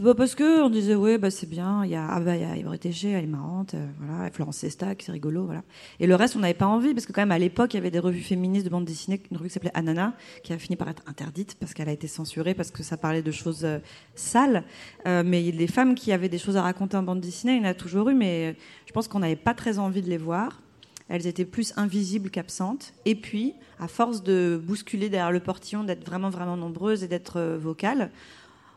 bah 0.00 0.12
parce 0.16 0.34
que 0.34 0.60
on 0.60 0.70
disait 0.70 0.96
ouais 0.96 1.18
bah 1.18 1.30
c'est 1.30 1.48
bien, 1.48 1.84
il 1.84 1.90
y 1.92 1.94
a 1.94 2.04
ah 2.10 2.18
bah 2.18 2.34
il 2.34 2.42
y 2.42 2.44
a 2.44 2.56
elle 2.56 3.24
est 3.24 3.26
marrante, 3.28 3.74
euh, 3.74 3.86
voilà, 4.00 4.28
Florence 4.30 4.56
Sestac, 4.56 5.02
c'est 5.02 5.12
rigolo, 5.12 5.44
voilà. 5.44 5.62
Et 6.00 6.08
le 6.08 6.16
reste 6.16 6.34
on 6.34 6.40
n'avait 6.40 6.52
pas 6.52 6.66
envie 6.66 6.94
parce 6.94 7.06
que 7.06 7.12
quand 7.12 7.22
même 7.22 7.30
à 7.30 7.38
l'époque 7.38 7.74
il 7.74 7.76
y 7.76 7.80
avait 7.80 7.92
des 7.92 8.00
revues 8.00 8.20
féministes 8.20 8.64
de 8.64 8.70
bande 8.70 8.84
dessinée, 8.84 9.22
une 9.30 9.36
revue 9.36 9.48
qui 9.48 9.54
s'appelait 9.54 9.70
Anana 9.74 10.14
qui 10.42 10.52
a 10.52 10.58
fini 10.58 10.74
par 10.74 10.88
être 10.88 11.02
interdite 11.06 11.54
parce 11.60 11.74
qu'elle 11.74 11.88
a 11.88 11.92
été 11.92 12.08
censurée 12.08 12.54
parce 12.54 12.72
que 12.72 12.82
ça 12.82 12.96
parlait 12.96 13.22
de 13.22 13.30
choses 13.30 13.64
euh, 13.64 13.78
sales. 14.16 14.64
Euh, 15.06 15.22
mais 15.24 15.42
les 15.52 15.66
femmes 15.68 15.94
qui 15.94 16.10
avaient 16.10 16.28
des 16.28 16.38
choses 16.38 16.56
à 16.56 16.62
raconter 16.62 16.96
en 16.96 17.04
bande 17.04 17.20
dessinée, 17.20 17.54
il 17.56 17.62
y 17.62 17.66
en 17.66 17.70
a 17.70 17.74
toujours 17.74 18.08
eu, 18.08 18.14
mais 18.14 18.56
je 18.86 18.92
pense 18.92 19.06
qu'on 19.06 19.20
n'avait 19.20 19.36
pas 19.36 19.54
très 19.54 19.78
envie 19.78 20.02
de 20.02 20.10
les 20.10 20.18
voir. 20.18 20.60
Elles 21.08 21.26
étaient 21.26 21.44
plus 21.44 21.72
invisibles 21.76 22.30
qu'absentes. 22.30 22.94
Et 23.04 23.14
puis, 23.14 23.54
à 23.78 23.88
force 23.88 24.22
de 24.22 24.60
bousculer 24.62 25.08
derrière 25.08 25.32
le 25.32 25.40
portillon, 25.40 25.84
d'être 25.84 26.04
vraiment, 26.04 26.30
vraiment 26.30 26.56
nombreuses 26.56 27.04
et 27.04 27.08
d'être 27.08 27.40
vocales, 27.56 28.10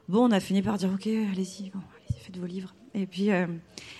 Bon, 0.09 0.23
on 0.23 0.31
a 0.31 0.39
fini 0.39 0.61
par 0.61 0.77
dire 0.77 0.89
ok, 0.93 1.05
allez-y, 1.05 1.69
bon, 1.69 1.79
allez 1.79 2.19
faites 2.21 2.37
vos 2.37 2.45
livres. 2.45 2.73
Et 2.93 3.05
puis, 3.05 3.29
euh, 3.29 3.45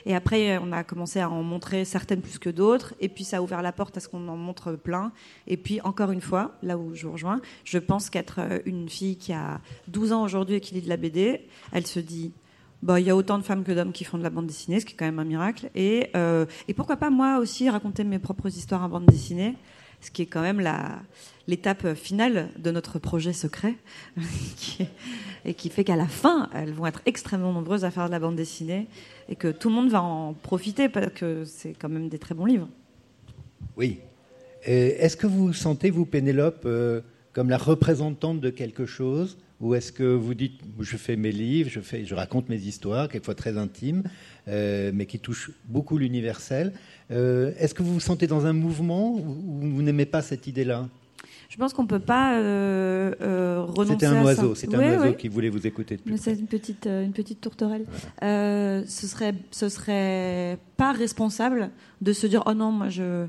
et 0.05 0.15
après, 0.15 0.57
on 0.57 0.71
a 0.71 0.85
commencé 0.85 1.19
à 1.19 1.29
en 1.29 1.43
montrer 1.43 1.83
certaines 1.83 2.21
plus 2.21 2.39
que 2.39 2.49
d'autres. 2.49 2.93
Et 3.01 3.09
puis, 3.09 3.25
ça 3.25 3.37
a 3.37 3.41
ouvert 3.41 3.61
la 3.61 3.73
porte 3.73 3.97
à 3.97 3.99
ce 3.99 4.07
qu'on 4.07 4.25
en 4.29 4.37
montre 4.37 4.71
plein. 4.71 5.11
Et 5.47 5.57
puis, 5.57 5.81
encore 5.81 6.11
une 6.11 6.21
fois, 6.21 6.55
là 6.63 6.77
où 6.77 6.95
je 6.95 7.07
vous 7.07 7.11
rejoins, 7.11 7.41
je 7.65 7.77
pense 7.77 8.09
qu'être 8.09 8.39
euh, 8.39 8.59
une 8.65 8.87
fille 8.87 9.17
qui 9.17 9.33
a 9.33 9.59
12 9.89 10.13
ans 10.13 10.23
aujourd'hui 10.23 10.55
et 10.55 10.61
qui 10.61 10.75
lit 10.75 10.81
de 10.81 10.87
la 10.87 10.95
BD, 10.95 11.41
elle 11.73 11.85
se 11.85 11.99
dit 11.99 12.31
bah, 12.83 12.99
y 12.99 13.09
a 13.09 13.15
autant 13.15 13.37
de 13.37 13.43
femmes 13.43 13.63
que 13.63 13.71
d'hommes 13.71 13.91
qui 13.91 14.03
font 14.03 14.17
de 14.17 14.23
la 14.23 14.29
bande 14.29 14.47
dessinée, 14.47 14.79
ce 14.79 14.85
qui 14.85 14.93
est 14.93 14.97
quand 14.97 15.05
même 15.05 15.19
un 15.19 15.25
miracle. 15.25 15.69
Et, 15.75 16.09
euh, 16.15 16.45
et 16.67 16.73
pourquoi 16.73 16.97
pas 16.97 17.09
moi 17.09 17.39
aussi 17.39 17.69
raconter 17.69 18.03
mes 18.03 18.19
propres 18.19 18.47
histoires 18.47 18.83
en 18.83 18.89
bande 18.89 19.05
dessinée 19.05 19.55
ce 20.01 20.11
qui 20.11 20.21
est 20.21 20.27
quand 20.27 20.41
même 20.41 20.61
l'étape 21.47 21.95
finale 21.95 22.49
de 22.57 22.71
notre 22.71 22.99
projet 22.99 23.33
secret, 23.33 23.75
et 25.45 25.53
qui 25.53 25.69
fait 25.69 25.83
qu'à 25.83 25.95
la 25.95 26.07
fin, 26.07 26.49
elles 26.53 26.73
vont 26.73 26.85
être 26.85 27.01
extrêmement 27.05 27.51
nombreuses 27.51 27.85
à 27.85 27.91
faire 27.91 28.07
de 28.07 28.11
la 28.11 28.19
bande 28.19 28.35
dessinée, 28.35 28.87
et 29.29 29.35
que 29.35 29.47
tout 29.47 29.69
le 29.69 29.75
monde 29.75 29.89
va 29.89 30.01
en 30.01 30.33
profiter, 30.33 30.89
parce 30.89 31.11
que 31.13 31.45
c'est 31.45 31.73
quand 31.73 31.89
même 31.89 32.09
des 32.09 32.19
très 32.19 32.35
bons 32.35 32.45
livres. 32.45 32.69
Oui. 33.75 33.99
Est-ce 34.63 35.15
que 35.15 35.27
vous 35.27 35.53
sentez, 35.53 35.89
vous, 35.89 36.05
Pénélope, 36.05 36.63
euh, 36.65 37.01
comme 37.37 37.51
la 37.51 37.59
représentante 37.59 38.41
de 38.41 38.49
quelque 38.49 38.87
chose 38.87 39.37
ou 39.61 39.75
est-ce 39.75 39.91
que 39.91 40.01
vous 40.01 40.33
dites, 40.33 40.59
je 40.79 40.97
fais 40.97 41.15
mes 41.15 41.31
livres, 41.31 41.69
je, 41.69 41.81
fais, 41.81 42.03
je 42.03 42.15
raconte 42.15 42.49
mes 42.49 42.57
histoires, 42.57 43.07
quelquefois 43.07 43.35
très 43.35 43.59
intimes, 43.59 44.01
euh, 44.47 44.89
mais 44.91 45.05
qui 45.05 45.19
touchent 45.19 45.51
beaucoup 45.65 45.99
l'universel. 45.99 46.73
Euh, 47.11 47.51
Est-ce 47.59 47.75
que 47.75 47.83
vous 47.83 47.93
vous 47.93 47.99
sentez 47.99 48.25
dans 48.25 48.47
un 48.47 48.53
mouvement 48.53 49.13
ou 49.13 49.59
vous 49.61 49.83
n'aimez 49.83 50.07
pas 50.07 50.23
cette 50.23 50.47
idée-là? 50.47 50.87
Je 51.49 51.57
pense 51.57 51.73
qu'on 51.73 51.83
ne 51.83 51.87
peut 51.87 51.99
pas 51.99 52.39
euh, 52.39 53.13
euh 53.21 53.61
renoncer 53.61 53.93
C'était 53.93 54.05
un 54.07 54.23
oiseau, 54.23 54.55
c'était 54.55 54.75
un 54.75 54.97
oiseau 54.97 55.13
qui 55.13 55.27
voulait 55.27 55.49
vous 55.49 55.67
écouter. 55.67 55.99
C'est 56.15 56.33
une 56.33 56.47
petite, 56.47 56.87
une 56.87 57.13
petite 57.13 57.39
tourterelle. 57.39 57.85
ce 58.19 58.83
serait, 58.87 59.35
ce 59.51 59.69
serait 59.69 60.57
pas 60.75 60.91
responsable 60.91 61.69
de 62.01 62.13
se 62.13 62.25
dire 62.25 62.41
oh 62.47 62.55
non, 62.55 62.71
moi 62.71 62.89
je 62.89 63.27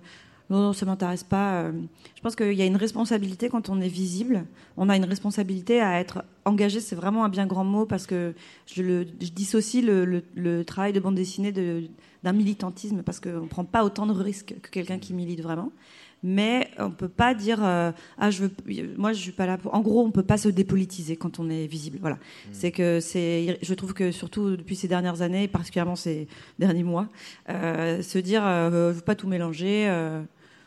non, 0.51 0.61
non, 0.61 0.73
ça 0.73 0.87
m'intéresse 0.87 1.25
pas. 1.25 1.63
Euh. 1.63 1.73
Je 2.17 2.23
pense 2.23 2.35
qu'il 2.35 2.55
y 2.55 2.63
a 2.63 2.67
une 2.67 2.77
responsabilité 2.77 3.49
quand 3.51 3.69
on 3.69 3.81
est 3.81 3.89
visible. 3.89 4.47
On 4.77 4.89
a 4.89 4.97
une 4.97 5.05
responsabilité 5.05 5.81
à 5.81 6.01
être 6.01 6.25
engagé. 6.47 6.81
C'est 6.81 6.97
vraiment 6.97 7.25
un 7.25 7.29
bien 7.29 7.47
grand 7.47 7.65
mot 7.65 7.85
parce 7.85 8.07
que 8.07 8.35
je, 8.67 8.83
le, 8.83 9.05
dissocie 9.05 9.85
le, 9.85 10.65
travail 10.65 10.93
de 10.93 11.01
bande 11.01 11.17
dessinée 11.17 11.53
d'un 11.53 12.33
militantisme 12.33 13.03
parce 13.03 13.21
qu'on 13.21 13.43
ne 13.43 13.47
prend 13.47 13.65
pas 13.65 13.85
autant 13.85 14.07
de 14.07 14.13
risques 14.13 14.55
que 14.63 14.71
quelqu'un 14.71 14.99
qui 14.99 15.13
milite 15.13 15.43
vraiment. 15.43 15.71
Mais 16.25 16.69
on 16.79 16.89
ne 16.89 16.95
peut 16.95 17.09
pas 17.09 17.33
dire 17.33 17.65
euh, 17.65 17.93
ah 18.19 18.33
je 18.33 18.43
veux 18.43 18.51
moi 18.97 19.13
je 19.13 19.21
suis 19.21 19.31
pas 19.31 19.47
là 19.47 19.57
pour 19.57 19.73
en 19.73 19.81
gros 19.81 20.05
on 20.05 20.11
peut 20.11 20.25
pas 20.25 20.37
se 20.37 20.49
dépolitiser 20.49 21.15
quand 21.15 21.39
on 21.39 21.49
est 21.49 21.69
visible 21.69 21.99
voilà 22.01 22.17
mmh. 22.17 22.49
c'est 22.51 22.73
que 22.73 22.99
c'est 22.99 23.57
je 23.63 23.75
trouve 23.75 23.95
que 23.95 24.11
surtout 24.11 24.57
depuis 24.57 24.75
ces 24.75 24.89
dernières 24.89 25.23
années 25.23 25.47
particulièrement 25.47 25.95
ces 25.95 26.27
derniers 26.59 26.83
mois 26.83 27.07
euh, 27.51 28.03
se 28.03 28.19
dire 28.19 28.45
euh, 28.45 28.91
veux 28.93 29.01
pas 29.01 29.15
tout 29.15 29.29
mélanger 29.29 29.89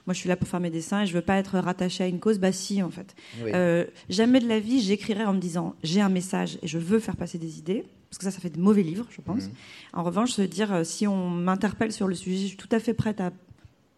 moi 0.08 0.14
je 0.14 0.20
suis 0.20 0.30
là 0.30 0.36
pour 0.36 0.48
faire 0.48 0.60
mes 0.60 0.70
dessins 0.70 1.02
et 1.02 1.06
je 1.06 1.14
veux 1.14 1.22
pas 1.22 1.38
être 1.38 1.60
rattachée 1.60 2.04
à 2.04 2.08
une 2.08 2.20
cause. 2.20 2.40
Bah 2.40 2.52
si, 2.52 2.82
en 2.82 2.90
fait. 2.90 3.16
Oui. 3.44 3.52
Euh, 3.54 3.86
jamais 4.10 4.40
de 4.40 4.48
la 4.48 4.60
vie, 4.60 4.82
j'écrirai 4.82 5.26
en 5.26 5.34
me 5.34 5.40
disant 5.40 5.76
j'ai 5.84 6.02
un 6.02 6.10
message 6.10 6.58
et 6.62 6.68
je 6.68 6.78
veux 6.78 7.00
faire 7.00 7.16
passer 7.16 7.38
des 7.38 7.60
idées. 7.60 7.86
Parce 8.10 8.18
que 8.18 8.26
ça, 8.26 8.32
ça 8.32 8.42
fait 8.42 8.50
de 8.50 8.60
mauvais 8.60 8.84
livres, 8.84 9.06
je 9.10 9.22
pense. 9.22 9.46
Mhm. 9.46 9.52
En 9.94 10.04
revanche, 10.04 10.32
se 10.32 10.42
dire 10.42 10.74
euh, 10.74 10.84
si 10.84 11.08
on 11.08 11.30
m'interpelle 11.30 11.94
sur 11.94 12.10
le 12.10 12.16
sujet, 12.16 12.38
je 12.38 12.48
suis 12.48 12.58
tout 12.58 12.68
à 12.72 12.80
fait 12.80 12.94
prête 12.94 13.22
à 13.22 13.32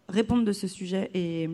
répondre 0.08 0.43
de 0.45 0.51
ce 0.51 0.68
sujet 0.68 1.10
et, 1.16 1.49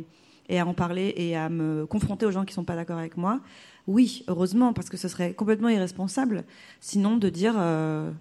et 0.50 0.60
à 0.60 0.66
en 0.66 0.74
parler 0.74 1.14
et 1.16 1.38
à 1.38 1.48
me 1.48 1.86
confronter 1.86 2.26
aux 2.26 2.32
gens 2.32 2.44
qui 2.44 2.54
sont 2.54 2.66
pas 2.66 2.76
d'accord 2.76 2.98
avec 2.98 3.16
moi. 3.16 3.40
Oui, 3.88 4.24
heureusement, 4.28 4.74
parce 4.74 4.90
que 4.90 4.98
ce 4.98 5.08
serait 5.08 5.34
complètement 5.34 5.70
irresponsable, 5.70 6.44
sinon 6.80 7.18
de 7.18 7.30
dire 7.30 7.56
euh, 7.58 8.12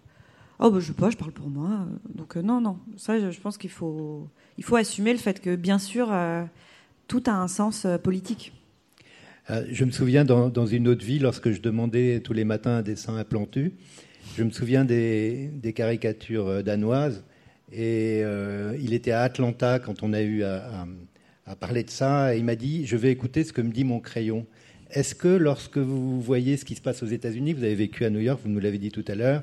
oh 0.58 0.70
bah, 0.70 0.80
je 0.80 0.86
sais 0.86 0.92
pas, 0.92 1.10
je 1.10 1.16
parle 1.16 1.32
pour 1.32 1.48
moi. 1.48 1.86
Donc 2.14 2.36
euh, 2.36 2.42
non, 2.42 2.60
non, 2.60 2.78
ça, 2.96 3.30
je, 3.30 3.40
pense 3.40 3.58
qu'il 3.58 3.70
faut 3.70 4.28
il 4.56 4.64
faut 4.64 4.76
assumer 4.76 5.12
le 5.12 5.18
fait 5.18 5.40
que 5.40 5.56
bien 5.56 5.78
sûr 5.78 6.08
euh, 6.12 6.44
tout 7.06 7.22
a 7.26 7.32
un 7.32 7.48
sens 7.48 7.84
euh, 7.84 7.98
politique. 7.98 8.52
Je 9.70 9.86
me 9.86 9.90
souviens 9.90 10.26
dans, 10.26 10.50
dans 10.50 10.66
une 10.66 10.86
autre 10.88 11.02
vie, 11.02 11.18
lorsque 11.18 11.52
je 11.52 11.62
demandais 11.62 12.20
tous 12.20 12.34
les 12.34 12.44
matins 12.44 12.76
un 12.76 12.82
dessin 12.82 13.16
à 13.16 13.24
Plantu, 13.24 13.72
je 14.36 14.42
me 14.42 14.50
souviens 14.50 14.84
des, 14.84 15.48
des 15.54 15.72
caricatures 15.72 16.62
danoises. 16.62 17.24
Et 17.72 18.22
il 18.78 18.92
était 18.92 19.10
à 19.12 19.22
Atlanta 19.22 19.78
quand 19.78 20.02
on 20.02 20.12
a 20.12 20.20
eu 20.20 20.42
à, 20.42 20.86
à- 21.46 21.56
parler 21.56 21.82
de 21.82 21.88
ça. 21.88 22.34
Il 22.34 22.44
m'a 22.44 22.56
dit 22.56 22.84
Je 22.84 22.98
vais 22.98 23.10
écouter 23.10 23.42
ce 23.42 23.54
que 23.54 23.62
me 23.62 23.72
dit 23.72 23.84
mon 23.84 24.00
crayon. 24.00 24.46
Est-ce 24.90 25.14
que 25.14 25.28
lorsque 25.28 25.78
vous 25.78 26.20
voyez 26.20 26.58
ce 26.58 26.66
qui 26.66 26.74
se 26.74 26.82
passe 26.82 27.02
aux 27.02 27.06
États-Unis, 27.06 27.54
vous 27.54 27.64
avez 27.64 27.74
vécu 27.74 28.04
à 28.04 28.10
New 28.10 28.20
York, 28.20 28.40
vous 28.42 28.50
nous 28.50 28.60
l'avez 28.60 28.78
dit 28.78 28.90
tout 28.90 29.04
à 29.08 29.14
l'heure, 29.14 29.42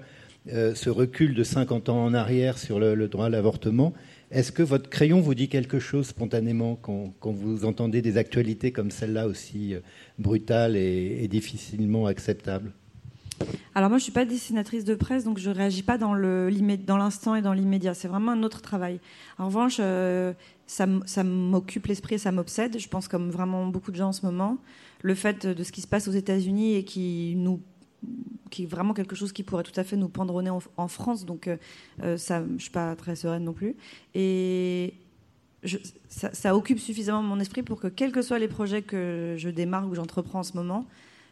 euh, 0.54 0.76
ce 0.76 0.92
recul 0.92 1.34
de 1.34 1.44
50 1.44 1.90
ans 1.90 2.04
en 2.04 2.14
arrière 2.14 2.60
sur 2.60 2.80
le, 2.80 3.08
droit 3.08 3.26
à 3.26 3.30
l'avortement, 3.30 3.94
est-ce 4.30 4.52
que 4.52 4.62
votre 4.62 4.90
crayon 4.90 5.20
vous 5.20 5.34
dit 5.34 5.50
quelque 5.50 5.80
chose 5.80 6.08
spontanément 6.08 6.76
quand, 6.76 7.14
vous 7.24 7.66
entendez 7.66 8.04
des 8.04 8.18
actualités 8.18 8.72
comme 8.72 8.92
celle-là 8.92 9.26
aussi 9.26 9.74
euh, 9.74 9.80
brutales 10.20 10.76
et, 10.76 11.28
difficilement 11.28 12.06
acceptables? 12.06 12.74
Alors 13.74 13.90
moi, 13.90 13.98
je 13.98 14.04
suis 14.04 14.12
pas 14.12 14.24
dessinatrice 14.24 14.86
de 14.86 14.94
presse, 14.94 15.24
donc 15.24 15.40
je 15.40 15.50
réagis 15.50 15.84
pas 15.84 15.98
dans 15.98 16.14
l'instant 16.14 17.36
et 17.36 17.42
dans 17.42 17.54
l'immédiat. 17.54 17.96
C'est 17.96 18.08
vraiment 18.08 18.32
un 18.32 18.44
autre 18.44 18.62
travail. 18.62 19.00
En 19.40 19.48
revanche, 19.48 19.78
euh, 19.80 20.34
ça, 20.68 20.88
ça 21.06 21.24
m'occupe 21.24 21.88
l'esprit 21.88 22.16
et 22.16 22.20
ça 22.20 22.32
m'obsède. 22.32 22.78
Je 22.80 22.88
pense 22.88 23.08
comme 23.08 23.32
vraiment 23.32 23.66
beaucoup 23.66 23.92
de 23.92 23.98
gens 23.98 24.10
en 24.10 24.14
ce 24.14 24.26
moment, 24.26 24.60
le 25.02 25.16
fait 25.16 25.48
de 25.48 25.64
ce 25.64 25.72
qui 25.72 25.82
se 25.82 25.88
passe 25.88 26.08
aux 26.08 26.14
États-Unis 26.14 26.76
et 26.76 26.86
qui 26.86 27.34
nous 27.36 27.62
qui 28.52 28.64
est 28.64 28.68
vraiment 28.68 28.94
quelque 28.94 29.16
chose 29.16 29.32
qui 29.32 29.44
pourrait 29.44 29.64
tout 29.64 29.78
à 29.80 29.84
fait 29.84 29.98
nous 29.98 30.12
nez 30.42 30.50
en, 30.50 30.88
France. 30.88 31.26
Donc, 31.26 31.48
euh, 31.48 31.58
euh, 32.04 32.18
ça, 32.18 32.44
je 32.58 32.62
suis 32.62 32.72
pas 32.72 32.96
très 32.96 33.16
sereine 33.16 33.44
non 33.44 33.54
plus. 33.54 33.76
Et 34.14 34.94
ça, 36.10 36.56
occupe 36.56 36.80
suffisamment 36.80 37.22
mon 37.22 37.40
esprit 37.40 37.64
pour 37.64 37.80
que, 37.80 37.88
quels 37.88 38.12
que 38.12 38.22
soient 38.22 38.40
les 38.40 38.48
projets 38.48 38.82
que 38.82 39.36
je 39.38 39.50
démarre 39.50 39.88
ou 39.88 39.96
j'entreprends 39.96 40.40
en 40.40 40.44
ce 40.44 40.54
moment, 40.54 40.86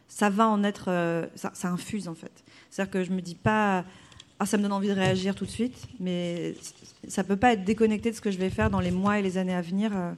ça 0.08 0.30
va 0.30 0.48
en 0.48 0.62
être, 0.64 0.86
euh, 0.88 1.26
ça, 1.34 1.50
ça 1.54 1.68
infuse 1.68 2.08
en 2.08 2.14
fait. 2.14 2.44
C'est-à-dire 2.70 2.90
que 2.90 3.04
je 3.04 3.12
me 3.12 3.20
dis 3.20 3.36
pas, 3.36 3.84
ah 4.38 4.46
ça 4.46 4.56
me 4.56 4.62
donne 4.62 4.72
envie 4.72 4.88
de 4.88 4.94
réagir 4.94 5.34
tout 5.34 5.44
de 5.44 5.50
suite, 5.50 5.86
mais 6.00 6.54
ça 7.08 7.24
peut 7.24 7.36
pas 7.36 7.52
être 7.52 7.64
déconnecté 7.64 8.10
de 8.10 8.16
ce 8.16 8.20
que 8.20 8.30
je 8.30 8.38
vais 8.38 8.50
faire 8.50 8.70
dans 8.70 8.80
les 8.80 8.90
mois 8.90 9.18
et 9.18 9.22
les 9.22 9.38
années 9.38 9.54
à 9.54 9.62
venir, 9.62 9.92
euh, 9.94 10.12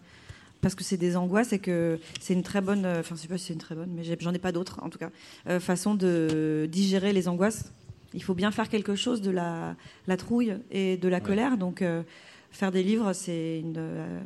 parce 0.67 0.75
que 0.75 0.83
c'est 0.83 0.97
des 0.97 1.17
angoisses 1.17 1.53
et 1.53 1.61
que 1.61 2.01
c'est 2.19 2.35
une 2.35 2.43
très 2.43 2.61
bonne, 2.61 2.85
euh, 2.85 2.99
enfin 2.99 3.15
je 3.15 3.21
sais 3.21 3.29
pas 3.29 3.39
si 3.39 3.45
c'est 3.45 3.53
une 3.53 3.61
très 3.61 3.77
bonne, 3.77 3.91
mais 3.95 4.03
j'en 4.19 4.35
ai 4.35 4.41
pas 4.41 4.51
d'autres 4.51 4.81
en 4.83 4.91
tout 4.91 4.99
cas, 4.99 5.11
euh, 5.49 5.61
façon 5.61 5.95
de 5.95 6.69
digérer 6.69 7.13
les 7.13 7.29
angoisses. 7.29 7.73
Il 8.15 8.23
faut 8.25 8.35
bien 8.35 8.51
faire 8.51 8.69
quelque 8.69 8.97
chose 8.97 9.21
de 9.23 9.31
la, 9.31 9.77
la 10.09 10.17
trouille 10.17 10.57
et 10.73 10.97
de 10.97 11.07
la 11.07 11.21
colère, 11.21 11.57
donc 11.57 11.83
euh, 11.83 12.03
faire 12.51 12.73
des 12.73 12.83
livres, 12.83 13.13
c'est 13.13 13.61
une, 13.61 13.77
euh, 13.79 14.21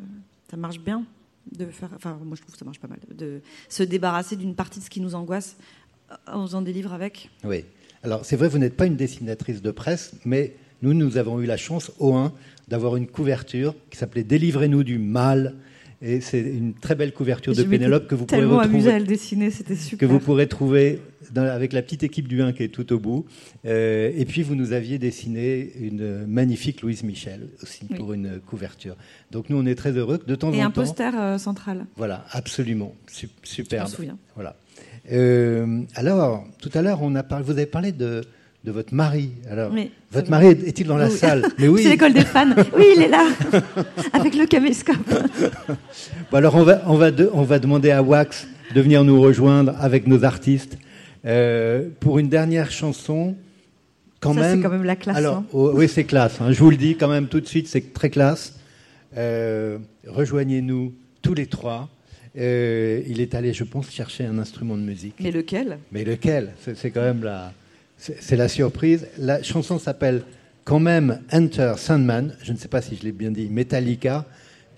ça 0.50 0.56
marche 0.56 0.80
bien 0.80 1.04
de 1.52 1.66
faire, 1.66 1.90
enfin 1.94 2.18
moi 2.24 2.36
je 2.36 2.40
trouve 2.40 2.54
que 2.54 2.58
ça 2.58 2.64
marche 2.64 2.80
pas 2.80 2.88
mal, 2.88 3.00
de 3.14 3.42
se 3.68 3.82
débarrasser 3.82 4.36
d'une 4.36 4.54
partie 4.54 4.78
de 4.78 4.84
ce 4.86 4.88
qui 4.88 5.02
nous 5.02 5.14
angoisse 5.14 5.58
en 6.26 6.46
faisant 6.46 6.62
des 6.62 6.72
livres 6.72 6.94
avec. 6.94 7.28
Oui. 7.44 7.66
Alors, 8.02 8.24
c'est 8.24 8.36
vrai, 8.36 8.48
vous 8.48 8.56
n'êtes 8.56 8.78
pas 8.78 8.86
une 8.86 8.96
dessinatrice 8.96 9.60
de 9.60 9.70
presse, 9.70 10.14
mais 10.24 10.56
nous, 10.80 10.94
nous 10.94 11.18
avons 11.18 11.38
eu 11.42 11.44
la 11.44 11.58
chance, 11.58 11.92
au 11.98 12.14
1, 12.14 12.32
d'avoir 12.68 12.96
une 12.96 13.06
couverture 13.06 13.74
qui 13.90 13.98
s'appelait 13.98 14.24
Délivrez-nous 14.24 14.84
du 14.84 14.98
mal. 14.98 15.56
Et 16.02 16.22
c'est 16.22 16.40
une 16.40 16.72
très 16.72 16.94
belle 16.94 17.12
couverture 17.12 17.54
de 17.54 17.62
Pénélope 17.62 18.06
que 18.08 18.14
vous 18.14 18.24
pourrez 18.24 18.42
retrouver. 18.44 18.90
à 18.90 18.98
le 18.98 19.04
dessiner, 19.04 19.50
c'était 19.50 19.76
super. 19.76 19.98
que 19.98 20.06
vous 20.10 20.18
pourrez 20.18 20.46
trouver 20.48 20.98
dans- 21.32 21.42
avec 21.44 21.74
la 21.74 21.82
petite 21.82 22.02
équipe 22.02 22.26
du 22.26 22.40
1 22.40 22.52
qui 22.52 22.62
est 22.62 22.68
tout 22.68 22.90
au 22.94 22.98
bout. 22.98 23.26
Euh, 23.66 24.10
et 24.16 24.24
puis, 24.24 24.42
vous 24.42 24.54
nous 24.54 24.72
aviez 24.72 24.98
dessiné 24.98 25.72
une 25.78 26.24
magnifique 26.26 26.80
Louise 26.80 27.02
Michel 27.02 27.48
aussi 27.62 27.82
Oui. 27.90 27.96
pour 27.98 28.14
une 28.14 28.40
couverture. 28.40 28.96
Donc, 29.30 29.50
nous, 29.50 29.58
on 29.58 29.66
est 29.66 29.74
très 29.74 29.92
heureux 29.92 30.18
de 30.26 30.34
temps 30.34 30.50
Et 30.54 30.62
en 30.62 30.68
un 30.68 30.70
temps. 30.70 30.80
poster 30.82 31.14
euh, 31.20 31.36
central. 31.36 31.84
Voilà, 31.96 32.24
absolument. 32.32 32.94
Su- 33.06 33.28
Je 33.42 33.48
superbe. 33.48 33.82
m'en 33.88 33.94
souviens. 33.94 34.18
Voilà. 34.34 34.56
Euh, 35.12 35.82
alors, 35.96 36.46
tout 36.60 36.70
à 36.74 36.82
l'heure, 36.82 37.00
on 37.02 37.14
a 37.14 37.22
parlé, 37.22 37.44
vous 37.44 37.52
avez 37.52 37.66
parlé 37.66 37.92
de, 37.92 38.22
de 38.64 38.70
votre 38.72 38.94
mari. 38.94 39.30
Alors, 39.50 39.72
Oui, 39.72 39.90
votre 40.12 40.30
mari 40.30 40.46
est- 40.48 40.68
est-il 40.68 40.86
dans 40.86 40.96
la 40.98 41.08
Oui. 41.08 41.16
salle 41.16 41.44
Mais 41.58 41.68
oui. 41.68 41.82
C'est 41.82 41.90
l'école 41.90 42.12
des 42.12 42.24
fans. 42.24 42.50
Oui, 42.76 42.84
il 42.96 43.02
est 43.02 43.08
là, 43.08 43.26
avec 44.12 44.34
le 44.34 44.46
caméscope. 44.46 44.96
Bon, 46.30 46.36
alors, 46.36 46.54
on 46.56 46.62
va, 46.62 46.82
on, 46.86 46.94
va 46.94 47.10
de- 47.10 47.30
on 47.32 47.42
va 47.42 47.58
demander 47.58 47.90
à 47.90 48.02
Wax 48.02 48.46
de 48.74 48.80
venir 48.80 49.02
nous 49.04 49.20
rejoindre 49.20 49.74
avec 49.80 50.06
nos 50.06 50.24
artistes 50.24 50.76
euh, 51.24 51.88
pour 52.00 52.18
une 52.18 52.28
dernière 52.28 52.70
chanson. 52.70 53.34
Quand 54.20 54.34
Ça, 54.34 54.40
même. 54.40 54.56
c'est 54.58 54.62
quand 54.62 54.70
même 54.70 54.84
la 54.84 54.96
classe. 54.96 55.16
Alors, 55.16 55.36
hein. 55.38 55.44
oh, 55.54 55.72
oui, 55.74 55.88
c'est 55.88 56.04
classe. 56.04 56.38
hein. 56.42 56.52
Je 56.52 56.58
vous 56.62 56.70
le 56.70 56.76
dis 56.76 56.96
quand 56.96 57.08
même 57.08 57.26
tout 57.28 57.40
de 57.40 57.46
suite, 57.46 57.66
c'est 57.68 57.94
très 57.94 58.10
classe. 58.10 58.54
Euh, 59.16 59.78
Rejoignez-nous 60.06 60.92
tous 61.22 61.32
les 61.34 61.46
trois. 61.46 61.88
Euh, 62.38 63.00
il 63.08 63.20
est 63.20 63.34
allé, 63.34 63.52
je 63.54 63.64
pense, 63.64 63.90
chercher 63.90 64.24
un 64.26 64.38
instrument 64.38 64.76
de 64.76 64.82
musique. 64.82 65.14
Mais 65.20 65.30
lequel? 65.30 65.78
Mais 65.92 66.04
lequel? 66.04 66.52
C'est 66.62 66.76
c'est 66.76 66.90
quand 66.90 67.00
même 67.02 67.24
la, 67.24 67.52
c'est 68.00 68.36
la 68.36 68.48
surprise. 68.48 69.06
La 69.18 69.42
chanson 69.42 69.78
s'appelle 69.78 70.22
quand 70.64 70.80
même 70.80 71.20
Enter 71.32 71.74
Sandman. 71.76 72.34
Je 72.42 72.52
ne 72.52 72.56
sais 72.56 72.68
pas 72.68 72.80
si 72.80 72.96
je 72.96 73.02
l'ai 73.02 73.12
bien 73.12 73.30
dit, 73.30 73.48
Metallica. 73.50 74.24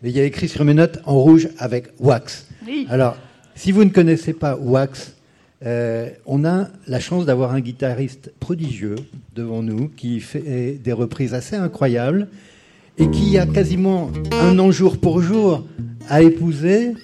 Mais 0.03 0.11
il 0.11 0.17
y 0.17 0.21
a 0.21 0.25
écrit 0.25 0.49
sur 0.49 0.65
mes 0.65 0.75
notes 0.75 0.99
en 1.07 1.15
rouge 1.15 1.49
avec 1.59 1.89
Wax. 2.01 2.47
Oui. 2.67 2.87
Alors, 2.91 3.17
si 3.55 3.71
vous 3.71 3.85
ne 3.85 3.91
connaissez 3.91 4.33
pas 4.33 4.57
Wax, 4.57 5.15
euh, 5.65 6.09
on 6.27 6.45
a 6.45 6.69
la 6.89 6.99
chance 6.99 7.25
d'avoir 7.25 7.53
un 7.53 7.61
guitariste 7.61 8.33
prodigieux 8.41 8.97
devant 9.37 9.63
nous 9.63 9.89
qui 9.89 10.19
fait 10.19 10.81
des 10.83 10.93
reprises 10.93 11.35
assez 11.35 11.55
incroyables 11.55 12.27
et 12.99 13.09
qui 13.11 13.39
a 13.39 13.47
quasiment 13.47 14.11
un 14.33 14.59
an 14.59 14.73
jour 14.73 14.99
pour 14.99 15.23
jour 15.23 15.65
à 16.09 16.23
épouser 16.23 16.95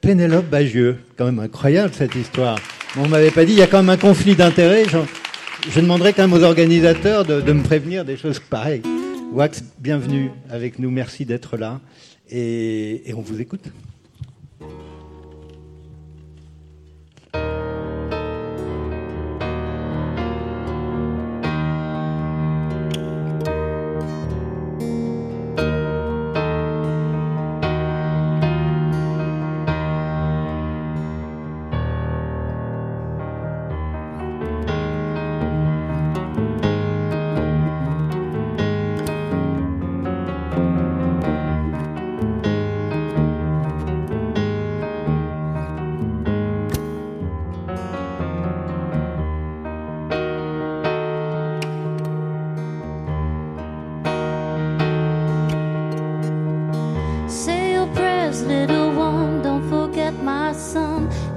Pénélope 0.00 0.48
Bagieux. 0.48 0.96
Quand 1.16 1.26
même 1.26 1.40
incroyable 1.40 1.92
cette 1.92 2.14
histoire. 2.14 2.58
On 2.96 3.06
m'avait 3.08 3.30
pas 3.30 3.44
dit, 3.44 3.52
il 3.52 3.58
y 3.58 3.62
a 3.62 3.66
quand 3.66 3.82
même 3.82 3.90
un 3.90 3.98
conflit 3.98 4.34
d'intérêts. 4.34 4.84
Je 5.68 5.80
demanderais 5.80 6.12
quand 6.12 6.22
même 6.22 6.32
aux 6.32 6.44
organisateurs 6.44 7.24
de, 7.24 7.52
me 7.52 7.62
prévenir 7.62 8.04
des 8.04 8.16
choses 8.16 8.38
pareilles. 8.38 8.82
Wax, 9.32 9.64
bienvenue 9.78 10.30
avec 10.48 10.78
nous, 10.78 10.90
merci 10.90 11.24
d'être 11.24 11.56
là. 11.56 11.80
Et 12.30 13.12
on 13.16 13.20
vous 13.20 13.40
écoute. 13.40 13.64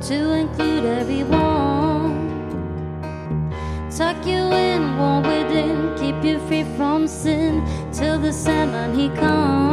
To 0.09 0.31
include 0.31 0.85
everyone. 0.85 2.17
Tuck 3.95 4.25
you 4.25 4.41
in, 4.51 4.97
warm 4.97 5.21
within, 5.21 5.95
keep 5.99 6.23
you 6.23 6.39
free 6.47 6.63
from 6.75 7.07
sin 7.07 7.63
till 7.93 8.17
the 8.17 8.33
Sandman 8.33 8.97
he 8.97 9.09
comes. 9.09 9.68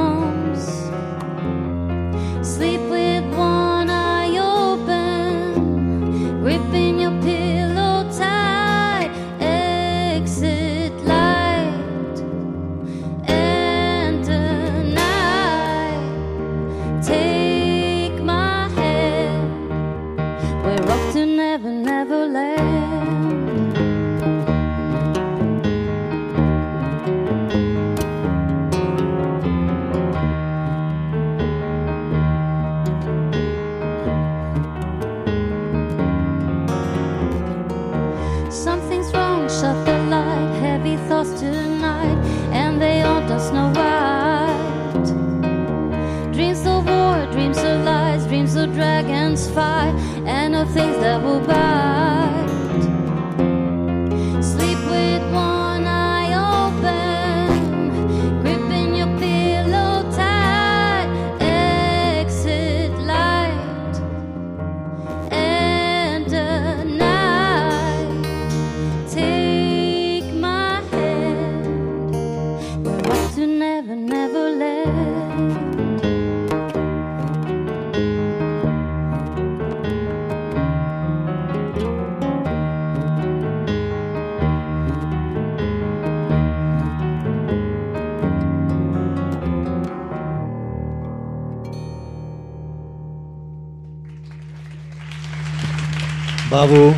Bravo. 96.51 96.95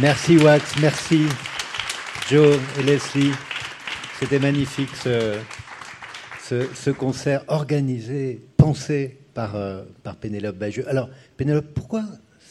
Merci 0.00 0.36
Wax, 0.38 0.76
merci 0.80 1.26
Joe 2.28 2.58
et 2.78 2.82
Leslie. 2.82 3.32
C'était 4.20 4.38
magnifique 4.38 4.94
ce, 4.96 5.34
ce, 6.42 6.66
ce 6.74 6.90
concert 6.90 7.42
organisé, 7.48 8.40
pensé 8.56 9.18
par, 9.34 9.56
euh, 9.56 9.84
par 10.02 10.16
Pénélope 10.16 10.56
Bagieux. 10.56 10.88
Alors, 10.88 11.08
Pénélope, 11.36 11.66
pourquoi 11.74 12.02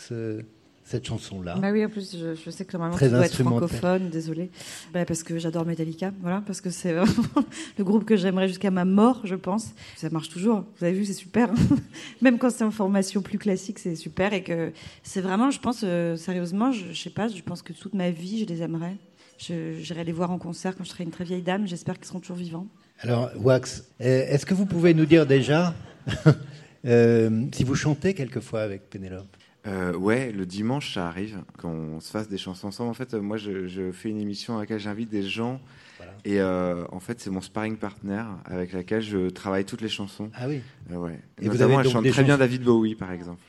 ce- 0.08 0.42
cette 0.86 1.08
chanson-là 1.08 1.56
Bah 1.56 1.72
oui, 1.72 1.84
en 1.84 1.90
plus, 1.90 2.16
je, 2.16 2.36
je 2.36 2.50
sais 2.52 2.64
que 2.64 2.74
normalement, 2.74 2.96
Très 2.96 3.08
tu 3.08 3.14
dois 3.14 3.26
être 3.26 3.36
francophone, 3.36 4.10
désolé. 4.10 4.52
Bah, 4.94 5.04
parce 5.04 5.24
que 5.24 5.40
j'adore 5.40 5.66
Metallica, 5.66 6.14
voilà, 6.22 6.44
parce 6.46 6.62
que 6.62 6.70
c'est 6.70 6.94
le 7.78 7.84
groupe 7.84 8.06
que 8.06 8.16
j'aimerais 8.16 8.48
jusqu'à 8.48 8.70
ma 8.70 8.86
mort, 8.86 9.22
je 9.24 9.34
pense. 9.34 9.72
Ça 9.96 10.12
marche 10.12 10.30
toujours. 10.30 10.64
Vous 10.78 10.86
avez 10.86 10.94
vu, 10.94 11.04
c'est 11.04 11.14
super. 11.14 11.50
Même 12.22 12.38
quand 12.38 12.52
c'est 12.52 12.64
en 12.64 12.72
formation 12.72 13.24
plus 13.24 13.40
classique, 13.40 13.80
c'est 13.80 13.96
super. 13.96 14.34
Et 14.34 14.44
que 14.44 14.72
c'est 15.02 15.22
vraiment, 15.22 15.50
je 15.50 15.60
pense, 15.60 15.82
euh, 15.84 16.16
sérieusement, 16.16 16.72
je, 16.72 16.94
je 16.94 17.02
sais 17.02 17.10
pas, 17.10 17.28
je 17.30 17.42
pense 17.42 17.64
que 17.64 17.74
toute 17.74 17.96
ma 17.96 18.12
vie, 18.12 18.40
je 18.40 18.46
les 18.46 18.62
aimerais. 18.62 18.98
J'irai 19.40 20.04
les 20.04 20.12
voir 20.12 20.32
en 20.32 20.38
concert 20.38 20.78
quand 20.78 20.84
je 20.84 20.90
serai 20.90 21.04
une 21.04 21.12
très 21.12 21.24
vieille 21.24 21.42
dame. 21.42 21.68
J'espère 21.68 21.96
qu'ils 21.96 22.06
seront 22.06 22.20
toujours 22.20 22.38
vivants. 22.38 22.68
Alors, 23.00 23.32
Wax, 23.38 23.86
euh, 24.02 24.26
est-ce 24.30 24.46
que 24.46 24.54
vous 24.54 24.66
pouvez 24.66 24.94
nous 24.94 25.06
dire 25.06 25.26
déjà 25.26 25.74
euh, 26.86 27.46
si 27.52 27.64
vous 27.64 27.76
chantez 27.76 28.14
quelquefois 28.14 28.62
avec 28.62 28.90
Pénélope? 28.90 29.36
Euh, 29.68 29.94
ouais, 29.96 30.32
le 30.32 30.46
dimanche, 30.46 30.94
ça 30.94 31.08
arrive 31.08 31.40
qu'on 31.60 32.00
se 32.00 32.12
fasse 32.12 32.30
des 32.30 32.38
chansons 32.38 32.68
ensemble. 32.68 32.90
En 32.92 32.94
fait, 32.94 33.14
euh, 33.16 33.22
moi, 33.22 33.38
je, 33.38 33.66
je 33.68 33.92
fais 33.92 34.10
une 34.10 34.20
émission 34.20 34.58
à 34.58 34.62
laquelle 34.62 34.80
j'invite 34.80 35.10
des 35.10 35.24
gens. 35.24 35.60
Voilà. 35.98 36.12
Et 36.24 36.40
euh, 36.40 36.86
en 36.92 37.00
fait, 37.00 37.20
c'est 37.20 37.32
mon 37.32 37.42
sparring 37.42 37.78
partner 37.78 38.22
avec 38.46 38.74
laquelle 38.74 39.02
je 39.02 39.30
travaille 39.30 39.66
toutes 39.66 39.82
les 39.82 39.90
chansons. 39.90 40.30
Ah 40.36 40.48
oui. 40.48 40.62
Ouais. 40.92 41.20
Et 41.42 41.46
vous 41.48 41.54
Notamment, 41.54 41.64
avez 41.66 41.74
elle 41.80 41.84
donc 41.86 41.94
chante 41.94 42.04
des 42.04 42.12
très 42.12 42.24
bien 42.24 42.38
David 42.38 42.64
Bowie, 42.64 42.94
par 42.96 43.12
exemple. 43.12 43.42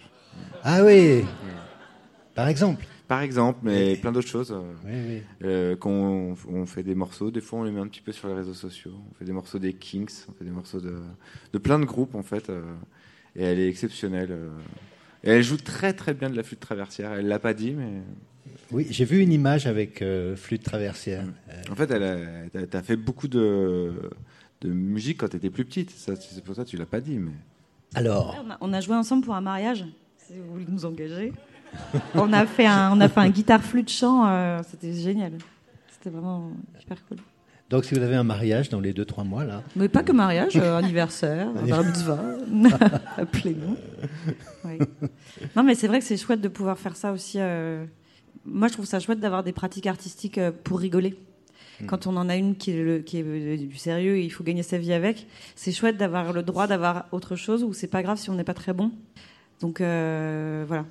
Ah 0.64 0.82
oui 0.84 1.22
Par 2.34 2.48
exemple 2.48 2.84
Par 3.08 3.20
exemple, 3.20 3.60
mais 3.62 3.96
plein 3.96 4.12
d'autres 4.12 4.28
choses. 4.28 4.54
Oui, 4.84 4.92
oui. 5.08 5.22
euh, 5.44 5.76
qu'on 5.76 6.34
on 6.48 6.66
fait 6.66 6.82
des 6.82 6.94
morceaux, 6.94 7.30
des 7.30 7.40
fois 7.40 7.60
on 7.60 7.62
les 7.64 7.70
met 7.70 7.80
un 7.80 7.86
petit 7.88 8.00
peu 8.02 8.12
sur 8.12 8.28
les 8.28 8.34
réseaux 8.34 8.54
sociaux. 8.54 8.92
On 9.10 9.14
fait 9.14 9.24
des 9.24 9.32
morceaux 9.32 9.58
des 9.58 9.72
Kings, 9.74 10.10
on 10.28 10.32
fait 10.32 10.44
des 10.44 10.50
morceaux 10.50 10.80
de, 10.80 10.98
de 11.52 11.58
plein 11.58 11.78
de 11.78 11.84
groupes 11.84 12.14
en 12.14 12.22
fait. 12.22 12.50
euh, 12.50 12.62
et 13.34 13.44
elle 13.44 13.58
est 13.58 13.68
exceptionnelle. 13.68 14.28
euh. 14.32 14.48
Et 15.26 15.30
elle 15.30 15.42
joue 15.42 15.56
très 15.56 15.92
très 15.92 16.14
bien 16.14 16.30
de 16.30 16.36
la 16.36 16.42
flûte 16.42 16.60
traversière. 16.60 17.12
Elle 17.12 17.26
l'a 17.26 17.38
pas 17.40 17.52
dit, 17.52 17.72
mais 17.72 18.02
Oui, 18.70 18.86
j'ai 18.90 19.04
vu 19.04 19.20
une 19.20 19.32
image 19.32 19.66
avec 19.66 20.00
euh, 20.00 20.36
flûte 20.36 20.62
traversière. 20.62 21.24
Euh, 21.50 21.62
En 21.70 21.74
fait, 21.74 21.90
elle 21.90 22.68
a, 22.72 22.82
fait 22.82 22.96
beaucoup 22.96 23.26
de, 23.28 23.92
de 24.60 24.68
musique 24.68 25.18
quand 25.18 25.28
tu 25.28 25.36
étais 25.36 25.50
plus 25.50 25.64
petite. 25.64 25.90
Ça, 25.90 26.14
c'est 26.16 26.44
pour 26.44 26.54
ça 26.54 26.64
que 26.64 26.68
tu 26.68 26.76
l'as 26.76 26.86
pas 26.86 27.00
dit. 27.00 27.18
Mais... 27.18 27.32
alors, 27.94 28.36
On 28.44 28.50
a, 28.50 28.58
on 28.60 28.72
a 28.72 28.80
joué 28.80 28.94
ensemble 28.94 29.24
pour 29.24 29.34
un 29.34 29.40
mariage, 29.40 29.84
si 30.16 30.34
vous 30.38 30.52
voulez 30.52 30.66
nous 30.68 30.84
engager. 30.84 31.32
on, 32.14 32.32
a 32.32 32.46
fait 32.46 32.66
un, 32.66 32.96
on 32.96 33.00
a 33.00 33.08
fait 33.08 33.20
un 33.20 33.28
guitare 33.28 33.62
flûte 33.62 33.90
chant, 33.90 34.26
euh, 34.26 34.60
c'était 34.70 34.92
génial. 34.92 35.32
C'était 35.90 36.10
vraiment 36.10 36.52
super 36.78 37.04
cool. 37.06 37.18
Donc 37.70 37.84
si 37.84 37.94
vous 37.94 38.02
avez 38.02 38.14
un 38.16 38.24
mariage 38.24 38.68
dans 38.68 38.80
les 38.80 38.92
2-3 38.92 39.24
mois, 39.26 39.44
là, 39.44 39.62
Mais 39.74 39.88
pas 39.88 40.02
que 40.02 40.12
mariage, 40.12 40.56
euh, 40.56 40.76
anniversaire, 40.78 41.48
bar 41.68 41.84
mitzvah, 41.84 42.20
appelez-nous. 43.16 43.76
Oui. 44.64 44.78
Non, 45.56 45.62
mais 45.62 45.74
c'est 45.74 45.86
vrai 45.88 45.98
que 45.98 46.04
c'est 46.04 46.16
chouette 46.16 46.40
de 46.40 46.48
pouvoir 46.48 46.78
faire 46.78 46.96
ça 46.96 47.12
aussi. 47.12 47.38
euh, 47.40 47.84
Moi, 48.44 48.68
je 48.68 48.72
trouve 48.74 48.86
ça 48.86 49.00
chouette 49.00 49.20
d'avoir 49.20 49.42
des 49.44 49.52
pratiques 49.52 49.86
artistiques 49.86 50.38
euh, 50.38 50.52
pour 50.64 50.78
rigoler. 50.80 51.16
Quand 51.86 52.06
on 52.06 52.16
en 52.16 52.30
a 52.30 52.36
une 52.36 52.56
qui 52.56 52.70
est, 52.70 52.82
le- 52.82 53.00
qui 53.00 53.18
est 53.18 53.56
du 53.58 53.76
sérieux 53.76 54.16
et 54.16 54.24
il 54.24 54.30
faut 54.30 54.42
gagner 54.42 54.62
sa 54.62 54.78
vie 54.78 54.94
avec, 54.94 55.26
c'est 55.56 55.72
chouette 55.72 55.98
d'avoir 55.98 56.32
le 56.32 56.42
droit 56.42 56.66
d'avoir 56.66 57.04
autre 57.12 57.36
chose 57.36 57.62
où 57.62 57.74
c'est 57.74 57.86
pas 57.86 58.02
grave 58.02 58.16
si 58.16 58.30
on 58.30 58.34
n'est 58.34 58.44
pas 58.44 58.54
très 58.54 58.72
bon. 58.72 58.92
Donc 59.60 59.82
euh, 59.82 60.64
voilà. 60.66 60.86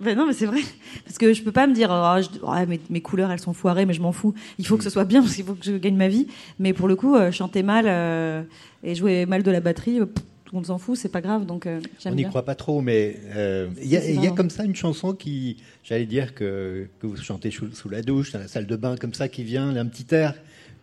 Ben 0.00 0.16
non, 0.16 0.26
mais 0.26 0.32
c'est 0.32 0.46
vrai. 0.46 0.60
Parce 1.04 1.18
que 1.18 1.32
je 1.32 1.42
peux 1.42 1.52
pas 1.52 1.66
me 1.66 1.74
dire, 1.74 1.88
oh, 1.90 2.20
je- 2.22 2.38
oh, 2.42 2.52
mes, 2.68 2.80
mes 2.88 3.00
couleurs, 3.00 3.30
elles 3.30 3.40
sont 3.40 3.52
foirées, 3.52 3.84
mais 3.86 3.94
je 3.94 4.00
m'en 4.00 4.12
fous. 4.12 4.34
Il 4.58 4.66
faut 4.66 4.76
que 4.76 4.84
ce 4.84 4.90
soit 4.90 5.04
bien 5.04 5.20
parce 5.22 5.34
qu'il 5.34 5.44
faut 5.44 5.54
que 5.54 5.64
je 5.64 5.72
gagne 5.76 5.96
ma 5.96 6.08
vie. 6.08 6.26
Mais 6.58 6.72
pour 6.72 6.86
le 6.88 6.96
coup, 6.96 7.16
euh, 7.16 7.32
chanter 7.32 7.62
mal 7.62 7.86
euh, 7.88 8.42
et 8.84 8.94
jouer 8.94 9.26
mal 9.26 9.42
de 9.42 9.50
la 9.50 9.60
batterie, 9.60 10.00
euh, 10.00 10.06
pff, 10.06 10.24
tout 10.44 10.54
le 10.54 10.58
monde 10.58 10.66
s'en 10.66 10.78
fout, 10.78 10.96
c'est 10.96 11.10
pas 11.10 11.20
grave. 11.20 11.44
Donc 11.46 11.66
euh, 11.66 11.80
on 12.12 12.14
n'y 12.14 12.22
croit 12.30 12.44
pas 12.44 12.54
trop, 12.54 12.80
mais 12.80 13.16
euh, 13.34 13.68
il 13.82 13.88
y, 13.88 13.96
a- 13.96 14.00
y 14.22 14.26
a 14.26 14.30
comme 14.36 14.50
ça 14.50 14.64
une 14.64 14.76
chanson 14.76 15.12
qui, 15.14 15.56
j'allais 15.84 16.06
dire 16.06 16.32
que, 16.34 16.86
que 17.00 17.06
vous 17.06 17.16
chantez 17.16 17.50
sous, 17.50 17.72
sous 17.74 17.88
la 17.88 18.00
douche, 18.02 18.32
dans 18.32 18.38
la 18.38 18.48
salle 18.48 18.66
de 18.66 18.76
bain, 18.76 18.96
comme 18.96 19.14
ça, 19.14 19.28
qui 19.28 19.42
vient, 19.44 19.74
un 19.76 19.86
petit 19.86 20.06
air, 20.14 20.34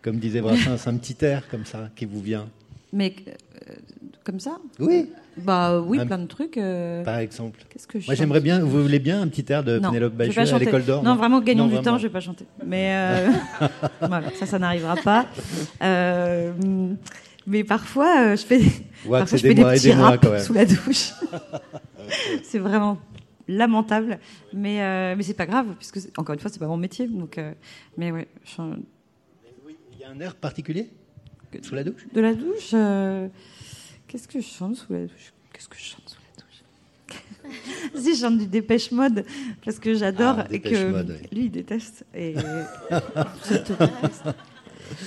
comme 0.02 0.18
disait 0.18 0.40
Brassens, 0.40 0.86
un 0.86 0.96
petit 0.98 1.16
air 1.24 1.48
comme 1.50 1.64
ça, 1.64 1.88
qui 1.96 2.04
vous 2.04 2.20
vient. 2.20 2.48
Mais 2.92 3.14
euh, 3.28 3.74
comme 4.24 4.40
ça 4.40 4.58
Oui, 4.78 5.10
Bah 5.38 5.80
oui, 5.80 5.98
Un- 6.00 6.06
plein 6.06 6.18
de 6.18 6.26
trucs. 6.26 6.56
euh, 6.56 7.02
par 7.04 7.18
exemple. 7.18 7.60
Qu'est-ce 7.68 7.86
que 7.86 8.00
je 8.00 8.06
Moi, 8.06 8.14
j'aimerais 8.14 8.40
bien, 8.40 8.60
vous 8.60 8.82
voulez 8.82 8.98
bien 9.00 9.20
un 9.20 9.28
petit 9.28 9.44
air 9.52 9.62
de 9.64 9.78
Non, 9.78 9.88
Pénélope 9.90 10.14
Bagieux 10.14 10.40
à 10.54 10.58
l'école 10.58 10.84
d'or 10.84 11.02
Non, 11.02 11.16
vraiment, 11.16 11.40
gagnons 11.40 11.64
Non, 11.64 11.68
du 11.68 11.74
vraiment. 11.74 11.92
temps, 11.92 11.98
je 11.98 12.04
vais 12.06 12.12
pas 12.12 12.20
chanter. 12.20 12.46
Mais 12.64 12.94
euh, 12.94 13.30
voilà, 14.00 14.30
ça, 14.34 14.46
ça 14.46 14.58
n'arrivera 14.58 14.96
pas. 14.96 15.26
Mais 17.48 17.62
parfois, 17.64 18.34
je 18.34 18.42
fais, 18.44 18.58
Ouais, 19.04 19.20
parfois, 19.20 19.38
je 19.38 19.42
fais 19.46 19.54
des 19.54 19.62
petits 19.62 19.92
raps 19.92 20.18
quand 20.22 20.32
même. 20.32 20.40
sous 20.42 20.52
la 20.52 20.64
douche. 20.64 21.12
c'est 22.42 22.58
vraiment 22.58 22.98
lamentable, 23.48 24.18
mais 24.52 25.14
mais 25.14 25.22
c'est 25.22 25.34
pas 25.34 25.46
grave 25.46 25.66
puisque 25.78 25.98
encore 26.18 26.32
une 26.34 26.40
fois, 26.40 26.50
c'est 26.50 26.58
pas 26.58 26.66
mon 26.66 26.76
métier. 26.76 27.06
Donc, 27.06 27.38
mais 27.96 28.10
ouais, 28.10 28.26
Il 29.92 30.00
y 30.00 30.04
a 30.04 30.10
un 30.10 30.18
air 30.20 30.34
particulier? 30.34 30.88
Sous 31.62 31.74
la 31.74 31.84
douche? 31.84 32.06
De 32.12 32.20
la 32.20 32.34
douche. 32.34 32.70
euh, 32.74 33.28
Qu'est-ce 34.08 34.28
que 34.28 34.40
je 34.40 34.46
chante 34.46 34.76
sous 34.76 34.92
la 34.92 35.00
douche? 35.02 35.32
Qu'est-ce 35.52 35.68
que 35.68 35.76
je 35.76 35.84
chante 35.84 36.08
sous 36.08 36.16
la 36.20 36.42
douche? 36.42 37.52
Si 38.02 38.14
je 38.14 38.20
chante 38.20 38.38
du 38.38 38.46
Dépêche 38.46 38.90
Mode 38.92 39.24
parce 39.64 39.78
que 39.78 39.94
j'adore 39.94 40.36
Ah, 40.40 40.46
et 40.50 40.60
que 40.60 40.90
Mode, 40.90 41.18
oui. 41.22 41.28
lui 41.38 41.44
il 41.46 41.50
déteste 41.50 42.04
et 42.14 42.34
je 43.50 43.56
te 43.58 43.72
déteste. 43.72 44.24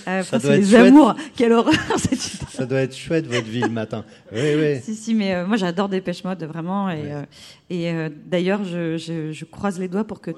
Euh, 0.09 0.23
Ça 0.23 0.39
doit 0.39 0.49
c'est 0.51 0.55
être 0.55 0.59
les 0.59 0.69
chouette. 0.71 0.87
amours. 0.87 1.15
Quelle 1.37 1.53
horreur 1.53 1.73
cette. 1.97 2.19
Ça 2.19 2.65
doit 2.65 2.81
être 2.81 2.95
chouette 2.95 3.25
votre 3.27 3.47
vie 3.47 3.61
le 3.61 3.69
matin. 3.69 4.03
Oui, 4.33 4.39
oui. 4.57 4.79
Si 4.81 4.93
si, 4.95 5.13
mais 5.15 5.33
euh, 5.35 5.47
moi 5.47 5.55
j'adore 5.57 5.87
Dépêche 5.87 6.23
Mode 6.25 6.43
vraiment 6.43 6.89
et 6.89 7.13
euh, 7.13 7.23
et 7.69 8.09
d'ailleurs 8.25 8.63
je, 8.65 8.97
je, 8.97 9.31
je 9.31 9.45
croise 9.45 9.79
les 9.79 9.87
doigts 9.87 10.03
pour 10.03 10.19
que 10.19 10.31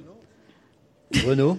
Renaud? 1.25 1.57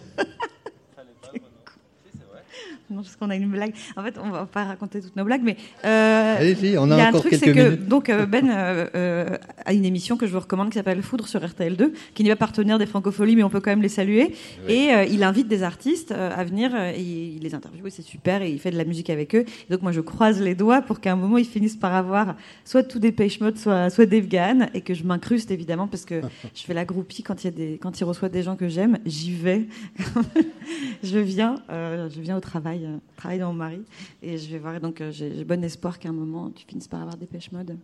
Parce 2.97 3.17
qu'on 3.17 3.31
a 3.31 3.37
une 3.37 3.49
blague. 3.49 3.75
En 3.97 4.03
fait, 4.03 4.15
on 4.23 4.31
va 4.31 4.47
pas 4.47 4.65
raconter 4.65 5.01
toutes 5.01 5.17
nos 5.17 5.25
blagues, 5.25 5.43
mais 5.43 5.57
euh, 5.85 6.37
Allez-y, 6.39 6.77
on 6.79 6.87
Il 6.87 6.97
y 6.97 7.01
a 7.01 7.09
un 7.09 7.13
truc, 7.13 7.31
quelques 7.31 7.45
c'est 7.45 7.53
que 7.53 7.61
minutes. 7.71 7.89
donc 7.89 8.09
euh, 8.09 8.27
Ben 8.27 8.49
euh, 8.51 8.87
euh, 8.95 9.37
a 9.65 9.73
une 9.73 9.85
émission 9.85 10.17
que 10.17 10.27
je 10.27 10.33
vous 10.33 10.41
recommande 10.41 10.71
qui 10.71 10.75
s'appelle 10.79 11.03
Foudre 11.03 11.27
sur 11.27 11.41
RTL2, 11.41 11.91
qui 12.15 12.25
n'est 12.25 12.31
pas 12.31 12.37
partenaire 12.37 12.79
des 12.79 12.87
Francopholies, 12.87 13.37
mais 13.37 13.43
on 13.43 13.51
peut 13.51 13.61
quand 13.61 13.71
même 13.71 13.83
les 13.83 13.89
saluer. 13.89 14.35
Et 14.69 14.91
euh, 14.93 15.05
il 15.05 15.23
invite 15.23 15.49
des 15.49 15.63
artistes 15.63 16.13
à 16.13 16.45
venir, 16.45 16.75
et 16.75 17.01
il 17.01 17.41
les 17.43 17.55
interviewe, 17.55 17.89
c'est 17.89 18.03
super, 18.03 18.43
et 18.43 18.51
il 18.51 18.59
fait 18.59 18.71
de 18.71 18.77
la 18.79 18.85
musique 18.85 19.11
avec 19.11 19.35
eux. 19.35 19.45
Et 19.69 19.73
donc 19.73 19.83
moi, 19.83 19.93
je 19.93 20.01
croise 20.01 20.41
les 20.41 20.55
doigts 20.55 20.83
pour 20.83 21.01
qu'à 21.01 21.13
un 21.13 21.17
moment 21.17 21.39
ils 21.39 21.47
finissent 21.47 21.77
par 21.77 21.95
avoir 21.95 22.37
soit 22.65 22.83
tout 22.83 22.99
des 22.99 23.15
Mode, 23.41 23.57
soit 23.57 23.89
soit 23.89 24.07
Dave 24.07 24.27
Gahan, 24.27 24.67
et 24.75 24.81
que 24.81 24.95
je 24.95 25.05
m'incruste 25.05 25.51
évidemment 25.51 25.87
parce 25.87 26.05
que 26.05 26.21
je 26.55 26.63
fais 26.63 26.75
la 26.75 26.85
groupie 26.85 27.23
quand 27.23 27.45
il 27.45 27.47
y 27.47 27.49
a 27.49 27.51
des 27.53 27.79
quand 27.81 28.01
il 28.01 28.05
reçoit 28.05 28.29
des 28.29 28.43
gens 28.43 28.57
que 28.57 28.69
j'aime, 28.69 28.99
j'y 29.07 29.33
vais. 29.33 29.67
je 31.03 31.19
viens, 31.19 31.57
je 31.71 32.21
viens 32.21 32.37
au 32.37 32.41
travail, 32.41 32.82
euh, 32.85 32.99
travail 33.17 33.39
dans 33.39 33.49
mon 33.49 33.59
mari, 33.59 33.83
et 34.23 34.39
je 34.39 34.51
vais 34.51 34.59
voir. 34.59 34.81
Donc 34.81 35.01
euh, 35.01 35.11
j'ai 35.11 35.45
bon 35.45 35.63
espoir 35.65 35.99
qu'à 35.99 36.09
un 36.09 36.13
moment 36.13 36.51
tu 36.51 36.65
finisses 36.67 36.89
par 36.89 37.01
avoir 37.01 37.17
des 37.17 37.27
pêches 37.27 37.53
mode 37.53 37.77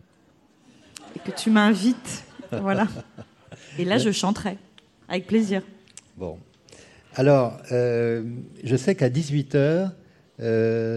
et 1.15 1.19
que 1.19 1.35
tu 1.35 1.49
m'invites, 1.49 2.25
voilà. 2.51 2.87
Et 3.77 3.85
là, 3.85 3.97
je 3.97 4.11
chanterai 4.11 4.57
avec 5.07 5.25
plaisir. 5.27 5.63
Bon. 6.17 6.37
Alors, 7.15 7.57
euh, 7.71 8.23
je 8.63 8.75
sais 8.75 8.95
qu'à 8.95 9.09
18h, 9.09 9.91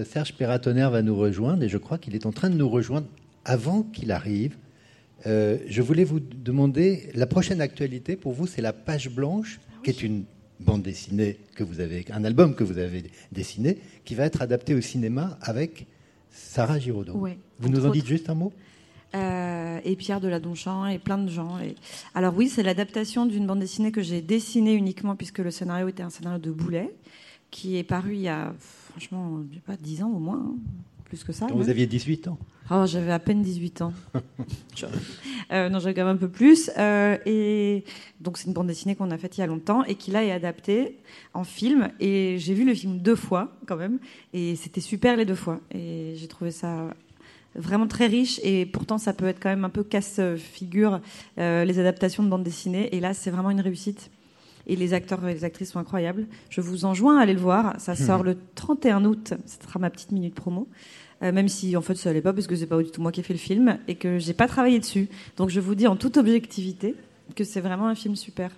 Serge 0.04 0.34
Perratonnerre 0.34 0.90
va 0.90 1.02
nous 1.02 1.16
rejoindre 1.16 1.62
et 1.62 1.68
je 1.68 1.78
crois 1.78 1.98
qu'il 1.98 2.14
est 2.14 2.26
en 2.26 2.32
train 2.32 2.50
de 2.50 2.56
nous 2.56 2.68
rejoindre 2.68 3.06
avant 3.44 3.82
qu'il 3.82 4.12
arrive. 4.12 4.56
Euh, 5.26 5.58
je 5.66 5.82
voulais 5.82 6.04
vous 6.04 6.20
demander, 6.20 7.10
la 7.14 7.26
prochaine 7.26 7.60
actualité 7.60 8.16
pour 8.16 8.32
vous, 8.32 8.46
c'est 8.46 8.62
La 8.62 8.72
Page 8.72 9.10
Blanche, 9.10 9.60
qui 9.84 9.90
est 9.90 10.02
une 10.02 10.24
bande 10.62 10.82
dessinée 10.82 11.38
que 11.54 11.64
vous 11.64 11.80
avez, 11.80 12.04
un 12.12 12.24
album 12.24 12.54
que 12.54 12.64
vous 12.64 12.78
avez 12.78 13.04
dessiné, 13.30 13.78
qui 14.04 14.14
va 14.14 14.24
être 14.24 14.42
adapté 14.42 14.74
au 14.74 14.80
cinéma 14.80 15.38
avec 15.42 15.86
Sarah 16.30 16.78
Giraudot. 16.78 17.14
Ouais, 17.14 17.38
vous 17.58 17.68
nous 17.68 17.86
en 17.86 17.90
dites 17.90 18.02
autres. 18.02 18.08
juste 18.08 18.30
un 18.30 18.34
mot? 18.34 18.52
Euh, 19.14 19.78
et 19.84 19.94
Pierre 19.96 20.20
de 20.20 20.28
la 20.28 20.40
Donchamp 20.40 20.86
et 20.86 20.98
plein 20.98 21.18
de 21.18 21.28
gens. 21.28 21.58
Et... 21.58 21.74
Alors 22.14 22.34
oui, 22.34 22.48
c'est 22.48 22.62
l'adaptation 22.62 23.26
d'une 23.26 23.46
bande 23.46 23.58
dessinée 23.58 23.92
que 23.92 24.00
j'ai 24.00 24.22
dessinée 24.22 24.72
uniquement 24.72 25.16
puisque 25.16 25.38
le 25.38 25.50
scénario 25.50 25.88
était 25.88 26.02
un 26.02 26.10
scénario 26.10 26.38
de 26.38 26.50
Boulet 26.50 26.94
qui 27.50 27.76
est 27.76 27.84
paru 27.84 28.14
il 28.14 28.22
y 28.22 28.28
a 28.28 28.54
franchement 28.90 29.40
je 29.50 29.56
sais 29.56 29.60
pas 29.60 29.76
10 29.76 30.02
ans 30.02 30.10
au 30.10 30.18
moins, 30.18 30.42
hein, 30.42 30.56
plus 31.12 31.24
que 31.24 31.32
ça. 31.32 31.46
Quand 31.46 31.56
vous 31.56 31.68
aviez 31.68 31.86
18 31.86 32.28
ans. 32.28 32.38
Oh, 32.70 32.86
j'avais 32.86 33.12
à 33.12 33.18
peine 33.18 33.42
18 33.42 33.82
ans. 33.82 33.92
Euh, 35.52 35.68
non, 35.68 35.80
j'avais 35.80 35.92
quand 35.92 36.06
même 36.06 36.16
un 36.16 36.18
peu 36.18 36.30
plus. 36.30 36.70
Euh, 36.78 37.18
et 37.26 37.84
donc, 38.22 38.38
c'est 38.38 38.46
une 38.46 38.54
bande 38.54 38.68
dessinée 38.68 38.96
qu'on 38.96 39.10
a 39.10 39.18
faite 39.18 39.36
il 39.36 39.42
y 39.42 39.44
a 39.44 39.46
longtemps 39.46 39.84
et 39.84 39.96
qui 39.96 40.10
là 40.10 40.24
est 40.24 40.32
adaptée 40.32 40.96
en 41.34 41.44
film. 41.44 41.90
Et 42.00 42.38
j'ai 42.38 42.54
vu 42.54 42.64
le 42.64 42.72
film 42.72 42.98
deux 42.98 43.16
fois, 43.16 43.52
quand 43.66 43.76
même. 43.76 43.98
Et 44.32 44.56
c'était 44.56 44.80
super 44.80 45.14
les 45.14 45.26
deux 45.26 45.34
fois. 45.34 45.60
Et 45.74 46.14
j'ai 46.16 46.26
trouvé 46.26 46.52
ça 46.52 46.88
vraiment 47.54 47.86
très 47.86 48.06
riche. 48.06 48.40
Et 48.42 48.64
pourtant, 48.64 48.96
ça 48.96 49.12
peut 49.12 49.26
être 49.26 49.40
quand 49.42 49.50
même 49.50 49.66
un 49.66 49.70
peu 49.70 49.84
casse-figure, 49.84 51.02
euh, 51.36 51.66
les 51.66 51.78
adaptations 51.78 52.22
de 52.22 52.30
bande 52.30 52.44
dessinée. 52.44 52.88
Et 52.96 53.00
là, 53.00 53.12
c'est 53.12 53.30
vraiment 53.30 53.50
une 53.50 53.60
réussite. 53.60 54.10
Et 54.66 54.76
les 54.76 54.94
acteurs 54.94 55.26
et 55.26 55.34
les 55.34 55.44
actrices 55.44 55.72
sont 55.72 55.80
incroyables. 55.80 56.26
Je 56.48 56.60
vous 56.60 56.84
enjoins 56.84 57.18
à 57.18 57.22
aller 57.22 57.34
le 57.34 57.40
voir. 57.40 57.74
Ça 57.78 57.94
sort 57.96 58.22
le 58.22 58.36
31 58.54 59.04
août. 59.04 59.34
Ce 59.46 59.56
sera 59.66 59.78
ma 59.78 59.90
petite 59.90 60.12
minute 60.12 60.34
promo. 60.34 60.68
Euh, 61.22 61.30
même 61.30 61.48
si 61.48 61.76
en 61.76 61.82
fait 61.82 61.94
ça 61.94 62.10
allait 62.10 62.20
pas 62.20 62.32
parce 62.32 62.46
que 62.46 62.56
c'est 62.56 62.66
pas 62.66 62.82
du 62.82 62.90
tout 62.90 63.00
moi 63.00 63.12
qui 63.12 63.20
ai 63.20 63.22
fait 63.22 63.32
le 63.32 63.38
film 63.38 63.78
et 63.86 63.94
que 63.94 64.18
j'ai 64.18 64.32
pas 64.32 64.48
travaillé 64.48 64.80
dessus. 64.80 65.08
Donc 65.36 65.50
je 65.50 65.60
vous 65.60 65.74
dis 65.74 65.86
en 65.86 65.94
toute 65.94 66.16
objectivité 66.16 66.96
que 67.36 67.44
c'est 67.44 67.60
vraiment 67.60 67.86
un 67.86 67.94
film 67.94 68.16
super. 68.16 68.50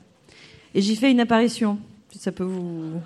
Et 0.74 0.80
j'y 0.80 0.96
fais 0.96 1.10
une 1.10 1.20
apparition, 1.20 1.78
si 2.10 2.18
ça 2.18 2.32
peut 2.32 2.44
vous. 2.44 3.00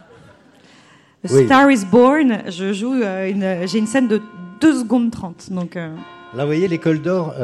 Oui. 1.28 1.44
Star 1.44 1.70
is 1.70 1.84
Born, 1.90 2.44
je 2.48 2.72
joue 2.72 2.94
euh, 2.94 3.28
une, 3.28 3.66
j'ai 3.66 3.78
une 3.78 3.88
scène 3.88 4.06
de 4.06 4.22
2 4.60 4.80
secondes 4.80 5.10
30. 5.10 5.50
Donc 5.50 5.76
euh, 5.76 5.92
Là, 6.34 6.44
vous 6.44 6.48
voyez, 6.48 6.68
l'école 6.68 7.02
d'or, 7.02 7.34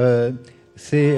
c'est 0.76 1.16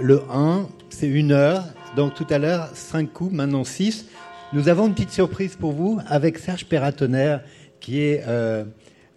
le 0.00 0.22
1, 0.30 0.66
c'est 0.90 1.08
une 1.08 1.32
heure. 1.32 1.64
Donc 1.96 2.14
tout 2.14 2.26
à 2.30 2.38
l'heure, 2.38 2.68
5 2.74 3.12
coups, 3.12 3.32
maintenant 3.32 3.64
6. 3.64 4.06
Nous 4.52 4.68
avons 4.68 4.86
une 4.86 4.94
petite 4.94 5.10
surprise 5.10 5.56
pour 5.56 5.72
vous 5.72 5.98
avec 6.06 6.38
Serge 6.38 6.66
Perratonnerre, 6.66 7.42
qui 7.80 8.00
est 8.00 8.22
euh, 8.26 8.64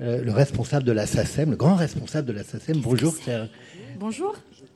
euh, 0.01 0.21
le 0.23 0.32
responsable 0.32 0.86
de 0.86 0.91
la 0.91 1.05
SACEM, 1.05 1.51
le 1.51 1.55
grand 1.57 1.75
responsable 1.75 2.27
de 2.27 2.34
la 2.34 2.43
SACEM. 2.43 2.77
Bonjour 2.82 3.13
Serge. 3.13 3.49
bonjour. 3.99 4.36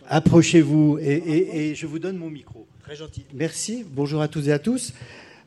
Approchez-vous 0.09 0.99
et, 0.99 1.13
et- 1.13 1.69
et 1.71 1.75
je 1.75 1.85
vous 1.87 1.97
donne 1.97 2.17
mon 2.17 2.29
micro. 2.29 2.67
Très 2.83 2.95
gentil. 2.97 3.23
Merci. 3.33 3.85
Bonjour 3.89 4.21
à 4.21 4.27
toutes 4.27 4.47
et 4.47 4.51
à 4.51 4.59
tous. 4.59 4.93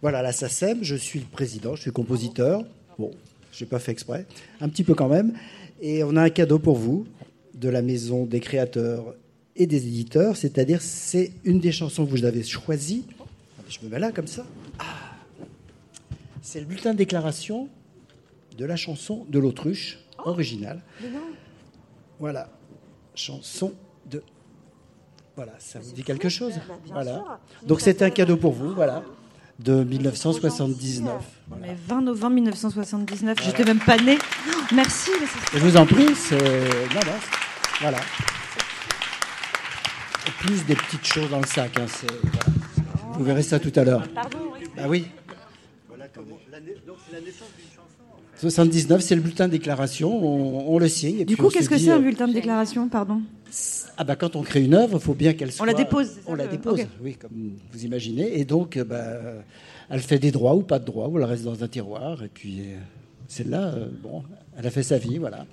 Voilà, 0.01 0.23
la 0.23 0.33
SACEM, 0.33 0.79
je 0.83 0.97
suis 0.97 1.19
le 1.21 1.27
président, 1.27 1.75
je 1.77 1.83
suis 1.83 1.93
compositeur. 1.93 2.65
Bon, 2.99 3.11
je 3.53 3.65
n'ai 3.65 3.69
pas 3.69 3.79
fait 3.79 3.93
exprès, 3.93 4.25
un 4.63 4.69
petit 4.71 4.83
peu 4.85 4.95
quand 4.95 5.09
même. 5.09 5.35
Et 5.83 6.03
on 6.05 6.17
a 6.17 6.23
un 6.23 6.31
cadeau 6.31 6.59
pour 6.59 6.77
vous 6.77 7.07
de 7.55 7.69
la 7.69 7.83
maison 7.83 8.25
des 8.25 8.41
créateurs 8.41 9.15
et 9.57 9.67
des 9.67 9.87
éditeurs, 9.87 10.37
c'est-à-dire 10.37 10.81
c'est 10.83 11.33
une 11.45 11.61
des 11.61 11.73
chansons 11.73 12.05
que 12.05 12.11
vous 12.11 12.25
avez 12.25 12.43
choisies. 12.43 13.05
Je 13.69 13.79
me 13.83 13.89
mets 13.91 13.99
là 13.99 14.13
comme 14.13 14.27
ça. 14.27 14.45
Ah. 14.79 14.85
C'est 16.43 16.61
le 16.61 16.67
bulletin 16.67 16.93
de 16.93 16.99
déclaration 16.99 17.69
de 18.57 18.65
la 18.65 18.77
chanson 18.77 19.27
de 19.29 19.39
l'autruche 19.39 19.99
originale. 20.25 20.81
Voilà, 22.21 22.49
chanson 23.15 23.75
de. 24.11 24.23
Voilà, 25.35 25.53
ça 25.59 25.81
vous 25.81 25.93
dit 25.93 26.03
quelque 26.03 26.29
chose 26.29 26.55
Voilà. 26.87 27.41
Donc 27.67 27.81
c'est 27.81 28.01
un 28.03 28.11
cadeau 28.11 28.37
pour 28.37 28.53
vous, 28.53 28.75
voilà, 28.75 29.03
de 29.59 29.85
1979. 29.85 31.13
Voilà. 31.49 31.67
Mais 31.67 31.77
20 31.87 32.01
novembre 32.03 32.35
1979, 32.37 33.39
j'étais 33.43 33.65
même 33.65 33.81
pas 33.81 33.97
née. 33.99 34.19
Oh, 34.49 34.53
merci. 34.75 35.11
je 35.53 35.59
vous 35.59 35.77
en 35.77 35.85
prie, 35.85 36.15
c'est- 36.15 36.39
voilà. 37.81 37.99
Plus 40.41 40.65
des 40.67 40.75
petites 40.75 41.05
choses 41.07 41.31
dans 41.31 41.41
le 41.41 41.47
sac. 41.47 41.79
hein, 41.79 41.87
voilà. 41.99 43.17
Vous 43.19 43.25
verrez 43.25 43.43
ça 43.43 43.59
tout 43.59 43.73
à 43.77 43.85
l'heure. 43.85 44.03
Ah 44.79 44.89
oui. 44.89 45.07
79, 48.39 49.01
c'est 49.01 49.15
le 49.15 49.23
bulletin 49.23 49.47
de 49.47 49.53
déclaration, 49.53 50.13
on, 50.13 50.75
on 50.75 50.79
le 50.79 50.89
signe. 50.89 51.21
et 51.21 51.25
Du 51.25 51.35
puis 51.35 51.37
coup, 51.37 51.47
on 51.47 51.49
qu'est-ce 51.49 51.71
que 51.71 51.79
c'est 51.79 51.91
un 51.91 51.97
euh, 51.97 52.01
bulletin 52.01 52.29
de 52.29 52.35
déclaration, 52.35 52.89
pardon? 52.89 53.23
Ah 53.97 54.05
bah 54.05 54.15
quand 54.17 54.37
on 54.37 54.43
crée 54.43 54.63
une 54.63 54.75
œuvre, 54.75 54.99
il 54.99 55.01
faut 55.03 55.15
bien 55.15 55.33
qu'elle 55.33 55.51
soit. 55.53 55.65
la 55.65 55.73
dépose, 55.73 56.09
ça 56.09 56.21
On 56.27 56.35
la 56.35 56.47
dépose, 56.47 56.81
oui, 57.01 57.15
comme 57.15 57.31
vous 57.73 57.85
imaginez. 57.85 58.39
Et 58.39 58.45
donc, 58.45 58.77
euh, 58.77 58.85
bah, 58.85 59.43
elle 59.89 60.01
fait 60.01 60.19
des 60.19 60.33
droits 60.33 60.55
ou 60.55 60.63
pas 60.63 60.79
de 60.79 60.85
droits, 60.85 61.09
ou 61.09 61.17
elle 61.19 61.25
reste 61.25 61.45
dans 61.45 61.65
un 61.65 61.69
tiroir. 61.69 62.23
Et 62.23 62.29
puis, 62.29 62.61
euh, 62.61 62.77
celle-là, 63.27 63.75
bon, 64.03 64.23
elle 64.59 64.67
a 64.67 64.71
fait 64.71 64.83
sa 64.83 64.99
vie, 64.99 65.17
voilà. 65.17 65.47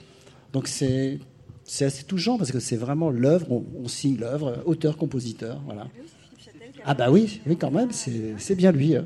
Donc 0.51 0.67
c'est 0.67 1.19
c'est 1.65 1.85
assez 1.85 2.03
touchant 2.03 2.37
parce 2.37 2.51
que 2.51 2.59
c'est 2.59 2.75
vraiment 2.75 3.09
l'œuvre, 3.09 3.51
on, 3.51 3.63
on 3.83 3.87
signe 3.87 4.17
l'œuvre, 4.19 4.47
euh, 4.49 4.55
auteur, 4.65 4.97
compositeur, 4.97 5.61
voilà. 5.65 5.87
Ah 6.85 6.93
bah 6.93 7.09
oui, 7.11 7.39
oui 7.47 7.57
quand 7.57 7.71
même, 7.71 7.91
c'est 7.91 8.35
c'est 8.37 8.55
bien 8.55 8.71
lui. 8.71 8.95
hein. 8.95 9.05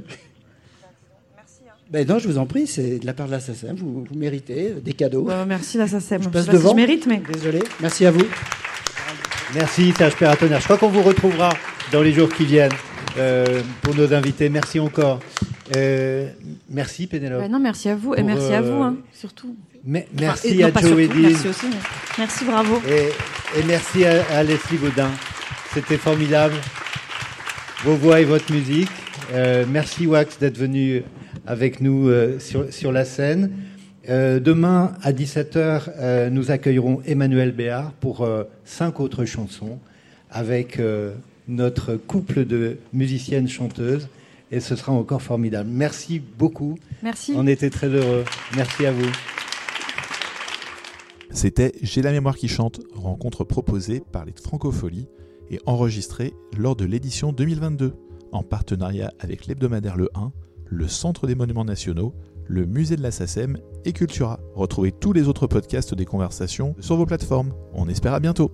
Ben 1.90 2.06
non, 2.06 2.20
je 2.20 2.28
vous 2.28 2.38
en 2.38 2.46
prie, 2.46 2.68
c'est 2.68 3.00
de 3.00 3.06
la 3.06 3.14
part 3.14 3.28
de 3.28 3.32
la 3.32 3.40
SACEM, 3.40 3.76
vous, 3.78 4.04
vous 4.10 4.16
méritez 4.16 4.72
euh, 4.72 4.80
des 4.82 4.94
cadeaux. 4.94 5.24
Bah, 5.24 5.46
Merci, 5.46 5.78
sème. 5.88 6.22
Je 6.22 6.28
Je 6.28 6.30
passe 6.30 6.30
sais 6.30 6.32
pas 6.32 6.42
si 6.44 6.50
devant. 6.52 6.72
je 6.72 6.76
mérite, 6.76 7.06
mais. 7.08 7.22
Désolé, 7.32 7.60
merci 7.80 8.06
à 8.06 8.12
vous. 8.12 8.26
Merci 9.56 9.94
Serge 9.98 10.16
Perratonnerre. 10.18 10.60
Je 10.60 10.66
crois 10.66 10.78
qu'on 10.78 10.90
vous 10.90 11.02
retrouvera 11.04 11.50
dans 11.94 12.02
les 12.02 12.12
jours 12.12 12.34
qui 12.34 12.46
viennent 12.46 12.74
euh, 13.18 13.62
pour 13.82 13.96
nos 13.96 14.14
invités. 14.14 14.50
Merci 14.50 14.80
encore. 14.80 15.20
Euh, 15.76 16.30
merci 16.70 17.08
Pénélope. 17.08 17.42
Bah 17.42 17.48
non, 17.50 17.60
merci 17.60 17.90
à 17.90 17.96
vous 17.96 18.14
et 18.16 18.24
merci 18.24 18.54
à 18.54 18.60
euh, 18.60 18.62
vous, 18.62 18.82
hein, 18.84 18.98
surtout. 19.14 19.56
Mais- 19.84 20.08
Enfin, 20.16 20.22
merci 20.28 20.48
et 20.50 20.62
non, 20.62 20.68
à 20.68 20.72
pas 20.72 20.82
Joe 20.82 21.00
surtout. 21.02 21.20
Merci 21.22 21.48
aussi. 21.48 21.66
mais- 21.70 21.76
Merci, 22.18 22.46
bravo. 22.46 22.82
Et, 22.90 23.60
et 23.60 23.64
merci 23.68 24.06
à, 24.06 24.24
à 24.32 24.44
Leslie 24.44 24.78
Baudin. 24.78 25.10
C'était 25.74 25.98
formidable. 25.98 26.56
Vos 27.84 27.96
voix 27.96 28.20
et 28.22 28.26
votre 28.26 28.52
musique. 28.52 28.90
Euh, 29.34 29.66
merci 29.70 30.08
Wax 30.08 30.40
d'être 30.40 30.58
venu 30.58 31.04
avec 31.46 31.82
nous 31.82 32.08
euh, 32.10 32.40
sur, 32.40 32.72
sur 32.74 32.92
la 32.92 33.06
scène. 33.06 33.52
Euh, 34.10 34.40
demain 34.40 34.94
à 35.04 35.12
17h, 35.12 35.90
euh, 36.00 36.30
nous 36.30 36.50
accueillerons 36.50 37.02
Emmanuel 37.06 37.52
Béard 37.52 37.92
pour 38.00 38.22
euh, 38.22 38.44
cinq 38.64 39.00
autres 39.02 39.26
chansons 39.26 39.80
avec 40.32 40.80
euh, 40.80 41.14
notre 41.48 41.96
couple 41.96 42.46
de 42.46 42.78
musiciennes 42.94 43.48
chanteuses. 43.48 44.08
Et 44.52 44.62
ce 44.62 44.76
sera 44.78 44.94
encore 44.94 45.22
formidable. 45.22 45.70
Merci 45.70 46.20
beaucoup. 46.20 46.80
Merci. 47.04 47.34
On 47.36 47.48
était 47.48 47.70
très 47.70 47.88
heureux. 47.88 48.24
Merci 48.56 48.86
à 48.86 48.94
vous. 48.94 49.10
C'était 51.32 51.74
J'ai 51.82 52.02
la 52.02 52.12
mémoire 52.12 52.38
qui 52.38 52.48
chante, 52.48 52.80
rencontre 52.96 53.44
proposée 53.44 54.02
par 54.12 54.26
les 54.26 54.32
Francopholies 54.32 55.08
et 55.52 55.60
enregistrée 55.66 56.34
lors 56.58 56.76
de 56.76 56.86
l'édition 56.86 57.34
2022, 57.34 57.94
en 58.32 58.44
partenariat 58.44 59.14
avec 59.20 59.48
l'hebdomadaire 59.48 59.98
Le 59.98 60.10
1, 60.16 60.32
le 60.66 60.88
Centre 60.88 61.28
des 61.28 61.36
Monuments 61.36 61.66
Nationaux, 61.66 62.14
le 62.48 62.66
Musée 62.66 62.96
de 62.96 63.04
la 63.04 63.12
SACEM 63.12 63.58
et 63.86 63.94
Cultura. 63.94 64.40
Retrouvez 64.56 64.92
tous 64.92 65.14
les 65.14 65.28
autres 65.28 65.48
podcasts 65.48 65.94
des 65.94 66.06
conversations 66.06 66.76
sur 66.80 66.96
vos 66.96 67.06
plateformes. 67.06 67.54
On 67.74 67.88
espère 67.88 68.14
à 68.14 68.20
bientôt. 68.20 68.52